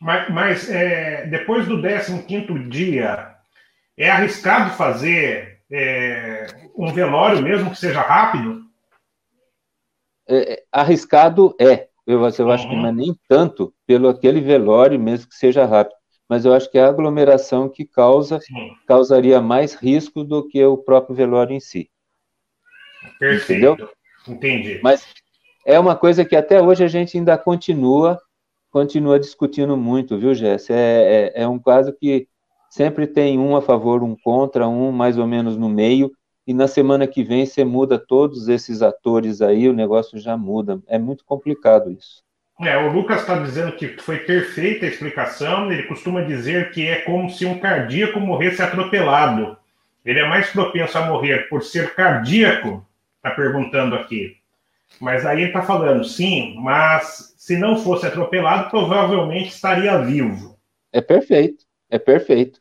Mas, 0.00 0.28
mas 0.28 0.70
é, 0.70 1.26
depois 1.26 1.66
do 1.66 1.80
15 1.80 2.68
dia, 2.68 3.35
é 3.96 4.10
arriscado 4.10 4.74
fazer 4.74 5.60
é, 5.70 6.68
um 6.76 6.92
velório, 6.92 7.42
mesmo 7.42 7.70
que 7.70 7.78
seja 7.78 8.00
rápido? 8.00 8.64
É, 10.28 10.54
é 10.54 10.62
arriscado 10.70 11.54
é. 11.60 11.88
Eu, 12.06 12.20
eu 12.20 12.50
acho 12.50 12.64
uhum. 12.64 12.70
que 12.70 12.76
não 12.76 12.86
é 12.86 12.92
nem 12.92 13.16
tanto 13.28 13.74
pelo 13.84 14.08
aquele 14.08 14.40
velório, 14.40 14.98
mesmo 14.98 15.28
que 15.28 15.34
seja 15.34 15.64
rápido. 15.64 15.96
Mas 16.28 16.44
eu 16.44 16.52
acho 16.52 16.70
que 16.70 16.78
é 16.78 16.84
a 16.84 16.88
aglomeração 16.88 17.68
que 17.68 17.84
causa, 17.84 18.40
Sim. 18.40 18.72
causaria 18.86 19.40
mais 19.40 19.74
risco 19.74 20.22
do 20.22 20.46
que 20.46 20.64
o 20.64 20.76
próprio 20.76 21.14
velório 21.14 21.54
em 21.54 21.60
si. 21.60 21.90
Perfeito. 23.18 23.52
Entendeu? 23.52 23.90
Entendi. 24.28 24.80
Mas 24.82 25.06
é 25.64 25.78
uma 25.78 25.96
coisa 25.96 26.24
que 26.24 26.36
até 26.36 26.60
hoje 26.60 26.84
a 26.84 26.88
gente 26.88 27.16
ainda 27.16 27.36
continua 27.38 28.20
continua 28.70 29.18
discutindo 29.18 29.74
muito, 29.74 30.18
viu, 30.18 30.34
Jess? 30.34 30.68
É, 30.68 31.32
é, 31.34 31.42
é 31.42 31.48
um 31.48 31.58
caso 31.58 31.94
que 31.94 32.28
sempre 32.76 33.06
tem 33.06 33.38
um 33.38 33.56
a 33.56 33.62
favor, 33.62 34.02
um 34.02 34.14
contra, 34.14 34.68
um 34.68 34.92
mais 34.92 35.16
ou 35.16 35.26
menos 35.26 35.56
no 35.56 35.66
meio, 35.66 36.12
e 36.46 36.52
na 36.52 36.68
semana 36.68 37.06
que 37.06 37.24
vem 37.24 37.46
você 37.46 37.64
muda 37.64 37.98
todos 37.98 38.48
esses 38.48 38.82
atores 38.82 39.40
aí, 39.40 39.66
o 39.66 39.72
negócio 39.72 40.18
já 40.18 40.36
muda. 40.36 40.78
É 40.86 40.98
muito 40.98 41.24
complicado 41.24 41.90
isso. 41.90 42.22
É, 42.60 42.76
o 42.76 42.92
Lucas 42.92 43.22
está 43.22 43.38
dizendo 43.38 43.72
que 43.72 43.88
foi 43.98 44.18
perfeita 44.18 44.84
a 44.84 44.88
explicação. 44.88 45.72
Ele 45.72 45.84
costuma 45.84 46.20
dizer 46.20 46.70
que 46.70 46.86
é 46.86 46.96
como 46.96 47.30
se 47.30 47.46
um 47.46 47.58
cardíaco 47.58 48.20
morresse 48.20 48.62
atropelado. 48.62 49.56
Ele 50.04 50.20
é 50.20 50.28
mais 50.28 50.50
propenso 50.50 50.98
a 50.98 51.06
morrer 51.06 51.48
por 51.48 51.62
ser 51.62 51.94
cardíaco, 51.94 52.86
está 53.16 53.30
perguntando 53.30 53.96
aqui. 53.96 54.36
Mas 55.00 55.24
aí 55.24 55.38
ele 55.38 55.46
está 55.48 55.62
falando, 55.62 56.04
sim, 56.04 56.54
mas 56.58 57.34
se 57.38 57.56
não 57.56 57.76
fosse 57.76 58.06
atropelado, 58.06 58.70
provavelmente 58.70 59.48
estaria 59.48 59.98
vivo. 59.98 60.56
É 60.92 61.00
perfeito, 61.00 61.64
é 61.90 61.98
perfeito. 61.98 62.60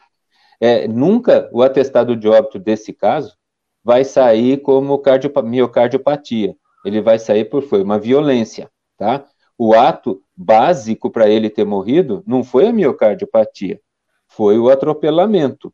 É, 0.59 0.87
nunca 0.87 1.49
o 1.51 1.61
atestado 1.61 2.15
de 2.15 2.27
óbito 2.27 2.59
desse 2.59 2.93
caso 2.93 3.35
vai 3.83 4.03
sair 4.03 4.57
como 4.61 5.01
miocardiopatia. 5.43 6.55
Ele 6.83 7.01
vai 7.01 7.19
sair 7.19 7.45
por 7.45 7.63
foi 7.63 7.83
uma 7.83 7.99
violência, 7.99 8.69
tá? 8.97 9.25
O 9.57 9.73
ato 9.73 10.21
básico 10.35 11.09
para 11.09 11.29
ele 11.29 11.49
ter 11.49 11.65
morrido 11.65 12.23
não 12.27 12.43
foi 12.43 12.67
a 12.67 12.73
miocardiopatia, 12.73 13.79
foi 14.27 14.57
o 14.59 14.69
atropelamento. 14.69 15.73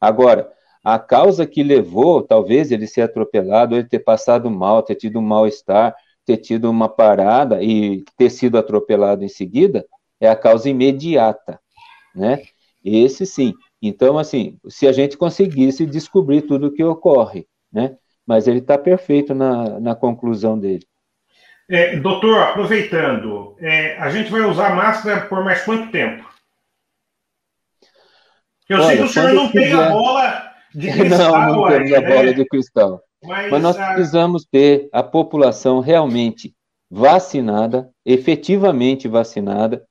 Agora, 0.00 0.50
a 0.84 0.98
causa 0.98 1.46
que 1.46 1.62
levou, 1.62 2.22
talvez, 2.22 2.70
ele 2.70 2.86
ser 2.86 3.02
atropelado, 3.02 3.74
ele 3.74 3.88
ter 3.88 3.98
passado 3.98 4.50
mal, 4.50 4.82
ter 4.82 4.94
tido 4.94 5.18
um 5.18 5.22
mal-estar, 5.22 5.94
ter 6.24 6.36
tido 6.36 6.70
uma 6.70 6.88
parada 6.88 7.62
e 7.62 8.04
ter 8.16 8.30
sido 8.30 8.58
atropelado 8.58 9.24
em 9.24 9.28
seguida, 9.28 9.86
é 10.20 10.28
a 10.28 10.36
causa 10.36 10.68
imediata, 10.68 11.60
né? 12.14 12.42
Esse 12.84 13.26
sim. 13.26 13.54
Então, 13.80 14.18
assim, 14.18 14.58
se 14.68 14.86
a 14.88 14.92
gente 14.92 15.16
conseguisse 15.16 15.86
descobrir 15.86 16.42
tudo 16.42 16.66
o 16.66 16.72
que 16.72 16.82
ocorre, 16.82 17.46
né? 17.72 17.96
Mas 18.26 18.46
ele 18.46 18.58
está 18.58 18.76
perfeito 18.76 19.34
na, 19.34 19.80
na 19.80 19.94
conclusão 19.94 20.58
dele. 20.58 20.84
É, 21.70 21.96
doutor, 21.96 22.38
aproveitando, 22.38 23.56
é, 23.60 23.96
a 23.98 24.08
gente 24.10 24.30
vai 24.30 24.40
usar 24.42 24.74
máscara 24.74 25.26
por 25.26 25.44
mais 25.44 25.62
quanto 25.64 25.90
tempo? 25.90 26.26
Eu 28.68 28.78
Olha, 28.78 28.86
sei 28.86 28.96
que 28.96 29.02
o 29.02 29.08
senhor 29.08 29.32
não 29.32 29.50
tem 29.50 29.72
a 29.72 29.90
bola 29.90 30.52
de 30.74 30.88
cristal. 30.92 31.32
Não, 31.32 31.56
não 31.56 31.68
temos 31.68 31.92
a 31.92 32.00
bola 32.00 32.22
né? 32.22 32.32
de 32.32 32.44
cristal. 32.46 33.02
Mas, 33.22 33.50
Mas 33.50 33.62
nós 33.62 33.78
a... 33.78 33.94
precisamos 33.94 34.44
ter 34.44 34.88
a 34.92 35.02
população 35.02 35.80
realmente 35.80 36.54
vacinada, 36.90 37.90
efetivamente 38.04 39.08
vacinada, 39.08 39.84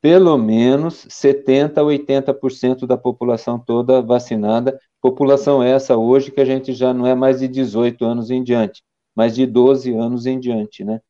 pelo 0.00 0.38
menos 0.38 1.06
70% 1.08 1.78
a 1.78 1.82
80% 1.82 2.86
da 2.86 2.96
população 2.96 3.58
toda 3.58 4.00
vacinada. 4.00 4.80
População 5.00 5.62
essa 5.62 5.96
hoje 5.96 6.30
que 6.30 6.40
a 6.40 6.44
gente 6.44 6.72
já 6.72 6.94
não 6.94 7.06
é 7.06 7.14
mais 7.14 7.40
de 7.40 7.48
18 7.48 8.04
anos 8.04 8.30
em 8.30 8.42
diante, 8.42 8.82
mas 9.14 9.34
de 9.34 9.46
12 9.46 9.94
anos 9.94 10.26
em 10.26 10.38
diante, 10.38 10.84
né? 10.84 11.00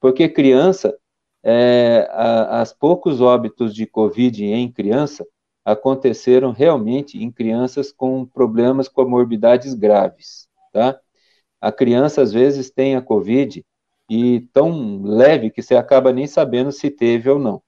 Porque 0.00 0.28
criança, 0.28 0.96
é, 1.44 2.08
a, 2.10 2.60
as 2.60 2.72
poucos 2.72 3.20
óbitos 3.20 3.74
de 3.74 3.86
Covid 3.86 4.44
em 4.44 4.70
criança 4.70 5.24
aconteceram 5.64 6.50
realmente 6.50 7.22
em 7.22 7.30
crianças 7.30 7.92
com 7.92 8.24
problemas, 8.26 8.88
comorbidades 8.88 9.74
graves, 9.74 10.48
tá? 10.72 10.98
A 11.60 11.70
criança, 11.70 12.22
às 12.22 12.32
vezes, 12.32 12.70
tem 12.70 12.96
a 12.96 13.02
Covid 13.02 13.64
e 14.10 14.40
tão 14.52 15.02
leve 15.04 15.50
que 15.50 15.62
você 15.62 15.76
acaba 15.76 16.12
nem 16.12 16.26
sabendo 16.26 16.72
se 16.72 16.90
teve 16.90 17.30
ou 17.30 17.38
não. 17.38 17.62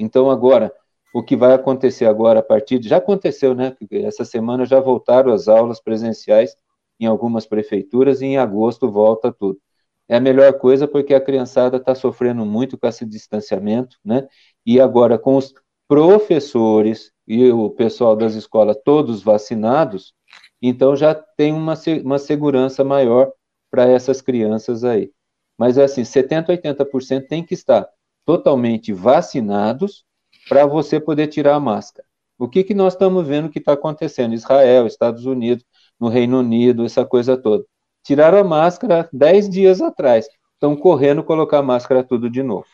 Então, 0.00 0.30
agora, 0.30 0.72
o 1.14 1.22
que 1.22 1.36
vai 1.36 1.52
acontecer 1.52 2.06
agora 2.06 2.40
a 2.40 2.42
partir 2.42 2.78
de. 2.78 2.88
Já 2.88 2.96
aconteceu, 2.96 3.54
né? 3.54 3.76
Essa 3.90 4.24
semana 4.24 4.64
já 4.64 4.80
voltaram 4.80 5.32
as 5.32 5.46
aulas 5.48 5.80
presenciais 5.80 6.56
em 6.98 7.06
algumas 7.06 7.46
prefeituras 7.46 8.20
e 8.22 8.26
em 8.26 8.38
agosto 8.38 8.90
volta 8.90 9.32
tudo. 9.32 9.60
É 10.08 10.16
a 10.16 10.20
melhor 10.20 10.54
coisa 10.54 10.88
porque 10.88 11.14
a 11.14 11.20
criançada 11.20 11.76
está 11.76 11.94
sofrendo 11.94 12.44
muito 12.44 12.78
com 12.78 12.86
esse 12.86 13.04
distanciamento, 13.04 13.96
né? 14.04 14.26
E 14.66 14.80
agora, 14.80 15.18
com 15.18 15.36
os 15.36 15.52
professores 15.86 17.12
e 17.26 17.50
o 17.50 17.70
pessoal 17.70 18.16
das 18.16 18.34
escolas 18.34 18.76
todos 18.84 19.22
vacinados, 19.22 20.14
então 20.62 20.96
já 20.96 21.14
tem 21.14 21.52
uma, 21.52 21.74
uma 22.02 22.18
segurança 22.18 22.82
maior 22.84 23.32
para 23.70 23.88
essas 23.88 24.20
crianças 24.20 24.84
aí. 24.84 25.12
Mas 25.58 25.78
assim, 25.78 26.02
70%, 26.04 26.48
80% 26.48 27.28
tem 27.28 27.44
que 27.44 27.54
estar 27.54 27.88
totalmente 28.30 28.92
vacinados 28.92 30.04
para 30.48 30.64
você 30.64 31.00
poder 31.00 31.26
tirar 31.26 31.56
a 31.56 31.60
máscara. 31.60 32.06
O 32.38 32.48
que, 32.48 32.62
que 32.62 32.74
nós 32.74 32.92
estamos 32.92 33.26
vendo 33.26 33.48
que 33.48 33.58
está 33.58 33.72
acontecendo? 33.72 34.34
Israel, 34.34 34.86
Estados 34.86 35.26
Unidos, 35.26 35.64
no 35.98 36.08
Reino 36.08 36.38
Unido, 36.38 36.86
essa 36.86 37.04
coisa 37.04 37.36
toda. 37.36 37.64
Tiraram 38.04 38.38
a 38.38 38.44
máscara 38.44 39.08
10 39.12 39.50
dias 39.50 39.80
atrás. 39.80 40.28
Estão 40.54 40.76
correndo 40.76 41.24
colocar 41.24 41.58
a 41.58 41.62
máscara 41.62 42.04
tudo 42.04 42.30
de 42.30 42.40
novo. 42.40 42.68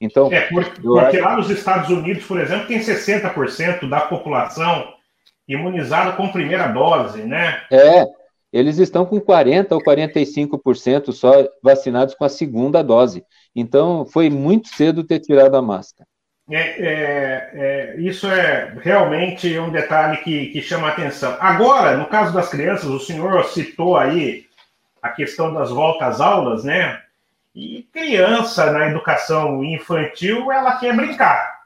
Então, 0.00 0.32
é, 0.32 0.48
porque, 0.48 0.80
porque 0.80 1.20
lá 1.20 1.36
nos 1.36 1.50
Estados 1.50 1.90
Unidos, 1.90 2.24
por 2.24 2.40
exemplo, 2.40 2.66
tem 2.66 2.80
60% 2.80 3.86
da 3.90 4.00
população 4.00 4.94
imunizada 5.46 6.12
com 6.12 6.32
primeira 6.32 6.68
dose, 6.68 7.22
né? 7.22 7.62
É, 7.70 8.06
eles 8.50 8.78
estão 8.78 9.04
com 9.04 9.20
40% 9.20 9.72
ou 9.72 9.82
45% 9.82 11.12
só 11.12 11.32
vacinados 11.62 12.14
com 12.14 12.24
a 12.24 12.30
segunda 12.30 12.82
dose. 12.82 13.22
Então, 13.56 14.04
foi 14.04 14.28
muito 14.28 14.68
cedo 14.68 15.02
ter 15.02 15.18
tirado 15.20 15.56
a 15.56 15.62
máscara. 15.62 16.06
É, 16.48 16.60
é, 16.60 17.50
é, 17.54 17.96
isso 17.98 18.28
é 18.28 18.76
realmente 18.82 19.58
um 19.58 19.70
detalhe 19.70 20.18
que, 20.18 20.46
que 20.48 20.60
chama 20.60 20.88
a 20.88 20.90
atenção. 20.92 21.36
Agora, 21.40 21.96
no 21.96 22.06
caso 22.06 22.34
das 22.34 22.50
crianças, 22.50 22.84
o 22.84 23.00
senhor 23.00 23.42
citou 23.46 23.96
aí 23.96 24.44
a 25.02 25.08
questão 25.08 25.52
das 25.52 25.70
voltas 25.70 26.20
aulas, 26.20 26.62
né? 26.62 27.00
E 27.54 27.88
criança 27.90 28.70
na 28.70 28.88
educação 28.88 29.64
infantil, 29.64 30.52
ela 30.52 30.76
quer 30.76 30.94
brincar. 30.94 31.56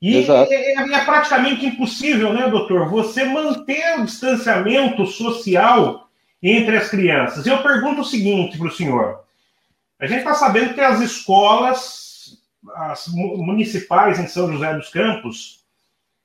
E 0.00 0.30
é, 0.30 0.30
é, 0.30 0.94
é, 0.94 1.04
praticamente 1.04 1.66
impossível, 1.66 2.32
né, 2.32 2.48
doutor, 2.48 2.88
você 2.88 3.24
manter 3.24 3.98
o 3.98 4.04
distanciamento 4.04 5.04
social 5.04 6.08
entre 6.42 6.76
as 6.76 6.88
crianças. 6.88 7.46
Eu 7.46 7.62
pergunto 7.62 8.00
o 8.00 8.04
seguinte 8.04 8.56
para 8.56 8.68
o 8.68 8.72
senhor: 8.72 9.24
a 10.00 10.06
gente 10.06 10.20
está 10.20 10.34
sabendo 10.34 10.74
que 10.74 10.80
as 10.80 11.00
escolas, 11.00 12.38
as 12.74 13.06
municipais 13.08 14.18
em 14.18 14.26
São 14.26 14.50
José 14.50 14.72
dos 14.74 14.88
Campos, 14.88 15.64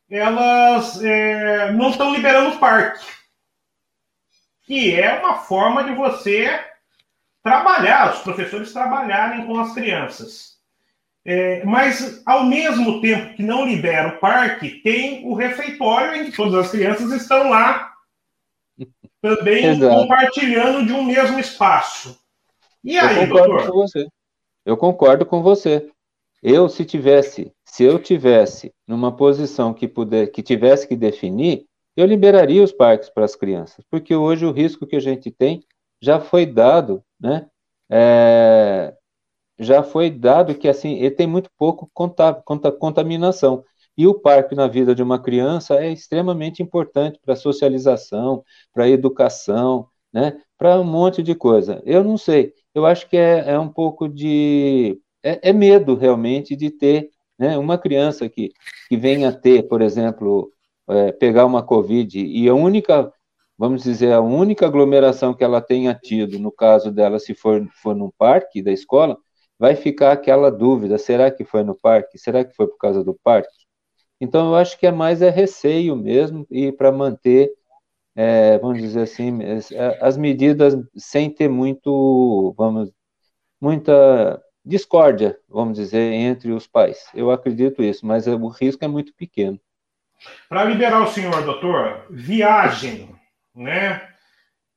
elas 0.10 1.04
é, 1.04 1.72
não 1.74 1.90
estão 1.90 2.14
liberando 2.14 2.58
parque, 2.58 3.06
que 4.64 4.96
é 4.96 5.20
uma 5.20 5.40
forma 5.40 5.84
de 5.84 5.94
você 5.94 6.60
trabalhar, 7.44 8.14
os 8.14 8.22
professores 8.22 8.72
trabalharem 8.72 9.46
com 9.46 9.60
as 9.60 9.74
crianças. 9.74 10.56
É, 11.28 11.64
mas, 11.66 12.22
ao 12.26 12.46
mesmo 12.46 13.02
tempo 13.02 13.36
que 13.36 13.44
não 13.44 13.66
libera 13.66 14.10
o 14.10 14.20
parque, 14.20 14.82
tem 14.82 15.26
o 15.26 15.34
refeitório 15.34 16.16
em 16.16 16.26
que 16.26 16.38
todas 16.38 16.54
as 16.54 16.72
crianças 16.72 17.12
estão 17.12 17.50
lá 17.50 17.94
também 19.22 19.66
Exato. 19.66 20.02
compartilhando 20.02 20.86
de 20.86 20.94
um 20.94 21.04
mesmo 21.04 21.40
espaço. 21.40 22.20
E 22.86 22.98
aí, 22.98 23.16
eu 23.18 23.28
concordo 23.28 23.50
doutor? 23.50 23.72
Com 23.72 23.78
você. 23.80 24.08
Eu 24.64 24.78
concordo 24.78 25.26
com 25.26 25.42
você. 25.42 25.90
Eu, 26.42 26.70
se 26.70 26.86
tivesse, 26.86 27.52
se 27.66 27.84
eu 27.84 27.98
tivesse 27.98 28.72
numa 28.88 29.12
posição 29.12 29.74
que 29.74 29.88
puder, 29.88 30.28
que 30.28 30.44
tivesse 30.44 30.88
que 30.88 30.96
definir, 30.96 31.66
eu 31.98 32.06
liberaria 32.06 32.64
os 32.64 32.72
parques 32.72 33.10
para 33.10 33.26
as 33.26 33.36
crianças, 33.36 33.84
porque 33.90 34.16
hoje 34.16 34.46
o 34.46 34.52
risco 34.52 34.86
que 34.86 34.96
a 34.96 35.00
gente 35.00 35.32
tem 35.32 35.64
já 36.00 36.20
foi 36.20 36.46
dado, 36.46 37.04
né? 37.20 37.48
É, 37.90 38.94
já 39.58 39.82
foi 39.82 40.12
dado 40.12 40.54
que 40.54 40.68
assim 40.68 40.98
ele 41.00 41.12
tem 41.12 41.26
muito 41.26 41.50
pouco 41.58 41.90
contaminação. 42.80 43.64
E 43.98 44.06
o 44.06 44.14
parque 44.14 44.54
na 44.54 44.68
vida 44.68 44.94
de 44.94 45.02
uma 45.02 45.20
criança 45.20 45.76
é 45.76 45.92
extremamente 45.92 46.62
importante 46.62 47.18
para 47.24 47.34
a 47.34 47.38
socialização, 47.38 48.44
para 48.74 48.84
a 48.84 48.90
educação, 48.90 49.88
né? 50.16 50.42
para 50.58 50.80
um 50.80 50.86
monte 50.86 51.22
de 51.22 51.36
coisa. 51.36 51.82
Eu 51.86 52.02
não 52.02 52.18
sei, 52.18 52.54
eu 52.74 52.86
acho 52.86 53.10
que 53.10 53.18
é, 53.18 53.52
é 53.52 53.60
um 53.60 53.68
pouco 53.68 54.08
de. 54.08 54.98
É, 55.22 55.50
é, 55.50 55.54
medo 55.54 55.96
realmente 55.96 56.56
de 56.56 56.70
ter 56.72 57.10
né, 57.38 57.58
uma 57.58 57.78
criança 57.78 58.30
que, 58.30 58.54
que 58.88 58.96
venha 58.96 59.34
ter, 59.34 59.68
por 59.68 59.82
exemplo, 59.82 60.52
é, 60.88 61.12
pegar 61.12 61.46
uma 61.46 61.64
Covid 61.64 62.18
e 62.26 62.48
a 62.48 62.54
única, 62.54 63.12
vamos 63.58 63.84
dizer, 63.84 64.14
a 64.14 64.22
única 64.22 64.68
aglomeração 64.68 65.34
que 65.34 65.44
ela 65.44 65.60
tenha 65.62 65.94
tido, 65.96 66.40
no 66.40 66.52
caso 66.52 66.92
dela, 66.92 67.20
se 67.20 67.34
for, 67.34 67.68
for 67.82 67.96
num 67.96 68.12
parque 68.18 68.62
da 68.62 68.72
escola, 68.72 69.18
vai 69.60 69.76
ficar 69.76 70.14
aquela 70.14 70.50
dúvida: 70.50 70.98
será 70.98 71.30
que 71.30 71.44
foi 71.44 71.64
no 71.64 71.76
parque? 71.76 72.18
Será 72.18 72.46
que 72.46 72.56
foi 72.56 72.68
por 72.68 72.78
causa 72.78 73.04
do 73.04 73.14
parque? 73.24 73.66
Então, 74.22 74.50
eu 74.50 74.56
acho 74.56 74.80
que 74.80 74.88
é 74.88 74.92
mais 74.92 75.22
é 75.22 75.30
receio 75.30 75.96
mesmo 75.96 76.48
e 76.50 76.72
para 76.72 76.92
manter, 76.92 77.52
é, 78.16 78.58
vamos 78.60 78.82
dizer 78.82 79.02
assim, 79.02 79.40
as 80.00 80.16
medidas 80.16 80.74
sem 80.96 81.30
ter 81.30 81.50
muito, 81.50 82.54
vamos, 82.58 82.92
muita 83.60 84.42
discórdia, 84.64 85.38
vamos 85.50 85.78
dizer, 85.78 86.14
entre 86.14 86.52
os 86.52 86.66
pais. 86.66 87.08
Eu 87.14 87.30
acredito 87.30 87.84
isso, 87.84 88.06
mas 88.06 88.26
o 88.26 88.48
risco 88.48 88.84
é 88.84 88.88
muito 88.88 89.14
pequeno. 89.14 89.60
Para 90.48 90.64
liberar 90.64 91.02
o 91.02 91.08
senhor, 91.08 91.44
doutor, 91.44 92.06
viagem, 92.10 93.10
né? 93.54 94.02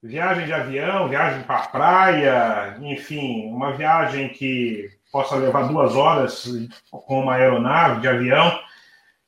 Viagem 0.03 0.47
de 0.47 0.53
avião, 0.53 1.09
viagem 1.09 1.43
para 1.43 1.59
a 1.59 1.69
praia, 1.69 2.77
enfim, 2.81 3.51
uma 3.51 3.73
viagem 3.73 4.29
que 4.29 4.89
possa 5.11 5.37
levar 5.37 5.67
duas 5.67 5.97
horas 5.97 6.47
com 6.91 7.21
uma 7.21 7.35
aeronave 7.35 8.01
de 8.01 8.09
avião. 8.09 8.61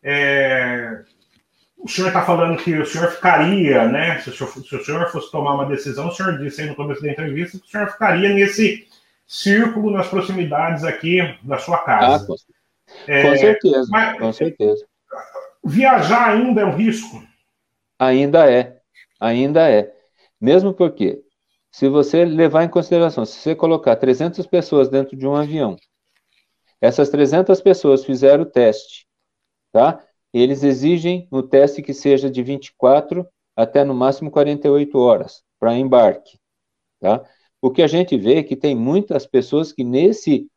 É, 0.03 1.03
o 1.83 1.89
senhor 1.89 2.09
está 2.09 2.22
falando 2.22 2.59
que 2.59 2.74
o 2.74 2.87
senhor 2.87 3.11
ficaria, 3.11 3.89
né? 3.89 4.20
Se 4.20 4.31
o 4.31 4.33
senhor, 4.33 4.53
se 4.53 4.76
o 4.76 4.85
senhor, 4.85 5.11
fosse 5.11 5.31
tomar 5.31 5.55
uma 5.55 5.66
decisão, 5.66 6.09
o 6.09 6.12
senhor 6.12 6.39
disse 6.39 6.61
aí 6.61 6.68
no 6.68 6.76
começo 6.76 7.03
da 7.03 7.11
entrevista 7.11 7.59
que 7.59 7.66
o 7.66 7.70
senhor 7.70 7.91
ficaria 7.91 8.28
nesse 8.28 8.87
círculo, 9.26 9.91
nas 9.91 10.09
proximidades 10.09 10.85
aqui 10.85 11.20
da 11.43 11.59
sua 11.59 11.78
casa. 11.78 12.24
Ah, 12.24 12.26
com, 12.26 12.35
é, 13.11 13.22
com 13.22 13.37
certeza, 13.37 13.89
mas, 13.91 14.18
com 14.18 14.33
certeza. 14.33 14.87
Viajar 15.64 16.31
ainda 16.31 16.61
é 16.61 16.64
um 16.64 16.76
risco? 16.76 17.22
Ainda 17.99 18.51
é, 18.51 18.78
ainda 19.18 19.70
é. 19.70 19.93
Mesmo 20.41 20.74
porque, 20.74 21.22
se 21.70 21.89
você 21.89 22.24
levar 22.24 22.64
em 22.64 22.68
consideração, 22.68 23.24
se 23.24 23.39
você 23.39 23.55
colocar 23.55 23.97
300 23.97 24.47
pessoas 24.47 24.89
dentro 24.89 25.16
de 25.16 25.26
um 25.26 25.35
avião, 25.35 25.76
essas 26.81 27.09
300 27.11 27.61
pessoas 27.61 28.05
fizeram 28.05 28.43
o 28.43 28.47
teste, 28.47 29.07
tá? 29.72 30.03
Eles 30.33 30.62
exigem 30.62 31.26
no 31.31 31.43
teste 31.43 31.83
que 31.83 31.93
seja 31.93 32.31
de 32.31 32.43
24 32.43 33.26
até 33.57 33.85
no 33.85 33.95
máximo 33.95 34.31
48 34.31 34.99
horas 34.99 35.43
para 35.59 35.76
embarque, 35.76 36.39
tá? 37.01 37.24
O 37.61 37.70
que 37.70 37.83
a 37.83 37.87
gente 37.87 38.16
vê 38.16 38.37
é 38.37 38.43
que 38.43 38.57
tem 38.57 38.74
muitas 38.74 39.26
pessoas 39.26 39.72
que 39.72 39.85
nesse 39.85 40.49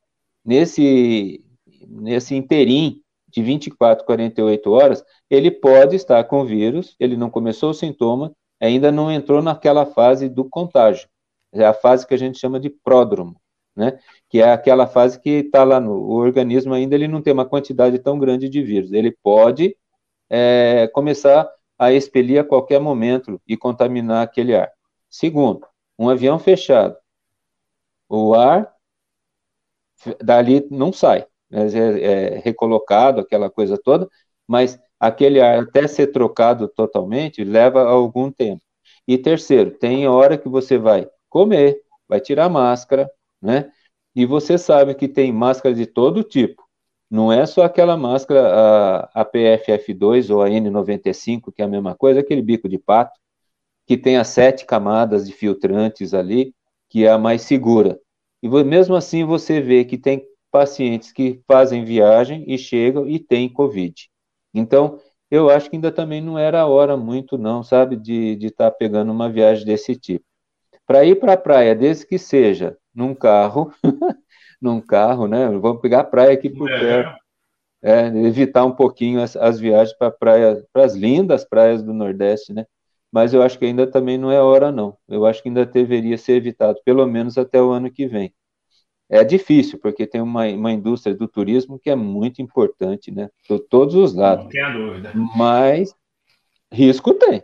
nesse 0.45 1.43
nesse 1.87 2.35
interim 2.35 3.01
de 3.29 3.41
24, 3.41 4.05
48 4.05 4.71
horas, 4.71 5.03
ele 5.29 5.49
pode 5.49 5.95
estar 5.95 6.23
com 6.25 6.45
vírus, 6.45 6.95
ele 6.99 7.17
não 7.17 7.31
começou 7.31 7.71
o 7.71 7.73
sintoma, 7.73 8.31
ainda 8.61 8.91
não 8.91 9.11
entrou 9.11 9.41
naquela 9.41 9.85
fase 9.85 10.29
do 10.29 10.45
contágio. 10.45 11.09
É 11.51 11.65
a 11.65 11.73
fase 11.73 12.05
que 12.05 12.13
a 12.13 12.17
gente 12.17 12.39
chama 12.39 12.59
de 12.59 12.69
pródromo, 12.69 13.35
né? 13.75 13.99
Que 14.29 14.39
é 14.41 14.51
aquela 14.51 14.87
fase 14.87 15.19
que 15.19 15.29
está 15.29 15.63
lá 15.63 15.79
no 15.79 15.93
o 15.93 16.13
organismo 16.15 16.73
ainda 16.73 16.95
ele 16.95 17.07
não 17.07 17.21
tem 17.21 17.33
uma 17.33 17.45
quantidade 17.45 17.99
tão 17.99 18.19
grande 18.19 18.49
de 18.49 18.61
vírus. 18.61 18.91
Ele 18.91 19.11
pode 19.23 19.75
é, 20.29 20.87
começar 20.93 21.49
a 21.77 21.91
expelir 21.91 22.39
a 22.39 22.43
qualquer 22.43 22.79
momento 22.79 23.41
e 23.47 23.57
contaminar 23.57 24.23
aquele 24.23 24.55
ar. 24.55 24.71
Segundo, 25.09 25.67
um 25.97 26.09
avião 26.09 26.39
fechado, 26.39 26.95
o 28.09 28.33
ar 28.33 28.71
dali 30.21 30.67
não 30.69 30.91
sai, 30.91 31.25
né? 31.49 31.67
é, 31.67 32.35
é 32.35 32.39
recolocado, 32.39 33.21
aquela 33.21 33.49
coisa 33.49 33.77
toda, 33.77 34.09
mas 34.47 34.79
aquele 34.99 35.41
ar 35.41 35.63
até 35.63 35.87
ser 35.87 36.07
trocado 36.07 36.67
totalmente 36.67 37.43
leva 37.43 37.83
algum 37.83 38.31
tempo. 38.31 38.61
E 39.07 39.17
terceiro, 39.17 39.71
tem 39.71 40.07
hora 40.07 40.37
que 40.37 40.47
você 40.47 40.77
vai 40.77 41.09
comer, 41.29 41.81
vai 42.07 42.19
tirar 42.19 42.49
máscara, 42.49 43.09
né? 43.43 43.71
E 44.15 44.25
você 44.25 44.57
sabe 44.57 44.95
que 44.95 45.07
tem 45.07 45.31
máscara 45.31 45.75
de 45.75 45.85
todo 45.85 46.23
tipo. 46.23 46.63
Não 47.09 47.31
é 47.31 47.45
só 47.45 47.63
aquela 47.63 47.95
máscara, 47.97 48.41
a, 48.47 49.21
a 49.21 49.25
PFF2 49.25 50.29
ou 50.29 50.41
a 50.41 50.49
N95, 50.49 51.51
que 51.51 51.61
é 51.61 51.65
a 51.65 51.67
mesma 51.67 51.95
coisa, 51.95 52.19
aquele 52.19 52.41
bico 52.41 52.67
de 52.67 52.79
pato, 52.79 53.19
que 53.85 53.97
tem 53.97 54.17
as 54.17 54.29
sete 54.29 54.65
camadas 54.65 55.27
de 55.27 55.33
filtrantes 55.33 56.13
ali, 56.13 56.55
que 56.89 57.05
é 57.05 57.11
a 57.11 57.17
mais 57.17 57.43
segura. 57.43 57.99
E 58.41 58.47
mesmo 58.63 58.95
assim 58.95 59.23
você 59.23 59.61
vê 59.61 59.85
que 59.85 59.97
tem 59.97 60.25
pacientes 60.51 61.11
que 61.11 61.41
fazem 61.47 61.83
viagem 61.83 62.45
e 62.47 62.57
chegam 62.57 63.07
e 63.07 63.19
têm 63.19 63.49
Covid. 63.49 64.09
Então, 64.53 64.99
eu 65.29 65.49
acho 65.49 65.69
que 65.69 65.75
ainda 65.75 65.91
também 65.91 66.21
não 66.21 66.37
era 66.37 66.61
a 66.61 66.67
hora 66.67 66.95
muito, 66.95 67.37
não, 67.37 67.63
sabe, 67.63 67.95
de 67.95 68.37
estar 68.41 68.69
tá 68.69 68.77
pegando 68.77 69.11
uma 69.11 69.29
viagem 69.29 69.65
desse 69.65 69.95
tipo. 69.95 70.23
Para 70.85 71.05
ir 71.05 71.19
para 71.19 71.33
a 71.33 71.37
praia, 71.37 71.75
desde 71.75 72.05
que 72.05 72.19
seja 72.19 72.77
num 72.93 73.13
carro, 73.13 73.73
num 74.61 74.79
carro, 74.81 75.27
né? 75.27 75.47
Vamos 75.49 75.81
pegar 75.81 76.01
a 76.01 76.05
praia 76.05 76.33
aqui 76.33 76.49
por 76.49 76.69
é. 76.69 76.79
perto. 76.79 77.23
É, 77.81 78.07
evitar 78.25 78.63
um 78.63 78.71
pouquinho 78.71 79.21
as, 79.21 79.35
as 79.35 79.59
viagens 79.59 79.97
para 79.97 80.09
praia, 80.09 80.63
para 80.71 80.85
as 80.85 80.95
lindas 80.95 81.43
praias 81.43 81.83
do 81.83 81.93
Nordeste, 81.93 82.53
né? 82.53 82.65
Mas 83.11 83.33
eu 83.33 83.41
acho 83.43 83.59
que 83.59 83.65
ainda 83.65 83.85
também 83.85 84.17
não 84.17 84.31
é 84.31 84.41
hora, 84.41 84.71
não. 84.71 84.97
Eu 85.07 85.25
acho 85.25 85.43
que 85.43 85.49
ainda 85.49 85.65
deveria 85.65 86.17
ser 86.17 86.33
evitado, 86.33 86.79
pelo 86.85 87.05
menos 87.05 87.37
até 87.37 87.61
o 87.61 87.71
ano 87.71 87.91
que 87.91 88.07
vem. 88.07 88.33
É 89.09 89.23
difícil, 89.23 89.77
porque 89.79 90.07
tem 90.07 90.21
uma, 90.21 90.47
uma 90.47 90.71
indústria 90.71 91.13
do 91.13 91.27
turismo 91.27 91.77
que 91.77 91.89
é 91.89 91.95
muito 91.95 92.41
importante, 92.41 93.11
né? 93.11 93.29
De 93.47 93.59
todos 93.59 93.95
os 93.95 94.15
lados. 94.15 94.45
Não 94.45 94.49
tenha 94.49 94.69
dúvida. 94.71 95.11
Mas 95.35 95.93
risco 96.71 97.13
tem 97.13 97.43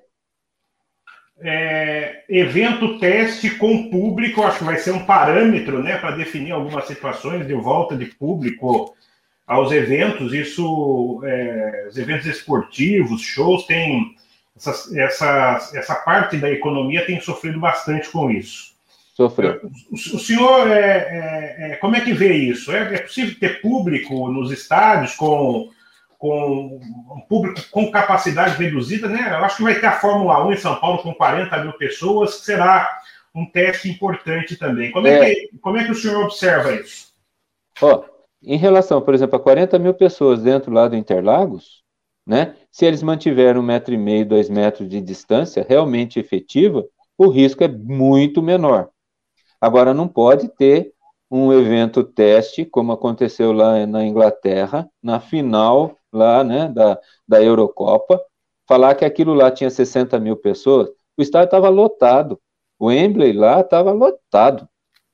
é, 1.42 2.24
evento 2.30 3.00
teste 3.00 3.52
com 3.52 3.90
público, 3.90 4.44
acho 4.44 4.60
que 4.60 4.64
vai 4.64 4.78
ser 4.78 4.92
um 4.92 5.06
parâmetro 5.06 5.82
né, 5.82 5.98
para 5.98 6.16
definir 6.16 6.52
algumas 6.52 6.86
situações 6.86 7.48
de 7.48 7.54
volta 7.54 7.96
de 7.96 8.06
público 8.06 8.96
aos 9.48 9.72
eventos. 9.72 10.34
Isso, 10.34 11.22
é, 11.24 11.88
os 11.90 11.98
eventos 11.98 12.26
esportivos, 12.26 13.22
shows, 13.22 13.66
tem 13.66 14.16
essa, 14.56 15.00
essa, 15.00 15.72
essa 15.74 15.96
parte 15.96 16.38
da 16.38 16.52
economia 16.52 17.06
tem 17.06 17.20
sofrido 17.22 17.60
bastante 17.60 18.10
com 18.10 18.30
isso. 18.30 18.78
Sofreu. 19.16 19.60
O, 19.90 19.96
o 19.96 20.20
senhor, 20.20 20.70
é, 20.70 20.78
é, 20.80 21.72
é, 21.72 21.76
como 21.78 21.96
é 21.96 22.02
que 22.02 22.14
vê 22.14 22.34
isso? 22.34 22.72
É, 22.72 22.96
é 22.96 23.00
possível 23.00 23.36
ter 23.40 23.62
público 23.62 24.30
nos 24.30 24.52
estádios 24.52 25.16
com 25.16 25.70
com 26.20 26.82
um 27.16 27.22
público 27.22 27.62
com 27.72 27.90
capacidade 27.90 28.62
reduzida, 28.62 29.08
né? 29.08 29.30
Eu 29.32 29.46
acho 29.46 29.58
que 29.58 29.64
vai 29.64 29.80
ter 29.80 29.88
a 29.88 30.00
Fórmula 30.00 30.46
1 30.46 30.54
em 30.54 30.58
São 30.58 30.76
Paulo 30.76 31.02
com 31.02 31.16
40 31.16 31.64
mil 31.64 31.74
pessoas, 31.74 32.36
que 32.36 32.46
será 32.46 33.00
um 33.34 33.50
teste 33.50 33.90
importante 33.90 34.58
também. 34.58 34.92
Como 34.92 35.08
é, 35.08 35.32
é 35.32 35.34
que, 35.34 35.58
como 35.62 35.78
é 35.78 35.86
que 35.86 35.92
o 35.92 35.96
senhor 35.96 36.26
observa 36.26 36.74
isso? 36.74 37.14
Ó, 37.82 38.04
em 38.44 38.58
relação, 38.58 39.02
por 39.02 39.14
exemplo, 39.14 39.38
a 39.38 39.40
40 39.40 39.80
mil 39.80 39.94
pessoas 39.94 40.44
dentro 40.44 40.74
lá 40.74 40.90
do 40.90 40.98
Interlagos, 40.98 41.84
né? 42.28 42.54
Se 42.70 42.86
eles 42.86 43.02
mantiverem 43.02 43.62
um 43.62 43.66
metro 43.66 43.94
e 43.94 43.98
meio, 43.98 44.26
dois 44.26 44.50
metros 44.50 44.90
de 44.90 45.00
distância 45.00 45.66
realmente 45.68 46.20
efetiva, 46.20 46.86
o 47.18 47.30
risco 47.30 47.64
é 47.64 47.68
muito 47.70 48.44
menor. 48.44 48.90
Agora, 49.62 49.94
não 49.94 50.08
pode 50.08 50.50
ter 50.50 50.92
um 51.30 51.54
evento 51.54 52.04
teste, 52.04 52.66
como 52.66 52.92
aconteceu 52.92 53.52
lá 53.52 53.86
na 53.86 54.04
Inglaterra, 54.06 54.90
na 55.02 55.20
final 55.20 55.98
lá, 56.12 56.44
né, 56.44 56.68
da, 56.70 57.00
da 57.28 57.42
Eurocopa, 57.42 58.20
falar 58.68 58.96
que 58.96 59.06
aquilo 59.06 59.34
lá 59.34 59.52
tinha 59.52 59.70
60 59.70 60.20
mil 60.20 60.36
pessoas, 60.36 60.90
o 61.18 61.22
estádio 61.22 61.46
estava 61.46 61.70
lotado, 61.70 62.40
o 62.80 62.88
Wembley 62.88 63.34
lá 63.34 63.60
estava 63.62 63.92
lotado. 63.92 64.68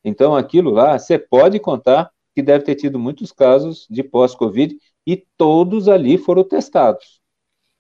Então, 0.04 0.36
aquilo 0.36 0.70
lá, 0.70 0.98
você 0.98 1.18
pode 1.18 1.60
contar 1.60 2.12
que 2.36 2.42
deve 2.42 2.64
ter 2.64 2.76
tido 2.76 3.00
muitos 3.00 3.32
casos 3.32 3.88
de 3.90 4.04
pós-Covid 4.04 4.78
e 5.08 5.18
todos 5.38 5.88
ali 5.88 6.18
foram 6.18 6.44
testados. 6.44 7.22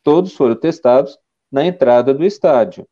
Todos 0.01 0.33
foram 0.33 0.55
testados 0.55 1.17
na 1.51 1.65
entrada 1.65 2.13
do 2.13 2.25
estádio. 2.25 2.87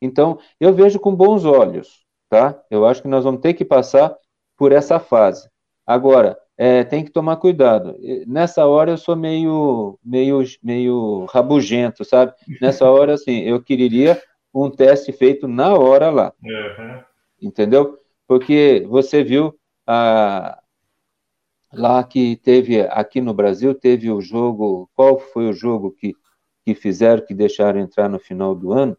Então, 0.00 0.38
eu 0.60 0.74
vejo 0.74 1.00
com 1.00 1.14
bons 1.14 1.44
olhos, 1.44 2.04
tá? 2.28 2.60
Eu 2.70 2.84
acho 2.84 3.02
que 3.02 3.08
nós 3.08 3.24
vamos 3.24 3.40
ter 3.40 3.54
que 3.54 3.64
passar 3.64 4.16
por 4.56 4.72
essa 4.72 4.98
fase. 4.98 5.48
Agora, 5.86 6.36
é, 6.56 6.82
tem 6.84 7.04
que 7.04 7.10
tomar 7.10 7.36
cuidado. 7.36 7.96
Nessa 8.26 8.66
hora 8.66 8.92
eu 8.92 8.96
sou 8.96 9.14
meio, 9.14 9.98
meio, 10.02 10.42
meio 10.62 11.26
rabugento, 11.26 12.04
sabe? 12.04 12.32
Nessa 12.60 12.88
hora, 12.90 13.14
assim, 13.14 13.40
eu 13.40 13.62
queria 13.62 14.20
um 14.54 14.70
teste 14.70 15.12
feito 15.12 15.46
na 15.46 15.74
hora 15.74 16.10
lá. 16.10 16.32
Uhum. 16.42 17.02
Entendeu? 17.40 17.98
Porque 18.26 18.86
você 18.88 19.22
viu 19.22 19.54
a, 19.86 20.58
lá 21.72 22.02
que 22.02 22.36
teve, 22.36 22.80
aqui 22.80 23.20
no 23.20 23.34
Brasil, 23.34 23.74
teve 23.74 24.10
o 24.10 24.20
jogo, 24.20 24.90
qual 24.94 25.18
foi 25.18 25.48
o 25.48 25.52
jogo 25.52 25.92
que, 25.92 26.14
que 26.64 26.74
fizeram, 26.74 27.24
que 27.24 27.34
deixaram 27.34 27.78
entrar 27.78 28.08
no 28.08 28.18
final 28.18 28.54
do 28.54 28.72
ano? 28.72 28.96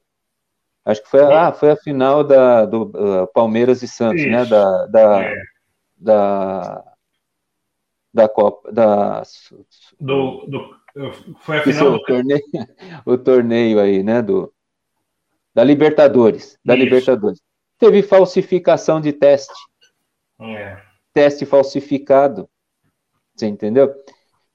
Acho 0.88 1.04
que 1.04 1.10
foi, 1.10 1.22
ah, 1.22 1.52
foi 1.52 1.72
a 1.72 1.76
final 1.76 2.24
da, 2.24 2.66
do 2.66 2.84
uh, 2.84 3.28
Palmeiras 3.34 3.84
e 3.84 3.88
Santos, 3.90 4.26
né? 4.26 4.44
Isso. 4.44 4.52
né? 4.54 4.58
Da, 4.58 4.86
da, 4.88 5.24
é. 5.24 5.36
da 5.98 6.84
da 8.14 8.30
Copa. 8.30 8.72
Da, 8.72 9.22
do, 10.00 10.46
do, 10.48 10.76
foi 11.42 11.58
a 11.58 11.62
final 11.62 11.92
do... 11.92 12.04
torneio, 12.04 12.42
o 13.06 13.18
torneio 13.18 13.80
aí, 13.82 14.02
né? 14.02 14.22
Do, 14.22 14.54
da 15.54 15.64
Libertadores. 15.64 16.58
Da 16.64 16.74
Isso. 16.74 16.84
Libertadores. 16.86 17.42
Teve 17.78 18.02
falsificação 18.02 19.02
de 19.02 19.12
teste. 19.12 19.54
É. 20.40 20.82
Teste 21.14 21.46
falsificado. 21.46 22.50
Você 23.36 23.46
entendeu? 23.46 23.94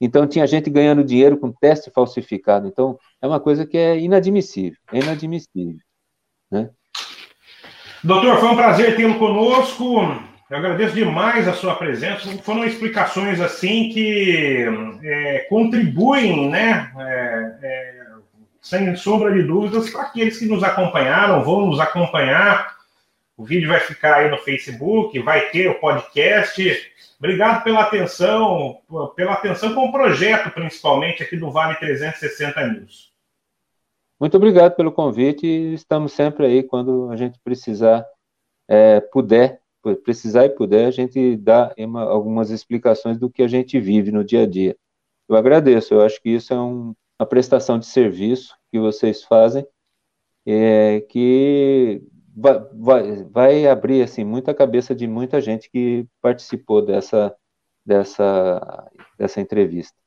Então 0.01 0.26
tinha 0.26 0.47
gente 0.47 0.68
ganhando 0.70 1.05
dinheiro 1.05 1.37
com 1.37 1.53
teste 1.53 1.91
falsificado. 1.91 2.66
Então 2.66 2.99
é 3.20 3.26
uma 3.26 3.39
coisa 3.39 3.64
que 3.64 3.76
é 3.76 3.99
inadmissível. 3.99 4.78
É 4.91 4.99
inadmissível. 4.99 5.78
Né? 6.53 6.68
Doutor, 8.05 8.38
foi 8.38 8.48
um 8.50 8.57
prazer 8.57 8.94
tê-lo 8.94 9.18
conosco. 9.18 10.00
Eu 10.50 10.59
agradeço 10.59 10.94
demais 10.94 11.48
a 11.48 11.55
sua 11.55 11.74
presença. 11.74 12.28
Foram 12.42 12.64
explicações 12.64 13.40
assim 13.40 13.88
que 13.88 14.66
é, 15.03 15.46
contribuem, 15.48 16.50
né, 16.50 16.92
é, 16.98 17.55
é, 17.62 18.03
sem 18.61 18.94
sombra 18.96 19.32
de 19.32 19.42
dúvidas, 19.42 19.88
para 19.88 20.03
aqueles 20.03 20.38
que 20.38 20.44
nos 20.44 20.62
acompanharam, 20.62 21.42
vão 21.42 21.66
nos 21.66 21.80
acompanhar. 21.80 22.76
O 23.34 23.44
vídeo 23.44 23.68
vai 23.68 23.80
ficar 23.80 24.16
aí 24.16 24.30
no 24.30 24.36
Facebook, 24.38 25.18
vai 25.20 25.48
ter 25.48 25.68
o 25.68 25.80
podcast. 25.80 26.92
Obrigado 27.18 27.64
pela 27.64 27.80
atenção, 27.80 28.78
pela 29.16 29.32
atenção 29.32 29.74
com 29.74 29.86
o 29.86 29.92
projeto, 29.92 30.50
principalmente 30.50 31.22
aqui 31.22 31.36
do 31.36 31.50
Vale 31.50 31.76
360 31.76 32.66
News. 32.66 33.12
Muito 34.23 34.37
obrigado 34.37 34.77
pelo 34.77 34.93
convite 34.93 35.45
estamos 35.75 36.12
sempre 36.12 36.47
aí 36.47 36.62
quando 36.62 37.11
a 37.11 37.16
gente 37.16 37.41
precisar, 37.41 38.07
é, 38.68 39.01
puder, 39.01 39.61
precisar 40.05 40.45
e 40.45 40.51
puder, 40.51 40.87
a 40.87 40.93
gente 40.93 41.37
dá 41.37 41.75
uma, 41.77 42.03
algumas 42.03 42.51
explicações 42.51 43.18
do 43.18 43.29
que 43.29 43.43
a 43.43 43.49
gente 43.49 43.81
vive 43.81 44.12
no 44.12 44.23
dia 44.23 44.43
a 44.43 44.47
dia. 44.47 44.77
Eu 45.29 45.35
agradeço, 45.35 45.93
eu 45.93 46.03
acho 46.03 46.23
que 46.23 46.31
isso 46.31 46.55
é 46.55 46.61
um, 46.61 46.95
uma 47.18 47.27
prestação 47.27 47.81
de 47.81 47.87
serviço 47.87 48.57
que 48.70 48.79
vocês 48.79 49.25
fazem, 49.25 49.66
é, 50.47 51.01
que 51.01 52.01
vai, 52.33 52.61
vai, 52.75 53.25
vai 53.25 53.66
abrir 53.66 54.05
assim 54.05 54.23
muita 54.23 54.55
cabeça 54.55 54.95
de 54.95 55.09
muita 55.09 55.41
gente 55.41 55.68
que 55.68 56.07
participou 56.20 56.81
dessa 56.81 57.35
dessa 57.85 58.89
dessa 59.18 59.41
entrevista. 59.41 60.01